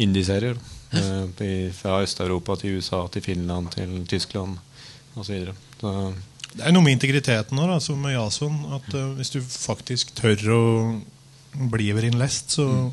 indieserier. 0.00 0.56
Uh, 0.94 1.28
fra 1.76 2.00
Øst-Europa 2.00 2.56
til 2.62 2.80
USA 2.80 3.02
til 3.12 3.26
Finland 3.26 3.68
til 3.74 3.92
Tyskland 4.08 4.56
osv. 5.20 5.52
Det 6.48 6.64
er 6.64 6.72
noe 6.72 6.86
med 6.86 6.96
integriteten 6.96 7.60
nå, 7.60 7.68
da, 7.68 7.76
som 7.84 8.00
med 8.00 8.16
Jason. 8.16 8.56
At 8.80 8.88
uh, 8.96 9.12
Hvis 9.20 9.36
du 9.36 9.42
faktisk 9.44 10.16
tør 10.16 10.48
å 10.56 10.64
bli 11.52 11.90
innlest, 11.90 12.18
lest, 12.18 12.50
så 12.58 12.66
mm. 12.68 12.90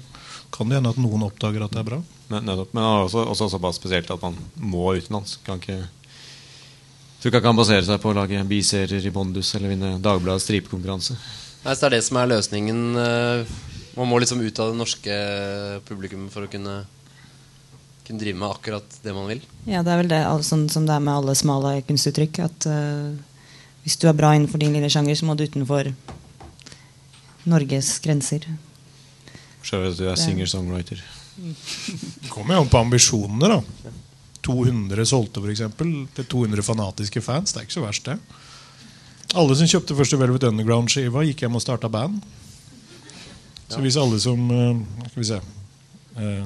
kan 0.56 0.70
det 0.70 0.80
hende 0.80 0.94
at 0.94 1.02
noen 1.02 1.28
oppdager 1.28 1.66
at 1.66 1.74
det 1.76 1.82
er 1.84 1.90
bra. 1.92 2.02
Men, 2.30 2.48
nettopp, 2.48 2.74
men 2.74 2.88
også, 3.06 3.26
også 3.36 3.50
såpass 3.54 3.78
spesielt 3.78 4.10
at 4.12 4.22
man 4.24 4.38
må 4.56 4.96
utenlands. 4.98 5.38
Kan 5.46 5.62
ikke 5.62 5.84
tror 7.26 7.32
ikke 7.32 7.42
han 7.42 7.48
kan 7.48 7.58
basere 7.58 7.86
seg 7.88 8.02
på 8.02 8.12
å 8.12 8.18
lage 8.18 8.42
biserier 8.46 9.06
i 9.06 9.12
Bondus 9.14 9.56
eller 9.58 9.72
vinne 9.74 9.96
Dagbladets 10.04 10.46
stripekonkurranse. 10.46 11.16
Nei, 11.66 11.74
så 11.74 11.86
det 11.86 11.88
er 11.88 11.96
det 11.96 12.06
som 12.06 12.20
er 12.22 12.30
løsningen 12.30 12.82
uh, 13.00 13.56
man 13.96 14.12
må 14.12 14.20
liksom 14.22 14.44
ut 14.44 14.60
av 14.62 14.70
det 14.70 14.78
norske 14.78 15.16
publikum 15.88 16.28
for 16.30 16.46
å 16.46 16.52
kunne, 16.52 16.76
kunne 18.06 18.22
drive 18.22 18.38
med 18.38 18.52
akkurat 18.52 19.00
det 19.02 19.16
man 19.16 19.30
vil. 19.32 19.42
Ja, 19.66 19.82
det 19.82 19.94
er 19.94 20.02
vel 20.04 20.12
det 20.12 20.22
sånn 20.46 20.68
som 20.70 20.86
det 20.86 20.94
er 20.94 21.02
med 21.02 21.16
alle 21.16 21.34
smale 21.40 21.80
kunstuttrykk. 21.88 22.44
At 22.46 22.68
uh, 22.70 23.16
hvis 23.86 23.98
du 24.02 24.06
er 24.12 24.18
bra 24.18 24.36
innenfor 24.36 24.62
din 24.62 24.76
lille 24.76 24.92
sjanger, 24.94 25.18
så 25.18 25.26
må 25.26 25.34
du 25.34 25.48
utenfor 25.48 25.90
Norges 27.50 27.98
grenser. 28.04 28.48
Skjønner 29.66 29.92
at 29.92 30.00
du 30.00 30.08
er 30.10 30.20
singer-songwriter. 30.20 31.02
Det 31.36 32.32
kommer 32.32 32.56
jo 32.56 32.64
an 32.64 32.72
på 32.72 32.82
ambisjonene, 32.82 33.58
da. 33.58 33.94
200 34.46 35.08
solgte, 35.10 35.42
f.eks. 35.42 35.64
Til 36.16 36.28
200 36.30 36.66
fanatiske 36.66 37.22
fans. 37.26 37.54
Det 37.54 37.62
er 37.62 37.68
ikke 37.68 37.80
så 37.80 37.86
verst, 37.86 38.10
det. 38.12 38.20
Alle 39.36 39.56
som 39.58 39.68
kjøpte 39.68 39.98
første 39.98 40.20
Velvet 40.22 40.46
Underground-skiva, 40.48 41.26
gikk 41.28 41.44
hjem 41.44 41.58
og 41.58 41.64
starta 41.64 41.90
band. 41.92 42.22
Så 43.68 43.82
hvis 43.82 43.98
alle 43.98 44.20
som 44.22 44.52
uh, 44.52 44.78
Skal 45.10 45.22
vi 45.24 45.26
se 45.26 45.40
uh, 46.22 46.46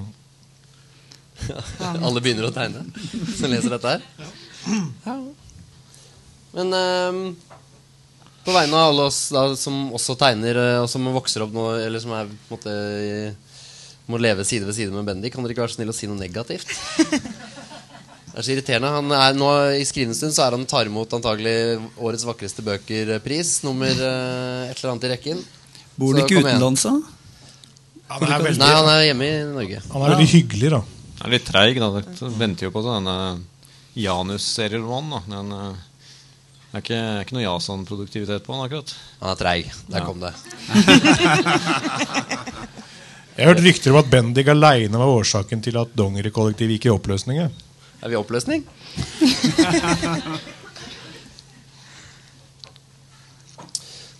Alle 2.08 2.22
begynner 2.24 2.47
å 2.47 2.54
tegne 2.56 2.86
som 3.36 3.52
leser 3.52 3.76
dette 3.76 3.91
her? 3.91 4.06
Ja. 5.04 5.18
Men 6.56 6.74
uh, 6.74 7.49
på 8.50 8.56
vegne 8.58 8.76
av 8.80 8.89
alle 8.91 9.06
oss 9.10 9.20
da, 9.34 9.43
som 9.60 9.91
også 9.95 10.18
tegner, 10.20 10.58
eh, 10.58 10.80
og 10.84 10.89
som 10.91 11.06
vokser 11.14 11.45
opp 11.45 11.54
nå, 11.56 11.68
eller 11.86 12.02
som 12.04 12.12
er 12.18 12.26
på 12.26 12.34
en 12.50 12.58
måte 12.58 12.74
i- 13.06 13.36
må 14.10 14.18
leve 14.18 14.41
side 14.43 14.66
ved 14.66 14.74
side 14.74 14.89
med 14.91 15.06
Bendik, 15.06 15.32
kan 15.36 15.43
dere 15.45 15.54
ikke 15.54 15.62
være 15.68 15.70
så 15.76 15.78
snill 15.78 15.91
å 15.93 15.95
si 15.95 16.08
noe 16.10 16.18
negativt? 16.18 16.66
Det 18.30 18.38
er 18.38 18.45
så 18.45 18.52
irriterende. 18.54 18.89
Han 18.93 19.12
er 19.12 19.34
nå 19.36 19.47
I 19.82 19.86
skrivende 19.89 20.16
stund 20.16 20.32
så 20.36 20.43
er 20.45 20.54
han 20.56 20.62
tar 20.70 20.86
imot 20.88 21.12
antagelig 21.18 21.80
årets 21.97 22.24
vakreste 22.28 22.62
bøker-pris. 22.64 23.56
Nummer 23.66 23.89
eh, 23.89 24.70
et 24.70 24.78
eller 24.80 24.91
annet 24.93 25.08
i 25.08 25.12
rekken. 25.12 25.41
Bor 26.00 26.14
han 26.16 26.22
ikke 26.24 26.43
utenlands, 26.45 26.86
da? 26.86 26.93
Han 28.14 28.24
er 28.30 28.45
veldig, 28.45 28.62
Nei, 28.62 28.70
han 28.78 28.88
er 28.93 29.02
hjemme 29.10 29.26
i 29.28 29.41
Norge. 29.50 29.82
han 29.91 30.06
er 30.06 30.14
veldig 30.14 30.30
hyggelig, 30.32 30.70
da. 30.78 30.80
Han 31.20 31.28
er 31.28 31.36
litt 31.36 31.50
treig. 31.50 31.82
da 31.82 31.89
Det 32.00 32.32
Venter 32.39 32.70
jo 32.70 32.72
på 32.78 32.86
denne 32.86 33.18
Janus-serieromanen. 34.00 35.10
da. 35.12 35.20
Den, 35.36 35.52
eh, 35.52 35.76
Det 36.70 36.78
er 36.78 36.84
ikke, 36.84 37.01
ikke 37.26 37.34
noe 37.38 37.43
Jason-produktivitet 37.47 38.43
på 38.45 38.53
han 38.53 38.61
akkurat. 38.67 38.91
Han 39.24 39.32
er 39.32 39.39
treig. 39.39 39.72
Der 39.89 39.99
Ja. 39.99 40.05
kom 40.05 40.20
det. 40.22 40.34
Jeg 43.39 43.45
har 43.47 43.53
hørt 43.53 43.63
rykter 43.63 43.91
om 43.93 43.97
at 44.01 44.09
Bendik 44.11 44.47
aleine 44.51 44.97
var 44.99 45.07
årsaken 45.15 45.61
til 45.63 45.78
at 45.80 45.93
dongerikollektivet 45.97 46.76
gikk 46.76 46.86
i 46.89 46.93
oppløsning. 46.93 47.39
Er 47.39 48.07
vi 48.11 48.13
i 48.13 48.20
oppløsning? 48.20 48.65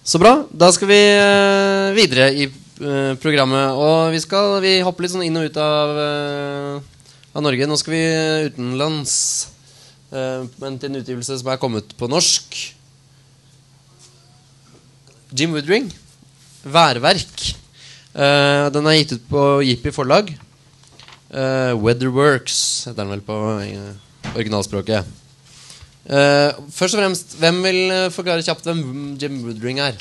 Så 0.04 0.18
bra. 0.18 0.32
Da 0.50 0.72
skal 0.74 0.90
vi 0.90 0.98
eh, 0.98 1.92
videre 1.98 2.30
i 2.34 2.48
eh, 2.48 3.14
programmet. 3.22 3.76
Og 3.78 4.10
vi 4.16 4.22
skal 4.24 4.56
vi 4.64 4.80
hopper 4.86 5.06
litt 5.06 5.14
sånn 5.14 5.26
inn 5.28 5.38
og 5.38 5.50
ut 5.52 5.60
av, 5.62 6.00
eh, 6.02 6.80
av 7.36 7.46
Norge. 7.46 7.68
Nå 7.70 7.78
skal 7.78 7.94
vi 7.94 8.04
utenlands. 8.50 9.14
Eh, 10.12 10.44
men 10.62 10.78
til 10.80 10.92
en 10.92 11.02
utgivelse 11.02 11.40
som 11.42 11.52
er 11.52 11.62
kommet 11.62 11.96
på 12.00 12.10
norsk. 12.12 12.60
Jim 15.36 15.54
Woodring. 15.54 15.90
Værverk. 16.64 17.48
Eh, 18.14 18.66
den 18.74 18.90
er 18.90 19.00
gitt 19.00 19.18
ut 19.18 19.26
på 19.30 19.48
Jippi 19.66 19.94
forlag. 19.96 20.34
Uh, 21.30 21.78
Weatherworks 21.78 22.88
heter 22.88 23.04
den 23.04 23.12
vel 23.14 23.22
på 23.22 23.36
eh, 23.62 24.32
originalspråket. 24.34 25.06
Eh, 26.10 26.56
først 26.74 26.96
og 26.96 27.04
fremst, 27.04 27.36
hvem 27.38 27.60
vil 27.62 27.80
eh, 27.94 28.08
forklare 28.10 28.42
kjapt 28.46 28.66
hvem 28.66 28.80
Jim 29.22 29.44
Woodring 29.46 29.82
er? 29.84 30.00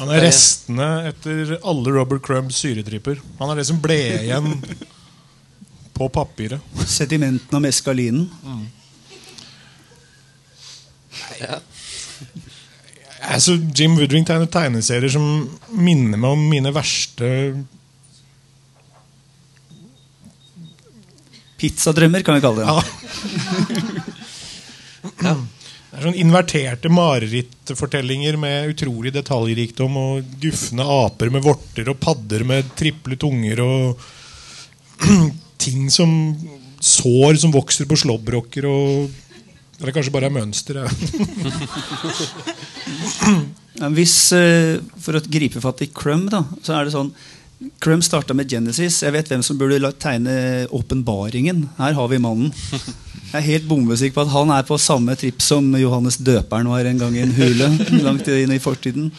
Han 0.00 0.10
er 0.10 0.24
restene 0.24 0.88
etter 1.12 1.54
alle 1.60 1.92
Robert 1.94 2.24
Crumbs 2.26 2.58
syretripper. 2.58 3.20
Han 3.38 3.52
er 3.52 3.60
det 3.60 3.68
som 3.68 3.78
ble 3.82 4.00
igjen 4.24 4.56
på 5.92 6.08
papiret. 6.12 6.60
Sedimenten 6.88 7.56
av 7.56 7.62
meskalinen. 7.64 8.30
Altså, 13.22 13.54
Jim 13.74 13.94
Woodring 13.98 14.24
tegner 14.26 14.50
tegneserier 14.50 15.12
som 15.12 15.24
minner 15.70 16.18
meg 16.18 16.30
om 16.34 16.42
mine 16.50 16.72
verste 16.74 17.28
Pizzadrømmer, 21.62 22.24
kan 22.26 22.34
vi 22.34 22.42
kalle 22.42 22.58
det. 22.58 22.66
Ja. 25.22 25.34
Det 25.92 25.98
er 26.00 26.06
sånn 26.06 26.16
inverterte 26.18 26.88
marerittfortellinger 26.90 28.38
med 28.40 28.72
utrolig 28.72 29.12
detaljrikdom 29.14 29.98
og 30.00 30.32
gufne 30.42 30.86
aper 30.88 31.30
med 31.30 31.44
vorter 31.44 31.90
og 31.92 32.00
padder 32.02 32.42
med 32.48 32.72
triple 32.80 33.18
tunger 33.20 33.60
og 33.62 34.00
ting 35.62 35.90
som 35.92 36.12
sår 36.82 37.38
som 37.42 37.54
vokser 37.54 37.86
på 37.86 37.98
slåbroker 38.02 38.66
og 38.66 39.20
Eller 39.82 39.94
kanskje 39.94 40.12
bare 40.14 40.28
er 40.30 40.34
mønster. 40.34 40.82
Ja. 43.82 43.88
Hvis, 43.90 44.14
eh, 44.36 44.78
For 45.00 45.16
å 45.16 45.22
gripe 45.24 45.62
fatt 45.62 45.80
i 45.82 45.88
Crumb, 45.90 46.28
da, 46.30 46.42
så 46.62 46.76
er 46.76 46.86
det 46.86 46.92
sånn 46.94 47.08
Crumb 47.82 48.02
starta 48.02 48.34
med 48.34 48.50
Genesis. 48.50 49.00
Jeg 49.04 49.14
vet 49.14 49.28
hvem 49.30 49.42
som 49.46 49.58
burde 49.58 49.78
tegne 50.02 50.66
åpenbaringen. 50.74 51.68
Her 51.78 51.94
har 51.94 52.08
vi 52.10 52.18
mannen. 52.18 52.50
Jeg 53.32 53.38
er 53.38 53.46
helt 53.46 53.68
bombesikker 53.70 54.16
på 54.16 54.24
at 54.24 54.32
han 54.34 54.50
er 54.50 54.64
på 54.66 54.78
samme 54.82 55.14
tripp 55.18 55.40
som 55.44 55.70
Johannes 55.78 56.18
døperen 56.18 56.68
var 56.68 56.88
en 56.88 56.98
gang 56.98 57.14
i 57.16 57.22
en 57.22 57.36
hule. 57.36 57.68
langt 58.06 58.26
inn 58.28 58.52
i 58.52 58.58
fortiden. 58.62 59.12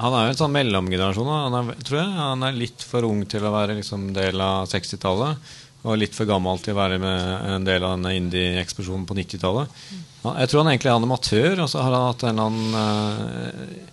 Han 0.00 0.14
er 0.16 0.26
jo 0.26 0.32
en 0.32 0.40
sånn 0.40 0.54
mellomgenerasjon. 0.54 1.28
Han 1.30 1.58
er, 1.60 1.76
tror 1.86 2.00
jeg 2.00 2.16
Han 2.18 2.46
er 2.46 2.56
litt 2.58 2.82
for 2.82 3.06
ung 3.06 3.22
til 3.30 3.46
å 3.46 3.52
være 3.54 3.78
liksom 3.78 4.08
del 4.16 4.42
av 4.42 4.66
60-tallet. 4.72 5.54
Og 5.84 5.98
litt 6.00 6.16
for 6.16 6.28
gammel 6.28 6.60
til 6.64 6.72
å 6.72 6.80
være 6.80 6.98
med 6.98 7.48
en 7.54 7.66
del 7.66 7.84
av 7.84 7.98
denne 7.98 8.14
indie-eksplosjonen 8.16 9.04
på 9.06 9.16
90-tallet. 9.18 9.82
Jeg 10.24 10.50
tror 10.50 10.62
han 10.62 10.70
egentlig 10.72 10.90
er 10.90 10.96
animatør, 10.96 11.64
og 11.66 11.68
så 11.68 11.82
har 11.84 11.92
han 11.92 12.06
hatt 12.08 12.24
en 12.24 12.30
eller 12.32 12.46
annen 12.48 12.78
uh, 12.78 13.90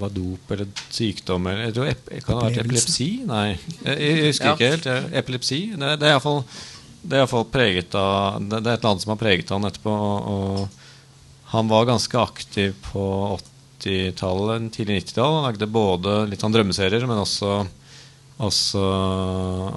var 0.00 0.12
dop 0.12 0.52
eller 0.54 0.68
sykdom 0.90 1.46
eller 1.46 1.68
jeg 1.68 1.74
tror 1.76 1.88
ep 1.90 2.06
Kan 2.10 2.20
det 2.20 2.36
ha 2.36 2.44
vært 2.48 2.60
epilepsi? 2.62 3.08
Nei, 3.28 3.46
jeg, 3.84 4.14
husker 4.26 4.54
ikke 4.54 4.70
helt. 4.72 4.88
Epilepsi? 5.20 5.60
Det, 5.76 5.90
det 6.00 6.08
er 6.08 6.14
iallfall 6.16 6.42
det 7.00 7.16
er 7.16 7.44
preget 7.48 7.94
av 7.96 8.40
Det 8.44 8.60
det 8.60 8.68
er 8.68 8.74
et 8.74 8.82
eller 8.82 8.90
annet 8.90 9.04
som 9.04 9.14
har 9.14 9.20
preget 9.20 9.52
han 9.54 9.64
etterpå. 9.64 9.92
Og 10.34 10.68
han 11.54 11.70
var 11.70 11.88
ganske 11.88 12.18
aktiv 12.20 12.74
på 12.90 13.04
80-tallet, 13.80 14.70
tidlig 14.74 15.00
90-tall. 15.00 15.36
Han 15.38 15.46
lagde 15.48 15.70
både 15.70 16.16
litt 16.30 16.44
sånn 16.44 16.54
drømmeserier, 16.54 17.06
men 17.08 17.22
også, 17.22 17.64
også, 18.40 18.84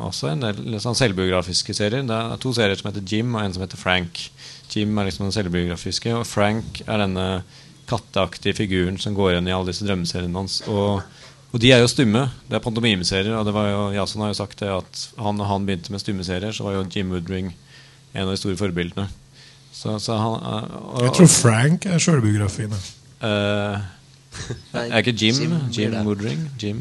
også 0.09 0.31
en 0.31 0.45
del 0.45 0.61
litt 0.75 0.83
sånn 0.83 0.97
selvbiografiske 0.99 1.75
serier. 1.77 2.05
Det 2.07 2.19
er 2.19 2.43
to 2.43 2.53
serier 2.55 2.79
som 2.79 2.91
heter 2.91 3.05
Jim, 3.07 3.33
og 3.35 3.43
en 3.43 3.55
som 3.55 3.65
heter 3.65 3.81
Frank. 3.81 4.25
Jim 4.73 4.97
er 4.97 5.09
liksom 5.09 5.27
den 5.27 5.35
selvbiografiske, 5.35 6.15
og 6.17 6.27
Frank 6.27 6.83
er 6.85 7.03
denne 7.03 7.27
katteaktige 7.89 8.57
figuren 8.57 8.97
som 9.01 9.15
går 9.15 9.33
igjen 9.33 9.49
i 9.49 9.55
alle 9.55 9.71
disse 9.71 9.85
drømmeseriene 9.87 10.39
hans. 10.39 10.61
Og, 10.71 11.03
og 11.51 11.61
de 11.61 11.73
er 11.75 11.83
jo 11.83 11.91
stumme. 11.91 12.27
Det 12.47 12.57
er 12.57 12.63
pantomimeserier. 12.63 13.35
Og 13.37 13.45
det 13.47 13.55
var 13.55 13.69
jo, 13.69 13.81
Jason 13.97 14.23
har 14.23 14.31
jo 14.31 14.39
sagt 14.39 14.63
det 14.63 14.71
at 14.71 15.03
han, 15.17 15.41
og 15.41 15.49
han 15.49 15.67
begynte 15.67 15.93
med 15.93 16.03
stummeserier, 16.03 16.55
så 16.55 16.67
var 16.67 16.79
jo 16.79 16.87
Jim 16.87 17.11
Woodring 17.13 17.51
en 18.13 18.25
av 18.25 18.33
de 18.33 18.39
store 18.39 18.57
forbildene. 18.59 19.09
Så, 19.73 19.97
så 19.99 20.17
han, 20.17 20.37
og, 20.39 20.99
Jeg 21.07 21.15
tror 21.17 21.31
Frank 21.33 21.87
er 21.89 22.01
sjølbiografien. 22.01 22.75
Eh, 23.23 23.81
er 24.73 25.03
ikke 25.03 25.13
Jim? 25.13 25.35
Jim 25.37 25.53
Jim. 25.71 25.93
Woodring? 26.07 26.39
Jim? 26.59 26.79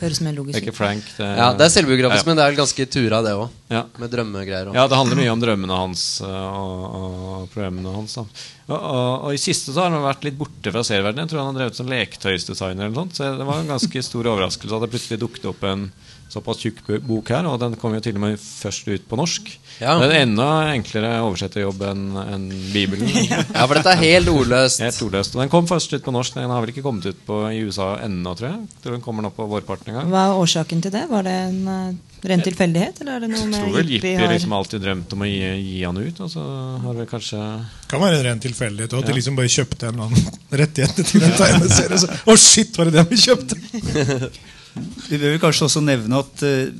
Høres 0.00 0.20
mer 0.24 0.32
det 0.32 0.38
logisk 0.38 0.56
er 0.56 0.64
ikke. 0.64 0.74
Frank. 0.74 1.04
Det, 1.18 1.26
Ja, 1.36 1.50
Det 1.52 1.66
er 1.66 1.72
selvbiografisk, 1.74 2.24
Ja. 2.24 2.28
men 2.30 2.36
det 2.38 2.44
er 2.46 2.56
ganske 2.56 2.86
tura, 2.88 3.20
det 3.22 3.34
òg. 3.36 3.50
ja. 3.70 3.82
Med 3.98 4.10
drømmegreier. 4.10 4.68
Og. 4.70 4.74
Ja, 4.74 4.86
det 4.88 4.96
handler 4.96 5.16
mye 5.20 5.32
om 5.34 5.40
drømmene 5.40 5.76
hans 5.76 6.20
eh, 6.22 6.26
og, 6.26 6.96
og 6.96 7.50
problemene 7.52 7.92
hans. 7.94 8.16
Og, 8.16 8.26
og, 8.68 9.24
og 9.28 9.34
i 9.34 9.36
siste 9.36 9.72
så 9.76 9.84
har 9.84 9.90
han 9.90 10.02
vært 10.02 10.24
litt 10.24 10.38
borte 10.38 10.72
fra 10.72 10.80
serieverdenen. 10.82 11.26
Jeg 11.28 11.34
tror 11.34 11.44
han 11.44 11.52
har 11.54 11.60
drevet 11.60 11.76
som 11.76 11.86
leketøysdesigner. 11.92 12.86
eller 12.88 12.94
noe 12.96 13.04
sånt, 13.04 13.16
Så 13.20 13.36
det 13.38 13.46
var 13.46 13.60
en 13.60 13.68
ganske 13.76 14.02
stor 14.02 14.24
overraskelse 14.32 14.74
at 14.74 14.86
det 14.86 14.90
plutselig 14.96 15.20
dukket 15.20 15.44
opp 15.52 15.62
en 15.68 15.92
såpass 16.32 16.60
tjukk 16.62 16.82
bok 17.06 17.30
her. 17.32 17.46
Og 17.48 17.60
den 17.62 17.76
kom 17.80 17.94
jo 17.96 18.02
til 18.04 18.16
og 18.18 18.24
med 18.24 18.40
først 18.40 18.88
ut 18.90 19.06
på 19.08 19.18
norsk. 19.18 19.52
Ja. 19.80 19.96
Det 20.00 20.08
er 20.08 20.14
en 20.22 20.30
enda 20.30 20.48
enklere 20.72 21.12
oversetterjobb 21.26 21.82
enn 21.90 22.04
enn 22.22 22.46
Bibelen. 22.72 23.10
Ja, 23.56 23.64
for 23.66 23.76
dette 23.78 23.92
er 23.92 24.00
helt 24.00 24.30
ordløst. 24.32 24.80
Helt 24.82 24.98
ordløst. 25.04 25.36
Og 25.36 25.42
den 25.42 25.52
kom 25.52 25.68
først 25.68 25.92
ut 25.92 26.04
på 26.04 26.14
norsk. 26.14 26.36
Den 26.36 26.52
har 26.52 26.64
vel 26.64 26.72
ikke 26.72 26.84
kommet 26.84 27.06
ut 27.08 27.18
på, 27.26 27.38
i 27.52 27.62
USA 27.66 27.94
ennå, 28.04 28.34
tror 28.38 28.50
jeg. 28.50 28.64
Jeg 28.66 28.82
Tror 28.84 28.96
den 28.96 29.04
kommer 29.04 29.26
nå 29.26 29.30
på 29.36 29.46
vårparten 29.50 29.92
en 29.92 30.00
gang. 30.00 30.10
Hva 30.12 30.26
er 30.30 30.40
årsaken 30.40 30.82
til 30.84 30.94
det? 30.94 31.04
Var 31.10 31.26
det 31.26 31.36
en 31.46 31.60
uh, 31.68 32.16
ren 32.30 32.44
tilfeldighet? 32.46 33.00
Eller 33.02 33.18
er 33.18 33.24
det 33.24 33.30
noe 33.32 33.42
Jeg 33.42 33.52
med 33.52 33.60
tror 33.60 33.78
vel 33.78 33.94
Jippi 33.94 34.14
har 34.18 34.32
liksom 34.32 34.56
alltid 34.56 34.84
drømt 34.86 35.14
om 35.16 35.24
å 35.24 35.30
gi, 35.30 35.38
gi 35.68 35.78
han 35.84 36.00
ut, 36.00 36.24
og 36.26 36.32
så 36.32 36.48
har 36.86 36.98
vi 37.00 37.08
kanskje 37.12 37.44
Kan 37.92 38.04
være 38.04 38.20
en 38.20 38.26
ren 38.30 38.44
tilfeldighet. 38.48 38.96
Og 38.96 39.04
at 39.04 39.10
de 39.12 39.16
liksom 39.20 39.38
bare 39.38 39.54
kjøpte 39.56 39.90
en 39.90 39.94
eller 39.94 40.10
annen 40.10 40.42
rettighet 40.62 41.00
til 41.12 41.26
en 41.28 41.38
tegneserie. 41.40 42.02
Så, 42.02 42.20
Å, 42.26 42.38
shit, 42.40 42.76
var 42.78 42.90
det 42.90 43.00
det 43.00 43.08
vi 43.12 43.24
kjøpte? 43.28 43.60
Vi 45.06 45.18
bør 45.20 45.40
kanskje 45.46 45.68
også 45.68 45.82
nevne 45.84 46.20
at 46.20 46.44
eh, 46.46 46.74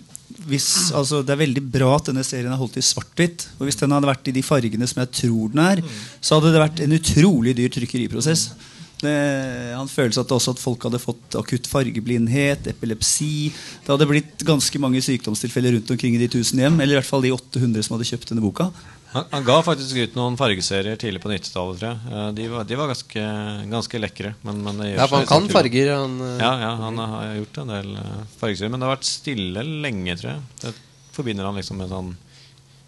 hvis, 0.46 0.92
altså, 0.94 1.22
det 1.26 1.34
er 1.34 1.42
veldig 1.42 1.62
bra 1.74 1.90
at 1.96 2.10
denne 2.10 2.22
serien 2.26 2.52
er 2.52 2.60
holdt 2.60 2.78
i 2.78 2.84
svart-hvitt. 2.84 3.48
Og 3.58 3.66
hvis 3.66 3.78
den 3.80 3.94
hadde 3.94 4.08
vært 4.10 4.30
i 4.30 4.34
de 4.36 4.44
fargene 4.46 4.86
som 4.86 5.02
jeg 5.02 5.12
tror 5.22 5.52
den 5.52 5.62
er, 5.64 5.82
så 6.20 6.38
hadde 6.38 6.52
det 6.54 6.62
vært 6.62 6.82
en 6.84 6.96
utrolig 6.96 7.54
dyr 7.58 7.72
trykkeriprosess. 7.74 8.48
Det, 8.96 9.12
han 9.76 9.90
føler 9.92 10.14
at 10.22 10.30
også 10.32 10.54
at 10.54 10.60
folk 10.62 10.86
hadde 10.86 11.00
fått 11.02 11.36
akutt 11.36 11.66
fargeblindhet, 11.68 12.70
epilepsi. 12.72 13.50
Det 13.84 13.92
hadde 13.92 14.08
blitt 14.08 14.44
ganske 14.46 14.80
mange 14.80 15.02
sykdomstilfeller 15.04 15.76
rundt 15.76 15.90
omkring 15.92 16.16
i 16.16 16.22
de 16.22 16.30
tusen 16.32 16.62
hjem. 16.62 16.78
Eller 16.80 16.96
i 16.96 17.00
hvert 17.00 17.10
fall 17.10 17.26
de 17.26 17.34
800 17.34 17.84
som 17.84 17.96
hadde 17.96 18.08
kjøpt 18.08 18.32
denne 18.32 18.44
boka. 18.44 18.70
Han, 19.12 19.24
han 19.30 19.44
ga 19.46 19.56
faktisk 19.64 19.96
ut 20.02 20.16
noen 20.18 20.36
fargeserier 20.36 20.98
tidlig 21.00 21.20
på 21.22 21.30
90-tallet, 21.30 21.78
tror 21.80 21.88
jeg. 21.92 22.12
Eh, 22.12 22.28
De 22.36 22.46
var, 22.52 22.64
de 22.68 22.76
var 22.80 22.90
ganske, 22.90 23.22
ganske 23.72 24.00
lekre. 24.02 24.34
Men, 24.44 24.60
men 24.66 24.82
Ja, 24.90 25.06
for 25.06 25.20
han 25.22 25.28
kan 25.30 25.48
farger. 25.52 25.92
Han, 25.94 26.16
eh, 26.20 26.36
Ja, 26.42 26.52
ja, 26.60 26.72
han 26.82 26.98
har 27.00 27.30
gjort 27.38 27.60
en 27.62 27.72
del 27.72 27.90
eh, 28.02 28.12
fargeserier. 28.40 28.72
Men 28.74 28.82
det 28.82 28.88
har 28.88 28.96
vært 28.96 29.08
stille 29.08 29.64
lenge, 29.86 30.16
tror 30.20 30.32
jeg. 30.34 30.44
Det 30.64 30.74
forbinder 31.16 31.48
han 31.48 31.58
liksom 31.60 31.78
med 31.82 31.92
sånn 31.94 32.14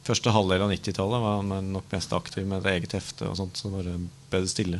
Første 0.08 0.32
halvdel 0.32 0.62
av 0.64 0.70
90-tallet 0.72 1.20
var 1.20 1.34
han 1.42 1.66
nok 1.74 1.90
mest 1.92 2.12
aktiv 2.16 2.46
med 2.48 2.62
et 2.64 2.78
eget 2.78 2.94
hefte. 2.96 3.26
og 3.28 3.36
sånt, 3.36 3.58
Så 3.60 3.68
bare 3.68 3.92
ble 4.32 4.38
det 4.40 4.48
stille. 4.48 4.78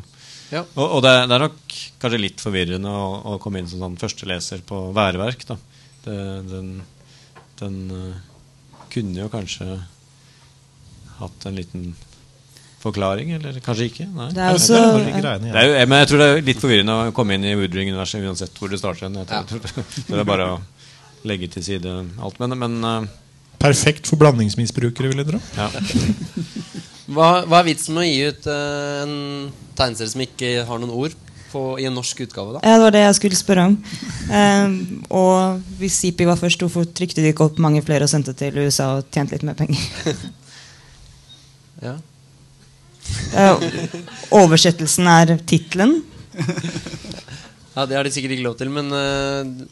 Ja. 0.48 0.62
Og, 0.72 0.86
og 0.86 1.02
det, 1.04 1.12
det 1.28 1.34
er 1.36 1.42
nok 1.44 1.74
kanskje 2.00 2.20
litt 2.22 2.40
forvirrende 2.40 2.88
å, 2.88 3.08
å 3.34 3.38
komme 3.42 3.60
inn 3.60 3.68
som 3.68 3.82
sånn 3.82 3.98
førsteleser 4.00 4.62
på 4.64 4.78
værverk. 4.96 5.44
da 5.50 5.58
det, 6.06 6.16
Den, 6.48 6.70
den 7.60 7.76
kunne 8.88 9.20
jo 9.20 9.28
kanskje 9.28 9.66
hatt 11.18 11.46
en 11.48 11.58
liten 11.58 11.90
forklaring, 12.78 13.32
eller 13.34 13.58
kanskje 13.64 13.88
ikke? 13.90 14.06
Nei. 14.14 14.28
Det 14.30 14.42
er 14.42 14.52
Det 14.52 14.58
også 14.60 14.74
er 14.78 15.38
Det 15.42 15.54
er 15.54 15.66
jo, 15.66 15.86
men 15.90 15.98
jeg 15.98 16.08
tror 16.10 16.22
det 16.22 16.28
er 16.30 16.42
litt 16.46 16.60
forvirrende 16.62 16.98
å 17.08 17.14
komme 17.16 17.34
inn 17.34 17.46
i 17.46 17.54
Woodring-universet 17.58 18.22
uansett 18.22 18.58
hvor 18.60 18.70
det 18.70 18.78
starter. 18.78 19.10
Jeg 19.10 19.26
tror, 19.26 19.64
Ja. 19.66 19.86
Det 20.08 20.20
er 20.22 20.28
bare 20.28 20.50
å 20.54 20.60
legge 21.26 21.48
til 21.50 21.64
side 21.66 21.94
alt. 22.22 22.38
Men, 22.38 22.54
men 22.58 22.78
eh, 22.84 23.08
Perfekt 23.58 24.06
for 24.06 24.20
blandingsmisbrukere, 24.20 25.10
vil 25.10 25.24
jeg 25.24 25.32
tro. 25.32 25.40
ja. 25.58 25.70
Hva, 27.08 27.28
hva 27.48 27.62
er 27.62 27.70
vitsen 27.70 27.96
med 27.96 28.02
å 28.02 28.04
gi 28.04 28.24
ut 28.28 28.46
uh, 28.52 28.98
en 29.00 29.12
tegneserie 29.78 30.10
som 30.12 30.20
ikke 30.20 30.50
har 30.68 30.80
noen 30.82 30.92
ord 30.92 31.14
på, 31.48 31.62
i 31.80 31.86
en 31.88 31.94
norsk 31.96 32.20
utgave? 32.26 32.58
da? 32.58 32.60
Ja, 32.60 32.74
det 32.76 32.84
var 32.84 32.92
det 32.92 33.00
jeg 33.00 33.14
skulle 33.16 33.38
spørre 33.38 33.64
om. 33.70 33.76
Um, 34.28 34.74
og 35.16 35.62
hvis 35.80 35.96
Zipi 36.02 36.26
var 36.28 36.36
først, 36.36 36.60
hvorfor 36.60 36.84
trykte 36.84 37.24
de 37.24 37.32
ikke 37.32 37.46
opp 37.48 37.62
mange 37.64 37.80
flere 37.86 38.04
og 38.04 38.12
sendte 38.12 38.36
til 38.36 38.60
USA 38.60 38.90
og 38.98 39.08
tjente 39.08 39.38
litt 39.38 39.46
mer 39.48 39.56
penger? 39.56 39.80
Ja. 41.82 41.96
Eh, 43.38 43.68
oversettelsen 44.34 45.06
er 45.08 45.36
tittelen. 45.48 46.02
ja, 47.76 47.86
Det 47.86 47.96
har 47.96 48.04
de 48.04 48.12
sikkert 48.14 48.34
ikke 48.36 48.46
lov 48.48 48.56
til, 48.60 48.70
men 48.74 48.90
eh, 48.92 49.68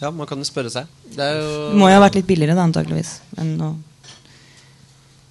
Ja, 0.00 0.10
man 0.10 0.26
kan 0.28 0.40
jo 0.40 0.48
spørre 0.48 0.72
seg. 0.72 0.88
Det 1.14 1.20
er 1.26 1.38
jo 1.40 1.70
må 1.78 1.88
jo 1.90 1.96
ha 1.98 2.02
vært 2.06 2.18
litt 2.20 2.28
billigere, 2.28 2.56
da, 2.58 2.64
antakeligvis. 2.68 3.18
enn 3.38 3.54
å- 3.60 3.76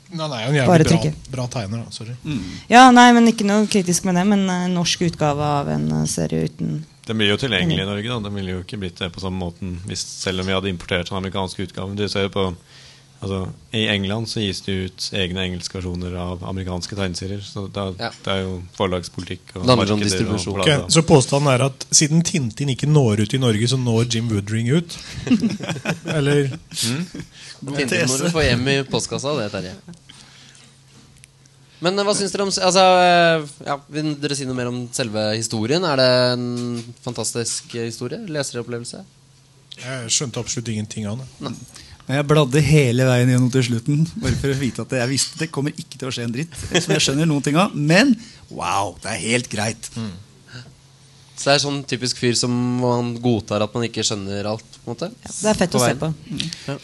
Nei, 0.10 0.26
er 0.26 0.41
jo 0.41 0.49
en 0.49 0.55
jævlig 0.57 0.86
bra, 0.89 1.12
bra 1.36 1.43
tegner. 1.53 1.84
da, 1.86 1.91
sorry 1.93 2.16
Ja, 2.68 2.88
nei, 2.89 3.12
men 3.14 3.28
Ikke 3.30 3.45
noe 3.45 3.68
kritisk 3.70 4.07
med 4.10 4.16
det, 4.18 4.24
men 4.26 4.47
eh, 4.49 4.64
en 4.66 4.74
norsk 4.80 5.03
utgave 5.05 5.45
av 5.62 5.70
en 5.70 5.86
eh, 5.99 6.05
serie 6.10 6.47
uten 6.49 6.80
Den 7.05 7.18
blir 7.22 7.30
jo 7.30 7.38
tilgjengelig 7.38 7.84
i 7.84 7.89
Norge. 7.89 8.10
da 8.10 8.20
Den 8.26 8.34
ville 8.39 8.55
jo 8.55 8.64
ikke 8.64 8.80
blitt 8.82 8.97
det 8.97 9.12
på 9.14 9.22
samme 9.22 9.38
måten 9.38 9.78
hvis, 9.86 10.01
selv 10.26 10.41
om 10.41 10.47
vi 10.49 10.53
hadde 10.57 10.70
importert 10.74 11.10
den 11.12 11.18
amerikanske 11.20 11.68
utgaven. 11.68 11.95
Du 11.97 12.07
ser 12.10 12.26
jo 12.26 12.34
på 12.34 12.47
Altså, 13.20 13.39
I 13.76 13.82
England 13.91 14.30
så 14.32 14.39
gis 14.39 14.61
det 14.63 14.74
ut 14.86 15.05
egne 15.20 15.41
engelske 15.43 15.76
versjoner 15.76 16.13
av 16.15 16.43
amerikanske 16.47 16.95
tegneserier. 16.95 17.41
Så 17.43 17.65
det 17.67 17.82
er, 17.82 17.95
Ja. 17.99 18.09
det 18.24 18.32
er 18.32 18.41
jo 18.45 18.53
forlagspolitikk 18.78 19.55
og 19.57 19.65
markeder 19.65 19.91
og 19.97 19.99
distribusjon. 20.05 20.53
bla, 20.55 20.63
Ok, 20.63 20.70
bla. 20.86 20.89
Så 20.89 21.03
påstanden 21.03 21.51
er 21.51 21.65
at 21.65 21.86
siden 21.91 22.24
Tintin 22.24 22.70
ikke 22.72 22.88
når 22.88 23.26
ut 23.26 23.34
i 23.34 23.41
Norge, 23.43 23.67
så 23.67 23.76
når 23.78 24.07
Jim 24.15 24.30
Woodring 24.32 24.72
ut? 24.72 24.97
Eller 26.17 26.47
Tintin 26.72 28.07
må 28.07 28.17
du 28.24 28.30
få 28.32 28.45
hjem 28.47 28.67
i 28.72 28.84
postkassa, 28.88 29.36
det, 29.41 29.51
Terje. 29.51 29.76
Men 31.84 31.99
eh, 31.99 32.05
hva 32.07 32.15
syns 32.15 32.32
dere 32.32 32.47
om 32.47 32.51
altså, 32.51 32.86
eh, 33.03 33.45
ja, 33.67 33.78
Vil 33.89 34.15
dere 34.20 34.36
si 34.36 34.47
noe 34.47 34.55
mer 34.57 34.72
om 34.72 34.82
selve 34.95 35.36
historien? 35.36 35.84
Er 35.84 35.99
det 35.99 36.09
en 36.34 36.47
fantastisk 37.03 37.76
historie? 37.80 38.20
Leseropplevelse? 38.32 39.03
Jeg 39.80 40.11
skjønte 40.11 40.41
absolutt 40.41 40.67
ingenting 40.74 41.05
av 41.07 41.20
det. 41.22 41.53
Men 42.10 42.18
jeg 42.18 42.26
bladde 42.32 42.62
hele 42.66 43.05
veien 43.05 43.30
gjennom 43.30 43.51
til 43.53 43.68
slutten. 43.68 43.99
Bare 44.18 44.38
for 44.41 44.49
å 44.49 44.57
vite 44.57 44.82
at 44.82 44.95
jeg 44.97 45.12
visste 45.12 45.43
det 45.43 45.51
kommer 45.53 45.76
ikke 45.78 45.99
til 45.99 46.10
å 46.10 46.14
skje 46.16 46.26
en 46.26 46.34
dritt. 46.34 46.55
Som 46.74 46.95
jeg 46.95 47.05
skjønner 47.05 47.30
noen 47.30 47.45
ting 47.45 47.60
av 47.62 47.76
Men 47.78 48.16
wow, 48.49 48.95
det 49.03 49.14
er 49.14 49.22
helt 49.28 49.51
greit. 49.51 49.91
Så 51.39 51.45
det 51.45 51.53
er 51.53 51.62
sånn 51.64 51.84
typisk 51.88 52.18
fyr 52.20 52.34
som 52.36 52.51
man 52.82 53.14
godtar 53.22 53.64
at 53.64 53.76
man 53.78 53.86
ikke 53.86 54.03
skjønner 54.03 54.49
alt? 54.49 54.80
på 54.84 54.89
en 54.89 54.95
måte 54.95 55.07
ja, 55.12 55.32
Det 55.41 55.49
er 55.49 55.57
fett 55.60 55.76
å 55.76 55.82
se 55.84 55.95
på. 55.99 56.10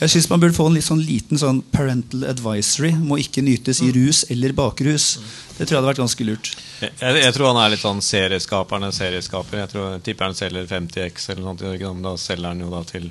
Jeg 0.04 0.12
syns 0.14 0.30
man 0.30 0.42
burde 0.44 0.56
få 0.56 0.68
en 0.70 0.76
litt 0.78 0.86
sånn 0.86 1.02
liten 1.04 1.40
sånn 1.42 1.62
parental 1.74 2.26
advisory. 2.30 2.94
Må 2.96 3.18
ikke 3.22 3.44
nytes 3.46 3.82
i 3.84 3.92
rus 3.96 4.24
eller 4.30 4.54
bakrus. 4.56 5.16
Det 5.58 5.66
tror 5.66 5.76
jeg 5.76 5.80
hadde 5.80 5.92
vært 5.92 6.04
ganske 6.04 6.28
lurt. 6.28 6.54
Jeg, 6.84 6.94
jeg, 7.02 7.20
jeg 7.24 7.36
tror 7.36 7.52
han 7.52 7.62
er 7.64 7.74
litt 7.74 7.84
sånn 7.84 8.02
serieskapernes 8.06 9.02
serieskaper. 9.02 9.64
Jeg 9.64 9.74
tror 9.74 10.00
tipper 10.06 10.30
han 10.30 10.38
selger 10.38 10.68
50X 10.70 11.30
eller 11.34 11.46
noe 11.48 11.56
sånt. 11.58 12.04
Da 12.06 12.16
selger 12.22 12.52
han 12.52 12.66
jo 12.66 12.72
da 12.74 12.84
til 12.88 13.10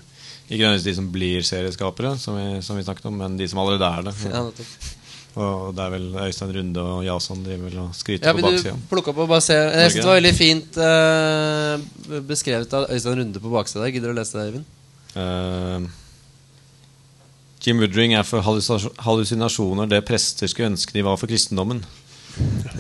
ikke 0.49 0.61
nødvendigvis 0.61 0.85
de 0.91 0.95
som 0.99 1.09
blir 1.13 1.47
serieskapere, 1.47 2.13
som 2.21 2.37
vi, 2.37 2.45
som 2.63 2.77
vi 2.77 2.85
snakket 2.85 3.09
om, 3.09 3.17
men 3.23 3.39
de 3.39 3.49
som 3.49 3.63
allerede 3.63 3.89
er 3.89 4.07
det. 4.11 4.15
Ja, 4.35 4.45
nettopp. 4.45 4.93
Og 5.35 5.73
det 5.75 5.83
er 5.83 5.91
vel 5.91 6.05
Øystein 6.29 6.53
Runde 6.55 6.83
og 6.87 7.01
Jason 7.03 7.41
driver 7.43 7.67
vel 7.67 7.79
og 7.83 7.95
skryter 7.99 8.29
Ja, 8.29 8.35
på 8.37 8.45
baksida. 8.45 8.77
du 8.79 8.85
plukke 8.87 9.11
opp 9.11 9.19
og 9.25 9.33
bare 9.33 9.43
se 9.43 9.57
Jeg 9.57 9.91
synes 9.91 10.05
det 10.05 10.07
var 10.07 10.21
veldig 10.21 10.35
fint 10.39 10.79
uh, 10.79 12.21
beskrevet 12.29 12.77
av 12.79 12.87
Øystein 12.95 13.19
Runde 13.19 13.43
på 13.43 13.51
baksida 13.51 13.83
der. 13.83 13.91
Gidder 13.97 14.13
du 14.13 14.15
å 14.15 14.19
lese 14.21 14.39
det, 14.39 14.45
Eivind? 14.47 14.69
Uh, 15.19 15.91
Jim 17.65 17.83
Woodring 17.83 18.15
er 18.15 18.23
for 18.29 18.45
hallusinasjoner 18.45 19.91
det 19.91 20.05
prester 20.07 20.51
skulle 20.51 20.71
ønske 20.71 20.95
de 20.95 21.03
var 21.03 21.19
for 21.19 21.31
kristendommen. 21.31 21.83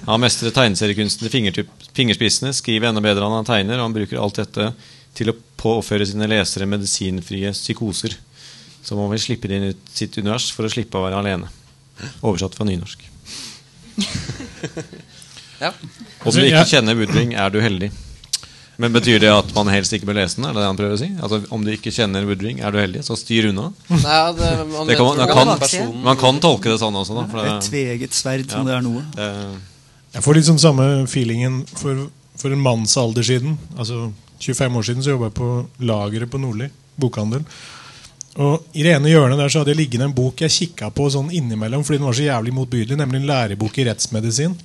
Han 0.04 0.22
mestrer 0.22 0.54
tegneseriekunsten 0.54 1.30
til 1.30 1.66
fingerspissene, 1.94 2.52
skriver 2.54 2.90
enda 2.90 3.02
bedre 3.02 3.26
enn 3.26 3.38
han 3.38 3.48
tegner, 3.48 3.80
og 3.80 3.88
han 3.88 3.96
bruker 3.96 4.20
alt 4.20 4.38
dette 4.42 4.70
til 5.16 5.30
å 5.30 5.36
påføre 5.64 6.06
sine 6.06 6.28
lesere 6.30 6.68
medisinfrie 6.68 7.50
psykoser. 7.56 8.14
Som 8.84 8.98
om 9.00 9.06
han 9.08 9.14
vil 9.16 9.24
slippe 9.24 9.48
det 9.48 9.56
inn 9.58 9.70
i 9.70 9.74
sitt 9.96 10.16
univers 10.20 10.50
for 10.52 10.68
å 10.68 10.72
slippe 10.72 11.00
å 11.00 11.06
være 11.06 11.22
alene. 11.24 11.48
Oversatt 12.22 12.54
fra 12.58 12.68
nynorsk. 12.68 13.04
Ja. 15.62 15.70
Om 16.26 16.34
du 16.34 16.42
ikke 16.44 16.64
kjenner 16.68 16.96
Woodring, 16.98 17.30
er 17.38 17.52
du 17.54 17.60
heldig. 17.62 17.88
Men 18.82 18.90
Betyr 18.92 19.20
det 19.22 19.28
at 19.30 19.52
man 19.54 19.68
helst 19.70 19.94
ikke 19.94 20.08
bør 20.08 20.16
lese 20.18 20.36
den? 20.40 20.48
Er 20.48 20.56
det 20.56 20.64
det 20.64 20.66
han 20.66 20.78
prøver 20.80 20.96
å 20.96 20.98
si? 21.00 21.06
Altså, 21.22 21.38
Om 21.54 21.62
du 21.64 21.70
ikke 21.76 21.92
kjenner 21.94 22.26
Woodring, 22.26 22.58
er 22.58 22.74
du 22.74 22.80
heldig? 22.82 23.04
Så 23.06 23.14
styr 23.20 23.46
unna. 23.52 23.68
Nei, 23.92 24.16
det, 24.40 24.48
man, 24.72 24.90
Det 24.90 24.96
kan, 24.98 25.06
man, 25.14 25.30
kan, 25.30 25.52
personen- 25.62 26.02
man 26.08 26.18
kan 26.20 26.40
tolke 26.42 26.72
det 26.72 26.80
sånn 26.82 26.98
også, 27.00 27.14
da. 27.20 27.24
For 27.30 27.46
Et 27.52 27.68
tveget 27.70 28.18
sverd, 28.18 28.50
som 28.50 28.66
det 28.66 28.74
er 28.76 28.82
noe. 28.84 29.04
det, 29.14 29.28
Jeg 30.18 30.26
får 30.26 30.40
litt 30.40 30.48
sånn 30.50 30.60
samme 30.62 30.88
feelingen 31.10 31.62
for, 31.78 32.08
for 32.42 32.52
en 32.58 32.64
manns 32.66 32.98
alder 33.00 33.24
siden. 33.30 33.54
Altså 33.78 34.10
25 34.44 34.76
år 34.80 34.86
siden 34.88 35.04
så 35.04 35.14
jobba 35.14 35.30
jeg 35.30 35.38
på 35.40 35.50
lageret 35.88 36.30
på 36.30 36.40
Nordli. 36.42 36.68
Bokhandel. 37.00 37.42
Og 38.44 38.64
I 38.74 38.82
det 38.82 38.96
ene 38.96 39.10
hjørnet 39.12 39.38
der 39.38 39.50
så 39.52 39.62
hadde 39.62 39.74
jeg 39.74 39.80
liggende 39.84 40.08
en 40.08 40.14
bok 40.14 40.42
jeg 40.42 40.52
kikka 40.52 40.90
på 40.94 41.06
sånn 41.12 41.30
innimellom 41.34 41.84
fordi 41.86 42.00
den 42.00 42.08
var 42.08 42.16
så 42.18 42.26
jævlig 42.26 42.54
motbydelig, 42.56 42.98
nemlig 42.98 43.20
en 43.20 43.28
lærebok 43.30 43.78
i 43.78 43.86
rettsmedisin. 43.88 44.56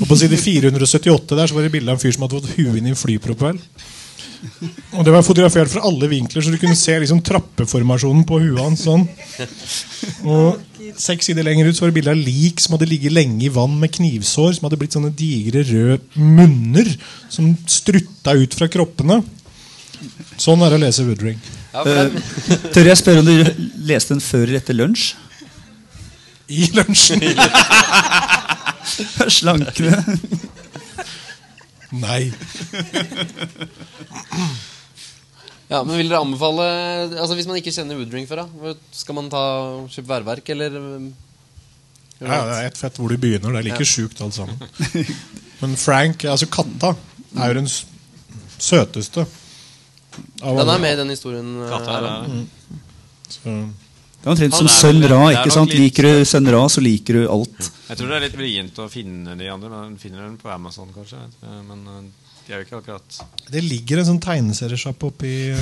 Og 0.00 0.08
På 0.08 0.16
side 0.18 0.38
478 0.40 1.36
der 1.36 1.50
så 1.50 1.56
var 1.56 1.66
det 1.66 1.72
bilde 1.74 1.92
av 1.92 1.98
en 1.98 2.02
fyr 2.02 2.14
som 2.16 2.24
hadde 2.24 2.40
fått 2.40 2.56
huet 2.56 2.78
inn 2.80 2.88
i 2.88 2.94
en 2.94 3.00
flypropell. 3.00 3.60
Og 4.98 5.04
Det 5.04 5.12
var 5.12 5.24
fotografert 5.24 5.72
fra 5.72 5.84
alle 5.88 6.08
vinkler, 6.08 6.44
så 6.44 6.52
du 6.52 6.58
kunne 6.60 6.76
se 6.76 6.96
liksom 7.00 7.22
trappeformasjonen 7.24 8.24
på 8.28 8.40
huet 8.42 8.60
hans. 8.60 8.84
sånn 8.84 9.06
Og 10.28 10.73
Seks 11.00 11.28
sider 11.30 11.46
lenger 11.46 11.68
ut 11.68 11.76
så 11.76 11.84
var 11.84 11.92
det 11.92 11.98
bilde 11.98 12.12
av 12.14 12.20
lik 12.20 12.60
som 12.62 12.74
hadde 12.76 12.88
ligget 12.90 13.14
lenge 13.14 13.46
i 13.46 13.52
vann 13.52 13.76
med 13.80 13.92
knivsår. 13.94 14.54
Som 14.56 14.68
hadde 14.68 14.78
blitt 14.80 14.96
sånne 14.96 15.12
digre 15.16 15.64
røde 15.68 16.02
munner 16.20 16.90
som 17.32 17.52
strutta 17.70 18.36
ut 18.36 18.56
fra 18.56 18.68
kroppene. 18.72 19.22
Sånn 20.40 20.62
er 20.64 20.72
det 20.74 20.80
å 20.80 20.84
lese 20.84 21.06
Woodring. 21.06 21.38
Ja, 21.74 21.84
det, 21.86 22.70
Tør 22.74 22.90
jeg 22.90 23.00
spørre 23.00 23.22
om 23.22 23.28
du 23.28 23.68
leste 23.88 24.14
den 24.14 24.22
før 24.24 24.44
eller 24.46 24.60
etter 24.60 24.76
lunsj? 24.76 25.14
I 26.52 26.68
lunsjen. 26.76 27.24
Slankende. 29.38 30.02
Nei. 31.94 32.32
Ja, 35.70 35.80
men 35.84 35.96
Vil 35.96 36.08
dere 36.10 36.20
anbefale 36.24 36.64
Altså 37.18 37.34
Hvis 37.38 37.46
man 37.48 37.56
ikke 37.60 37.72
kjenner 37.72 37.96
Woodring 37.96 38.26
før, 38.28 38.42
da 38.44 38.74
skal 38.92 39.16
man 39.16 39.30
ta 39.32 39.42
kjøpe 39.92 40.10
værverk, 40.10 40.48
eller 40.54 40.76
um, 40.80 41.06
Ja, 42.20 42.40
det 42.48 42.58
er 42.58 42.66
ett 42.70 42.78
fett 42.78 42.96
hvor 43.00 43.08
du 43.10 43.16
begynner. 43.20 43.52
Det 43.56 43.62
er 43.62 43.68
like 43.72 43.84
sjukt 43.88 44.20
alt 44.24 44.36
sammen. 44.36 44.60
Men 45.62 45.74
Frank, 45.80 46.24
altså 46.30 46.46
katta, 46.52 46.92
er 47.36 47.50
jo 47.52 47.56
den 47.62 47.68
søteste. 48.58 49.24
Av 50.44 50.56
Den 50.60 50.70
er 50.76 50.82
med 50.84 50.94
i 50.94 51.00
den 51.02 51.10
historien. 51.12 51.48
Katta 51.70 51.96
her, 51.96 52.06
er 52.06 52.28
da. 52.28 52.44
Så, 53.34 53.40
Det 53.50 54.28
er 54.28 54.32
omtrent 54.32 54.56
som 54.56 54.68
Sønn 54.72 55.02
Ra. 55.10 55.20
ikke 55.34 55.52
sant? 55.52 55.72
litt- 55.74 55.82
Liker 55.82 56.06
du 56.06 56.24
Sønn 56.28 56.48
Ra, 56.54 56.62
så 56.72 56.80
liker 56.84 57.18
du 57.18 57.24
alt. 57.28 57.70
jeg 57.90 57.98
tror 57.98 58.08
det 58.12 58.16
er 58.20 58.24
litt 58.28 58.36
vrient 58.38 58.78
å 58.80 58.86
finne 58.92 59.34
de 59.40 59.48
andre, 59.52 59.68
men 59.74 59.98
finner 60.00 60.22
den 60.24 60.36
på 60.40 60.48
Amazon, 60.54 60.92
kanskje. 60.94 61.18
Eh, 61.42 61.60
Men 61.66 61.82
eh, 61.88 62.04
de 62.46 62.52
er 62.52 62.60
jo 62.60 62.66
ikke 62.66 62.78
akkurat 62.82 63.18
det 63.52 63.62
ligger 63.64 64.00
en 64.02 64.08
sånn 64.10 64.22
tegneseriesjapp 64.24 65.04
oppi 65.08 65.34
uh, 65.52 65.58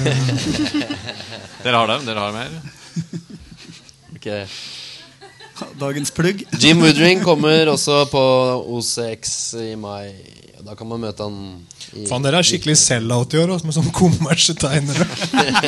Dere 1.64 1.76
har 1.78 1.90
dem? 1.92 2.06
Dere 2.08 2.26
har 2.26 2.36
mer? 2.36 2.56
Ok. 4.22 4.28
Dagens 5.80 6.12
plugg. 6.14 6.44
Jim 6.62 6.78
Woodring 6.82 7.22
kommer 7.26 7.66
også 7.72 8.04
på 8.10 8.20
OCX 8.76 9.32
i 9.62 9.72
mai. 9.78 10.12
Da 10.62 10.76
kan 10.78 10.86
man 10.86 11.00
møte 11.02 11.26
han 11.26 11.38
i 11.98 12.04
Faen, 12.06 12.22
dere 12.22 12.38
er 12.38 12.46
skikkelig 12.46 12.76
sell-out 12.78 13.34
i 13.34 13.40
år, 13.42 13.50
med 13.66 13.74
sånne 13.74 13.90
kommersetegnere. 13.96 15.06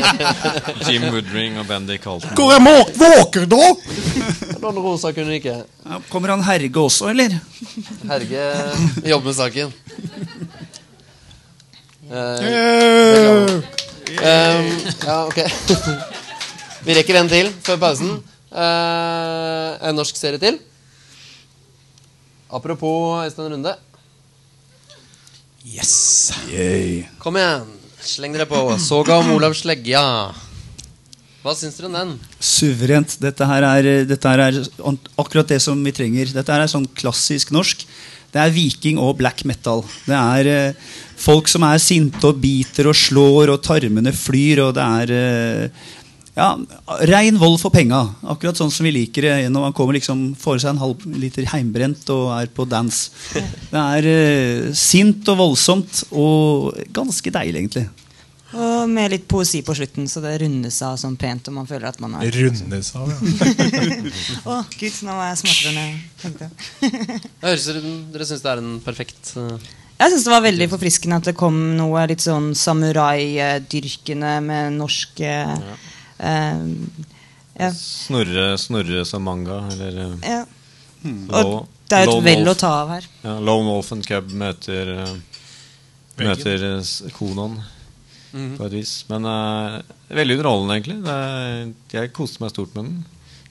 Jim 0.86 1.08
Woodring 1.10 1.58
og 1.58 1.66
Bendy 1.66 1.98
Carlton. 1.98 2.30
Hvor 2.38 2.54
er 2.54 2.62
må- 2.62 2.86
våker 2.94 3.48
da?! 3.50 3.72
Don 4.62 4.78
Rosa 4.80 5.10
kunne 5.12 5.34
ikke. 5.40 5.56
Ja, 5.66 5.98
kommer 6.12 6.32
han 6.36 6.46
Herge 6.46 6.78
også, 6.80 7.10
eller? 7.10 7.34
Herge 8.06 8.46
jobber 9.10 9.26
med 9.32 9.36
saken. 9.40 9.74
Eh, 12.10 12.44
Eh, 12.44 13.62
Um, 14.14 14.66
ja, 15.02 15.16
ok. 15.26 15.38
Vi 16.86 16.94
rekker 16.94 17.16
en 17.18 17.30
til 17.30 17.48
før 17.66 17.80
pausen. 17.82 18.12
Uh, 18.54 19.74
en 19.82 19.96
norsk 19.98 20.16
serie 20.16 20.38
til. 20.38 20.60
Apropos 22.54 23.24
Øystein 23.24 23.50
Runde. 23.56 23.72
Yes. 25.66 26.30
Yay. 26.52 27.06
Kom 27.18 27.40
igjen, 27.40 27.66
sleng 28.04 28.36
dere 28.36 28.46
på. 28.46 28.60
Soga 28.78 29.16
om 29.18 29.32
Olav 29.34 29.56
Sleggja. 29.58 30.04
Hva 31.42 31.56
syns 31.58 31.74
dere 31.80 31.90
om 31.90 31.96
den? 31.98 32.12
Suverent. 32.38 33.16
Dette 33.20 33.48
her 33.48 33.66
er, 33.66 33.88
dette 34.06 34.30
her 34.30 34.44
er 34.46 34.60
akkurat 35.20 35.50
det 35.50 35.58
som 35.64 35.80
vi 35.84 35.92
trenger. 35.96 36.30
Dette 36.36 36.54
her 36.54 36.62
er 36.64 36.70
sånn 36.70 36.86
klassisk 36.96 37.50
norsk. 37.56 37.82
Det 38.34 38.42
er 38.42 38.54
viking 38.54 38.98
og 38.98 39.14
black 39.20 39.44
metal. 39.46 39.84
Det 40.08 40.16
er 40.18 40.48
eh, 40.50 40.86
folk 41.22 41.46
som 41.50 41.62
er 41.68 41.82
sinte 41.82 42.26
og 42.26 42.40
biter 42.42 42.90
og 42.90 42.98
slår, 42.98 43.52
og 43.54 43.62
tarmene 43.62 44.10
flyr, 44.14 44.64
og 44.66 44.72
det 44.74 44.86
er 45.02 45.12
eh, 45.14 45.84
ja, 46.34 46.48
Rein 47.06 47.38
vold 47.38 47.60
for 47.62 47.70
penga. 47.70 48.00
Akkurat 48.26 48.58
sånn 48.58 48.72
som 48.74 48.88
vi 48.88 48.94
liker 48.96 49.28
det 49.28 49.34
når 49.54 49.68
man 49.68 49.76
kommer 49.76 49.94
liksom 49.94 50.32
får 50.38 50.64
seg 50.64 50.72
en 50.72 50.82
halv 50.82 51.04
liter 51.14 51.46
heimbrent 51.52 52.10
og 52.10 52.32
er 52.34 52.50
på 52.50 52.66
dans. 52.66 53.02
Det 53.70 53.84
er 53.84 54.08
eh, 54.10 54.72
sint 54.74 55.30
og 55.30 55.38
voldsomt 55.44 56.02
og 56.10 56.74
ganske 56.96 57.30
deilig, 57.38 57.62
egentlig. 57.62 57.86
Og 58.54 58.90
med 58.90 59.10
litt 59.10 59.24
poesi 59.30 59.60
på 59.66 59.74
slutten, 59.74 60.06
så 60.10 60.22
det 60.22 60.36
rundes 60.44 60.76
av 60.86 60.96
sånn 61.00 61.16
pent. 61.18 61.48
Og 61.50 61.56
man 61.56 61.68
føler 61.68 61.88
at 61.90 62.00
man 62.02 62.16
har 62.18 62.28
Rundes 62.34 62.90
av, 62.98 63.10
ja. 63.10 63.18
Å, 64.50 64.58
gud, 64.78 64.98
nå 65.06 65.16
var 65.16 65.32
jeg 65.32 65.40
smartere 65.42 65.72
enn 65.72 65.80
jeg 65.80 65.96
tenkte. 66.22 66.50
Høres 67.44 67.66
ut 67.70 67.80
som 67.80 67.96
Dere 68.14 68.28
syns 68.28 68.44
det 68.44 68.52
er 68.52 68.62
en 68.62 68.76
perfekt 68.84 69.32
uh... 69.40 69.72
Jeg 69.94 70.10
syns 70.10 70.26
det 70.26 70.32
var 70.32 70.42
veldig 70.42 70.66
forfriskende 70.72 71.18
at 71.20 71.28
det 71.30 71.36
kom 71.38 71.58
noe 71.78 72.02
litt 72.10 72.22
sånn 72.22 72.50
samurai-dyrkende 72.58 74.32
med 74.42 74.78
norsk 74.78 75.22
ja. 75.22 75.54
uh, 76.18 76.64
ja, 77.54 77.70
Snorre, 77.78 78.48
snorre 78.58 79.04
som 79.06 79.22
manga, 79.22 79.60
eller 79.70 80.00
eh, 80.02 80.16
ja. 80.26 80.40
hmm. 81.04 81.20
Og 81.30 81.54
det 81.90 82.00
er 82.00 82.10
jo 82.10 82.18
et 82.18 82.26
vel 82.26 82.50
å 82.50 82.56
ta 82.58 82.72
av 82.80 82.90
her. 82.96 83.06
Ja, 83.22 83.36
Lone 83.38 83.70
Wolf 83.70 83.92
and 83.94 84.06
Cub 84.08 84.34
møter 84.34 84.96
uh. 85.04 85.14
Møter 86.18 86.62
eh, 86.70 86.94
Konan 88.34 88.56
på 88.58 88.66
et 88.66 88.76
vis. 88.80 88.92
Men 89.10 89.26
uh, 89.28 89.80
veldig 90.10 90.38
underholdende, 90.38 90.76
egentlig. 90.78 91.00
Det, 91.06 91.98
jeg 91.98 92.14
koste 92.16 92.42
meg 92.42 92.52
stort 92.52 92.74
med 92.74 92.88
den. 92.88 93.02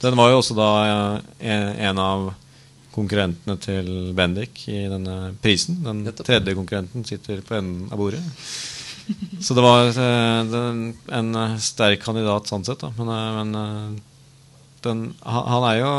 Den 0.04 0.18
var 0.18 0.30
jo 0.30 0.40
også 0.42 0.56
da 0.58 0.70
eh, 0.84 1.28
en, 1.48 1.68
en 1.88 2.00
av 2.02 2.24
konkurrentene 2.92 3.54
til 3.62 3.86
Bendik 4.14 4.66
i 4.68 4.82
denne 4.90 5.32
prisen. 5.42 5.78
Den 5.86 6.02
tredje 6.18 6.52
konkurrenten 6.58 7.06
sitter 7.08 7.40
på 7.46 7.56
enden 7.56 7.86
av 7.88 8.02
bordet. 8.02 8.20
Så 9.40 9.56
det 9.56 9.64
var 9.64 9.88
eh, 9.88 10.52
en 11.16 11.30
sterk 11.62 12.04
kandidat 12.04 12.50
sånn 12.50 12.66
sett, 12.68 12.84
da. 12.84 12.92
Men, 12.98 13.14
men 13.38 13.96
den, 14.84 15.06
han, 15.24 15.66
er 15.70 15.80
jo 15.80 15.94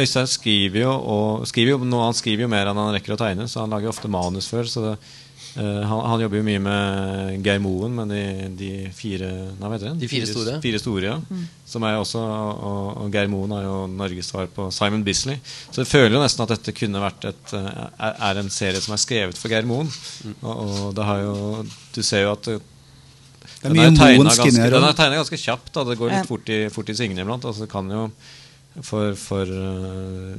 Øystein 0.00 0.26
skriver 0.26 0.80
jo, 0.82 0.90
og, 0.98 1.46
skriver 1.46 1.76
jo 1.76 2.00
Han 2.00 2.16
skriver 2.16 2.46
jo 2.46 2.50
mer 2.50 2.70
enn 2.72 2.80
han 2.80 2.94
rekker 2.96 3.14
å 3.14 3.20
tegne, 3.20 3.46
så 3.46 3.62
han 3.62 3.76
lager 3.76 3.92
ofte 3.92 4.10
manus 4.10 4.50
før. 4.50 4.66
Så 4.66 4.82
det, 4.82 4.96
han, 5.58 6.00
han 6.06 6.20
jobber 6.22 6.38
jo 6.38 6.44
mye 6.46 6.60
med 6.62 7.46
Geir 7.46 7.58
Moen, 7.62 7.94
men 7.96 8.12
de, 8.12 8.22
de 8.58 8.70
fire 8.94 9.28
nei, 9.58 9.70
vet 9.72 9.82
du 9.82 9.86
det? 9.88 9.94
De 10.04 10.10
fire 10.10 10.28
store. 10.30 10.56
Fire 10.62 10.80
store 10.82 11.08
ja. 11.08 11.16
Som 11.68 11.84
er 11.88 11.98
også, 11.98 12.22
og, 12.22 13.02
og 13.02 13.12
Geir 13.14 13.30
Moen 13.32 13.52
er 13.56 13.66
jo 13.66 13.76
Norges 13.90 14.30
svar 14.30 14.46
på 14.54 14.68
Simon 14.74 15.02
Bisley. 15.06 15.40
Så 15.72 15.82
jeg 15.82 15.90
føler 15.90 16.16
jo 16.16 16.22
nesten 16.22 16.46
at 16.46 16.54
dette 16.54 16.76
kunne 16.78 17.02
vært 17.02 17.28
et, 17.32 17.54
eh, 17.58 17.84
er, 17.90 18.16
er 18.30 18.42
en 18.44 18.50
serie 18.54 18.80
som 18.84 18.94
er 18.94 19.02
skrevet 19.02 19.40
for 19.40 19.52
Geir 19.52 19.68
Moen. 19.68 19.90
Og, 20.40 20.54
og 20.54 20.88
det 20.96 21.06
har 21.10 21.22
jo 21.26 21.36
Du 21.94 22.02
ser 22.06 22.26
jo 22.26 22.34
at 22.36 22.52
er 22.54 22.60
den 23.72 23.74
mye 23.74 23.90
tegnet 23.90 24.22
Moens 24.22 24.38
ganske, 24.38 24.70
Den 24.70 24.86
er 24.86 24.96
tegna 24.96 25.18
ganske 25.18 25.40
kjapt. 25.42 25.70
Da. 25.74 25.84
Det 25.88 25.98
går 25.98 26.14
litt 26.14 26.30
fort 26.30 26.50
i, 26.54 26.58
fort 26.72 26.90
i 26.92 26.96
svingene 26.98 27.24
iblant. 27.24 27.46
Altså, 27.48 27.66
det 27.66 27.72
kan 27.72 27.90
jo 27.90 28.08
for, 28.84 29.14
for 29.18 29.42
øh, 29.42 30.36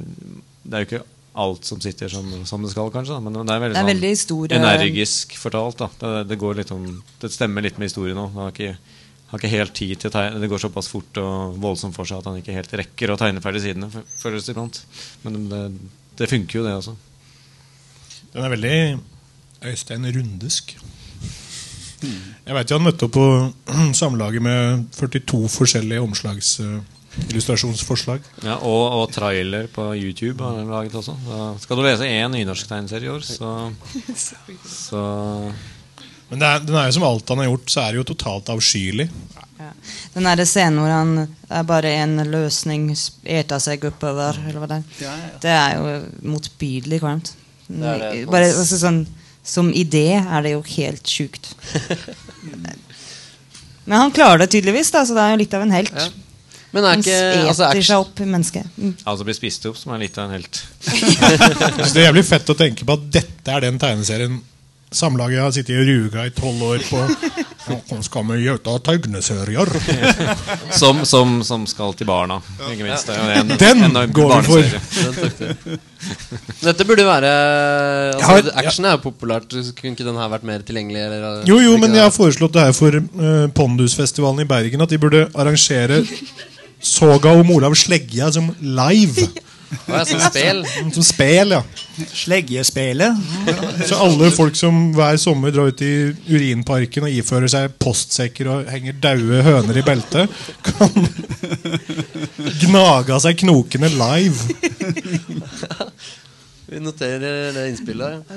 Det 0.64 0.78
er 0.78 0.86
jo 0.86 0.88
ikke 0.88 1.06
alt 1.34 1.66
som 1.66 1.82
sitter 1.82 2.10
som, 2.10 2.26
som 2.46 2.64
det 2.64 2.72
skal, 2.74 2.92
kanskje. 2.94 3.16
Da. 3.16 3.24
Men 3.24 3.36
det 3.38 3.54
er 3.54 3.64
veldig, 3.64 3.76
Det 3.76 3.80
er 3.80 3.84
sånn 3.84 3.92
veldig 3.94 4.14
stor, 4.22 4.46
eh, 4.52 4.64
energisk 4.64 5.36
fortalt. 5.40 5.82
Da. 5.82 5.90
Det, 6.02 6.24
det, 6.32 6.40
går 6.42 6.62
litt 6.62 6.74
om, 6.76 6.88
det 7.22 7.32
stemmer 7.34 7.66
litt 7.66 7.78
med 7.80 7.92
historien 7.92 8.18
nå. 8.20 8.28
Han 8.34 8.48
har 8.48 8.56
ikke, 8.56 8.98
har 9.32 9.42
ikke 9.42 9.54
helt 9.54 9.76
tid 9.78 9.96
til 10.02 10.12
å 10.12 10.16
tegne. 10.16 10.42
Det 10.42 10.52
går 10.52 10.64
såpass 10.66 10.90
fort 10.92 11.22
og 11.22 11.60
voldsomt 11.62 11.98
for 11.98 12.10
seg 12.10 12.24
at 12.24 12.32
han 12.32 12.42
ikke 12.42 12.58
helt 12.58 12.76
rekker 12.84 13.14
å 13.14 13.20
tegne 13.20 13.44
ferdig 13.46 13.64
sidene. 13.68 13.92
Føles 14.20 14.48
det 14.48 14.56
iblant. 14.56 14.82
Men 15.26 15.40
det, 15.52 15.64
det 16.20 16.32
funker 16.34 16.60
jo, 16.60 16.66
det 16.68 16.78
også. 16.82 16.98
Den 18.34 18.46
er 18.46 18.54
veldig 18.54 18.78
Øystein 19.70 20.08
Rundesk. 20.16 20.78
Jeg 22.00 22.56
vet 22.56 22.72
jo 22.72 22.78
han 22.78 22.86
møtte 22.86 23.10
opp 23.10 23.16
på 23.18 23.26
samlaget 24.02 24.44
med 24.44 24.88
42 24.96 25.42
forskjellige 25.52 26.06
omslagsillustrasjonsforslag. 27.18 28.22
Ja, 28.44 28.58
og, 28.58 28.94
og 29.00 29.12
trailer 29.14 29.68
på 29.72 29.96
YouTube 29.96 30.44
har 30.44 30.58
han 30.60 30.70
laget 30.70 30.96
også. 30.96 31.16
Da 31.26 31.58
skal 31.62 31.80
du 31.80 31.84
lese 31.86 32.08
én 32.08 32.32
nynorsk 32.34 32.70
tegneserie 32.70 33.10
i 33.10 33.14
år, 33.14 33.26
så, 33.26 33.74
så 34.88 35.04
Men 36.30 36.40
det 36.40 36.48
er, 36.48 36.66
den 36.66 36.76
er 36.78 36.88
jo 36.88 36.98
som 37.00 37.08
alt 37.08 37.30
han 37.30 37.42
har 37.42 37.50
gjort, 37.50 37.72
så 37.74 37.84
er 37.84 37.92
det 37.92 38.02
jo 38.02 38.10
totalt 38.14 38.52
avskyelig. 38.54 39.10
Ja. 39.60 39.72
Den 40.14 40.30
der 40.30 40.46
scenen 40.48 40.80
hvor 40.80 40.94
han 40.94 41.28
er 41.50 41.64
bare 41.68 41.96
en 42.04 42.22
løsning 42.30 42.92
eter 43.26 43.64
seg 43.64 43.90
oppover, 43.90 44.38
eller 44.46 44.60
hva 44.62 44.70
det 44.70 44.80
er. 44.80 44.86
Ja, 45.04 45.16
ja. 45.18 45.40
Det 45.44 45.56
er 45.56 45.80
jo 45.80 45.84
motbydelig 46.36 47.02
kvalmt. 47.02 47.34
Det 47.68 47.96
er 47.96 48.06
det. 48.06 48.14
Bare, 48.30 48.54
altså, 48.54 48.78
sånn, 48.80 49.04
som 49.46 49.74
idé 49.74 50.08
er 50.22 50.46
det 50.46 50.56
jo 50.56 50.64
helt 50.78 51.10
sjukt. 51.10 51.52
Men 53.90 54.06
han 54.06 54.14
klarer 54.14 54.44
det 54.44 54.52
tydeligvis, 54.54 54.92
da, 54.94 55.02
så 55.06 55.16
det 55.18 55.26
er 55.26 55.32
jo 55.34 55.42
litt 55.42 55.56
av 55.58 55.66
en 55.66 55.74
helt. 55.74 55.96
Men 56.72 56.86
er 56.86 57.02
ikke 57.02 57.20
altså, 57.50 57.72
seg 57.82 58.04
opp 58.04 58.20
i 58.22 58.28
mennesket. 58.30 58.70
Mm. 58.78 58.94
Altså 59.10 59.26
blir 59.26 59.38
spist 59.38 59.66
opp, 59.70 59.78
som 59.80 59.96
er 59.96 60.04
litt 60.04 60.20
av 60.22 60.30
en 60.30 60.38
helt. 60.38 60.62
Det 61.90 61.98
er 61.98 62.10
jævlig 62.10 62.26
fett 62.28 62.54
å 62.54 62.58
tenke 62.58 62.86
på 62.86 62.98
at 63.00 63.10
dette 63.20 63.56
er 63.56 63.66
den 63.66 63.82
tegneserien 63.82 64.40
Samlaget 64.92 65.42
har 65.44 65.52
sittet 65.54 65.70
i 65.70 65.84
ruga 65.86 66.24
i 66.26 66.32
tolv 66.34 66.64
år 66.66 66.80
på. 66.90 66.98
Nå 67.92 68.00
skal 68.02 68.24
vi 68.32 68.40
gjøre 68.42 68.80
tegneserier. 68.82 69.70
Som, 70.80 71.04
som, 71.06 71.40
som 71.46 71.66
skal 71.70 71.94
til 71.98 72.08
barna, 72.10 72.40
ikke 72.72 72.86
minst. 72.88 73.10
Er 73.14 73.42
en, 73.42 73.52
Den 73.60 73.84
enorm 73.86 74.12
går 74.16 74.32
vi 74.48 74.48
for. 74.48 75.78
Dette 76.64 76.86
burde 76.88 77.06
være 77.06 77.32
altså, 78.16 78.30
har- 78.32 78.52
Action 78.64 78.88
er 78.88 78.96
jo 78.96 79.04
populært. 79.04 79.50
Kunne 79.78 79.94
ikke 79.94 80.08
den 80.08 80.18
her 80.18 80.32
vært 80.32 80.48
mer 80.48 80.64
tilgjengelig? 80.66 81.02
Eller, 81.06 81.44
Jo, 81.50 81.60
jo, 81.62 81.76
men 81.78 81.92
det? 81.92 82.00
jeg 82.00 82.08
har 82.08 82.16
foreslått 82.16 82.56
det 82.58 82.66
her 82.70 82.78
for 82.78 82.98
uh, 82.98 83.46
Pondusfestivalen 83.54 84.46
i 84.46 84.50
Bergen. 84.50 84.82
At 84.86 84.94
de 84.94 85.02
burde 85.02 85.28
arrangere 85.36 86.02
Soga 86.80 87.34
om 87.40 87.52
Olav 87.52 87.76
Sleggja 87.76 88.32
som 88.32 88.52
live. 88.60 89.28
Ja, 89.86 90.06
som 90.06 90.20
spel? 90.20 90.64
Som 90.94 91.04
spel, 91.04 91.52
ja. 91.54 91.64
Sleggespelet. 92.14 93.18
Så 93.86 94.00
alle 94.02 94.32
folk 94.34 94.56
som 94.58 94.94
hver 94.96 95.18
sommer 95.22 95.54
drar 95.54 95.70
ut 95.70 95.84
i 95.86 96.10
urinparken 96.30 97.06
og 97.06 97.14
ifører 97.14 97.52
seg 97.52 97.76
postsekker 97.82 98.50
og 98.50 98.72
henger 98.72 98.98
daue 99.04 99.44
høner 99.46 99.78
i 99.78 99.86
beltet, 99.86 100.32
kan 100.66 101.10
gnage 102.64 103.14
av 103.14 103.22
seg 103.26 103.38
knokene 103.44 103.92
live. 103.94 104.40
Vi 106.70 106.82
noterer 106.82 107.54
det 107.54 107.70
innspillet. 107.72 108.36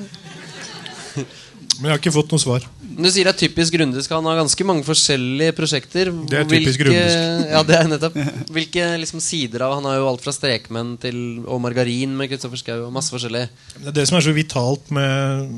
Men 1.16 1.88
jeg 1.88 1.94
har 1.94 2.00
ikke 2.00 2.14
fått 2.14 2.32
noe 2.32 2.42
svar. 2.42 2.68
Du 2.96 3.08
sier 3.08 3.26
det 3.26 3.32
er 3.32 3.40
typisk 3.40 3.74
Grundesk. 3.76 4.12
Han 4.12 4.26
har 4.28 4.40
ganske 4.40 4.66
mange 4.68 4.84
forskjellige 4.86 5.54
prosjekter. 5.56 6.10
Det 6.28 6.40
er 6.40 6.48
typisk 6.50 6.82
Grundesk. 6.82 7.48
Ja, 7.52 7.62
det 7.66 7.78
er 7.78 7.88
nettopp 7.90 8.18
Hvilke 8.52 8.86
liksom, 9.00 9.22
sider 9.24 9.64
av 9.66 9.76
Han 9.78 9.88
har 9.88 9.98
jo 10.00 10.08
alt 10.10 10.24
fra 10.24 10.34
Strekmenn 10.34 10.94
til 11.02 11.18
og 11.46 11.62
Margarin 11.64 12.14
med 12.18 12.30
Kristoffer 12.32 12.60
Schou. 12.60 12.86
og 12.86 12.92
Masse 12.94 13.14
forskjellig. 13.14 13.46
Det, 13.78 13.88
er 13.90 13.96
det 13.96 14.06
som 14.10 14.18
er 14.18 14.26
så 14.26 14.36
vitalt 14.36 14.92
med, 14.94 15.50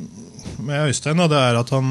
med 0.63 0.89
Øystein, 0.89 1.21
da, 1.21 1.29
det 1.31 1.41
er 1.41 1.61
at 1.61 1.75
han, 1.75 1.89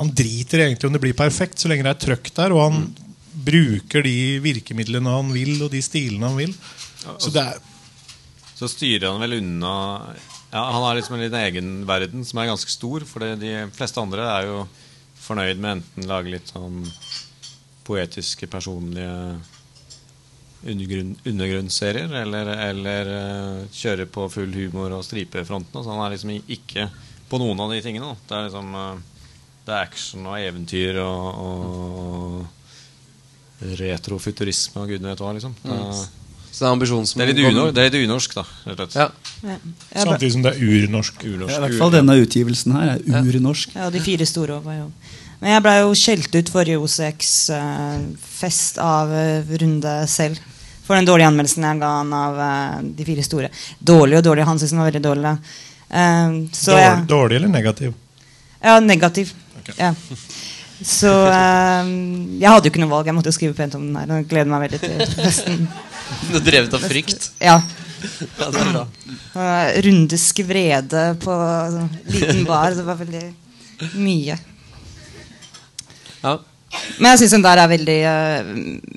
han 0.00 0.12
driter 0.22 0.66
egentlig 0.66 0.88
om 0.88 0.96
det 0.96 1.02
blir 1.04 1.16
perfekt, 1.18 1.60
så 1.60 1.70
lenge 1.70 1.86
det 1.86 1.94
er 1.94 2.02
trøkk 2.06 2.32
der, 2.38 2.56
og 2.56 2.64
han 2.66 2.84
bruker 3.32 4.04
de 4.04 4.16
virkemidlene 4.44 5.16
han 5.16 5.32
vil, 5.34 5.56
og 5.64 5.72
de 5.72 5.82
stilene 5.84 6.28
han 6.28 6.38
vil. 6.38 6.56
Så 7.18 7.32
det 7.34 7.42
er 7.42 7.62
Så 8.58 8.68
styrer 8.70 9.10
han 9.10 9.22
vel 9.24 9.40
unna 9.40 9.72
ja, 10.52 10.70
Han 10.70 10.82
har 10.82 10.94
liksom 10.94 11.14
en 11.16 11.22
liten 11.24 11.38
egen 11.40 11.86
verden 11.88 12.24
som 12.28 12.38
er 12.38 12.46
ganske 12.50 12.70
stor. 12.70 13.00
For 13.08 13.18
de 13.40 13.52
fleste 13.72 14.00
andre 14.02 14.22
er 14.28 14.42
jo 14.50 14.58
fornøyd 15.22 15.58
med 15.62 15.70
enten 15.78 16.08
lage 16.10 16.30
litt 16.34 16.48
sånn 16.52 16.82
poetiske, 17.86 18.46
personlige 18.50 19.38
undergrunn, 20.62 21.16
undergrunnsserier, 21.26 22.12
eller, 22.22 22.46
eller 22.68 23.06
eh, 23.16 23.64
kjøre 23.74 24.06
på 24.12 24.28
full 24.30 24.52
humor 24.54 24.92
og 24.98 25.04
stripefronten. 25.06 25.78
og 25.78 25.84
Så 25.86 25.90
han 25.94 26.04
er 26.04 26.10
liksom 26.14 26.30
ikke 26.36 26.82
på 27.30 27.36
noen 27.40 27.60
av 27.64 27.68
de 27.72 27.80
tingene. 27.82 28.06
da. 28.12 28.16
Det 28.28 28.34
er 28.38 28.44
liksom 28.50 28.68
eh, 28.78 28.96
Det 29.62 29.72
er 29.72 29.86
action 29.86 30.26
og 30.26 30.36
eventyr 30.38 30.94
og, 31.02 31.26
og 31.46 32.46
retrofuturisme 33.78 34.80
og 34.82 34.88
gudene 34.90 35.10
vet 35.12 35.20
hva. 35.22 35.32
liksom 35.36 35.54
det 35.62 35.76
er, 35.78 35.98
Så 36.52 36.58
det 36.60 36.66
er 36.68 36.72
ambisjonen 36.76 37.06
som 37.08 37.16
det 37.18 37.24
er 37.24 37.30
litt 37.32 37.46
unorsk, 37.48 37.72
det 37.74 37.80
er 37.82 37.86
litt 37.88 38.04
unorsk 38.10 38.34
da. 38.36 38.42
Rett 38.68 38.80
og 38.84 38.90
slett. 38.92 38.96
Ja. 39.00 39.06
Ja. 39.48 39.56
Samtidig 40.04 40.32
som 40.34 40.42
det 40.44 40.50
er 40.52 40.58
urnorsk. 40.62 41.22
Unorsk. 41.24 41.50
Ja, 41.54 41.56
I 41.56 41.62
hvert 41.64 41.78
fall 41.80 41.92
denne 41.94 42.14
utgivelsen 42.20 42.74
her 42.76 42.86
er 42.92 42.98
urnorsk. 43.32 43.72
Ja, 43.78 43.88
de 43.94 44.02
fire 44.04 44.26
store 44.28 44.58
var 44.62 44.76
jo 44.82 44.86
Men 45.40 45.54
jeg 45.56 45.62
blei 45.64 45.76
jo 45.80 45.94
skjelt 45.98 46.36
ut 46.38 46.50
forrige 46.52 46.78
OCX-fest 46.84 48.78
av 48.78 49.10
eh, 49.16 49.42
Runde 49.62 49.94
selv. 50.10 50.38
For 50.86 50.94
den 50.98 51.06
dårlige 51.08 51.28
anmeldelsen 51.30 51.64
jeg 51.66 51.80
ga 51.80 51.90
han 52.00 52.12
av 52.14 52.38
eh, 52.46 52.76
de 52.98 53.06
fire 53.08 53.24
store. 53.26 53.50
Dårlig 53.78 54.20
og 54.20 54.24
dårlig. 54.28 54.44
Han 54.48 54.58
syntes 54.60 54.74
den 54.74 54.82
var 54.82 54.90
veldig 54.92 55.04
dårlig. 55.08 55.34
Eh, 55.88 56.28
så 56.52 56.70
Dårlig, 56.72 56.84
jeg, 56.86 57.06
dårlig 57.16 57.36
eller 57.40 57.52
negativ? 57.56 57.94
ja, 58.62 58.76
negativ. 58.80 59.32
Ja. 59.78 59.92
Så 60.82 61.10
eh, 61.30 61.90
jeg 62.42 62.50
hadde 62.50 62.66
jo 62.66 62.72
ikke 62.74 62.82
noe 62.82 62.90
valg. 62.92 63.06
Jeg 63.10 63.16
måtte 63.18 63.30
jo 63.32 63.36
skrive 63.38 63.54
pent 63.58 63.74
om 63.78 63.84
den 63.88 63.98
her. 63.98 64.08
Og 64.20 64.28
gleder 64.30 64.50
meg 64.50 64.68
veldig 64.68 64.80
til 64.82 64.94
festen. 65.18 65.66
Du 66.28 66.36
er 66.38 66.44
drevet 66.46 66.76
av 66.76 66.84
frykt. 66.86 67.30
Ja. 67.42 67.58
Ja, 68.38 68.48
det 68.50 68.62
er 68.62 68.70
bra. 68.72 68.86
Rundesk 69.86 70.40
vrede 70.46 71.02
på 71.22 71.34
sånn 71.74 71.92
liten 72.10 72.42
bar. 72.48 72.74
Det 72.74 72.86
var 72.86 72.98
veldig 72.98 73.26
mye. 73.98 74.38
Ja. 76.22 76.38
Men 76.98 77.12
jeg 77.12 77.22
syns 77.22 77.36
den 77.36 77.44
der 77.44 77.60
er 77.60 77.70
veldig 77.70 77.98
uh, 78.08 78.50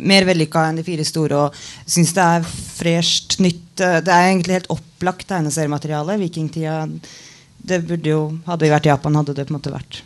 mer 0.08 0.26
vellykka 0.30 0.64
enn 0.70 0.80
de 0.80 0.86
fire 0.88 1.06
store. 1.08 1.46
Og 1.46 1.92
syns 1.92 2.16
det 2.16 2.26
er 2.38 2.50
fresht, 2.50 3.38
nytt. 3.44 3.68
Uh, 3.82 4.00
det 4.06 4.12
er 4.14 4.32
egentlig 4.32 4.60
helt 4.60 4.74
opplagt 4.74 5.28
tegneseriemateriale. 5.30 6.18
Vikingtida 6.22 6.82
det 7.66 7.82
burde 7.88 8.12
jo, 8.12 8.26
Hadde 8.46 8.68
vi 8.68 8.74
vært 8.74 8.86
i 8.86 8.94
Japan, 8.94 9.16
hadde 9.18 9.34
det 9.34 9.48
på 9.48 9.54
en 9.54 9.58
måte 9.58 9.74
vært 9.74 10.04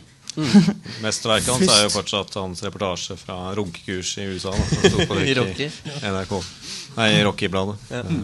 Mesterverket 1.04 1.50
hans 1.50 1.72
er 1.74 1.82
jo 1.84 1.90
fortsatt 1.92 2.36
hans 2.38 2.62
reportasje 2.64 3.16
fra 3.18 3.50
runkekurs 3.56 4.12
i 4.22 4.28
USA. 4.30 4.52
Da, 4.54 4.66
som 4.70 4.94
sto 4.94 5.06
på 5.10 5.18
I 5.26 5.34
NRK. 5.34 6.36
Nei, 7.00 7.10
Rockybladet. 7.24 7.90
Ja. 7.90 8.04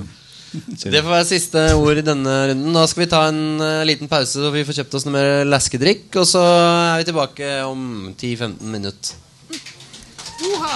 Det 0.56 1.02
får 1.02 1.10
være 1.10 1.26
siste 1.28 1.62
ord 1.76 1.98
i 2.00 2.04
denne 2.06 2.32
runden. 2.50 2.72
Da 2.76 2.86
skal 2.88 3.02
vi 3.02 3.08
ta 3.12 3.26
en 3.28 3.60
uh, 3.60 3.84
liten 3.88 4.08
pause, 4.08 4.38
så 4.38 4.52
vi 4.54 4.64
får 4.64 4.78
kjøpt 4.78 4.96
oss 4.96 5.04
noe 5.08 5.16
mer 5.16 5.28
leskedrikk. 5.48 6.08
Og 6.22 6.26
så 6.30 6.42
er 6.46 7.02
vi 7.02 7.08
tilbake 7.10 7.50
om 7.66 7.80
10-15 8.16 8.64
minutter. 8.72 9.12
Uha. 10.46 10.74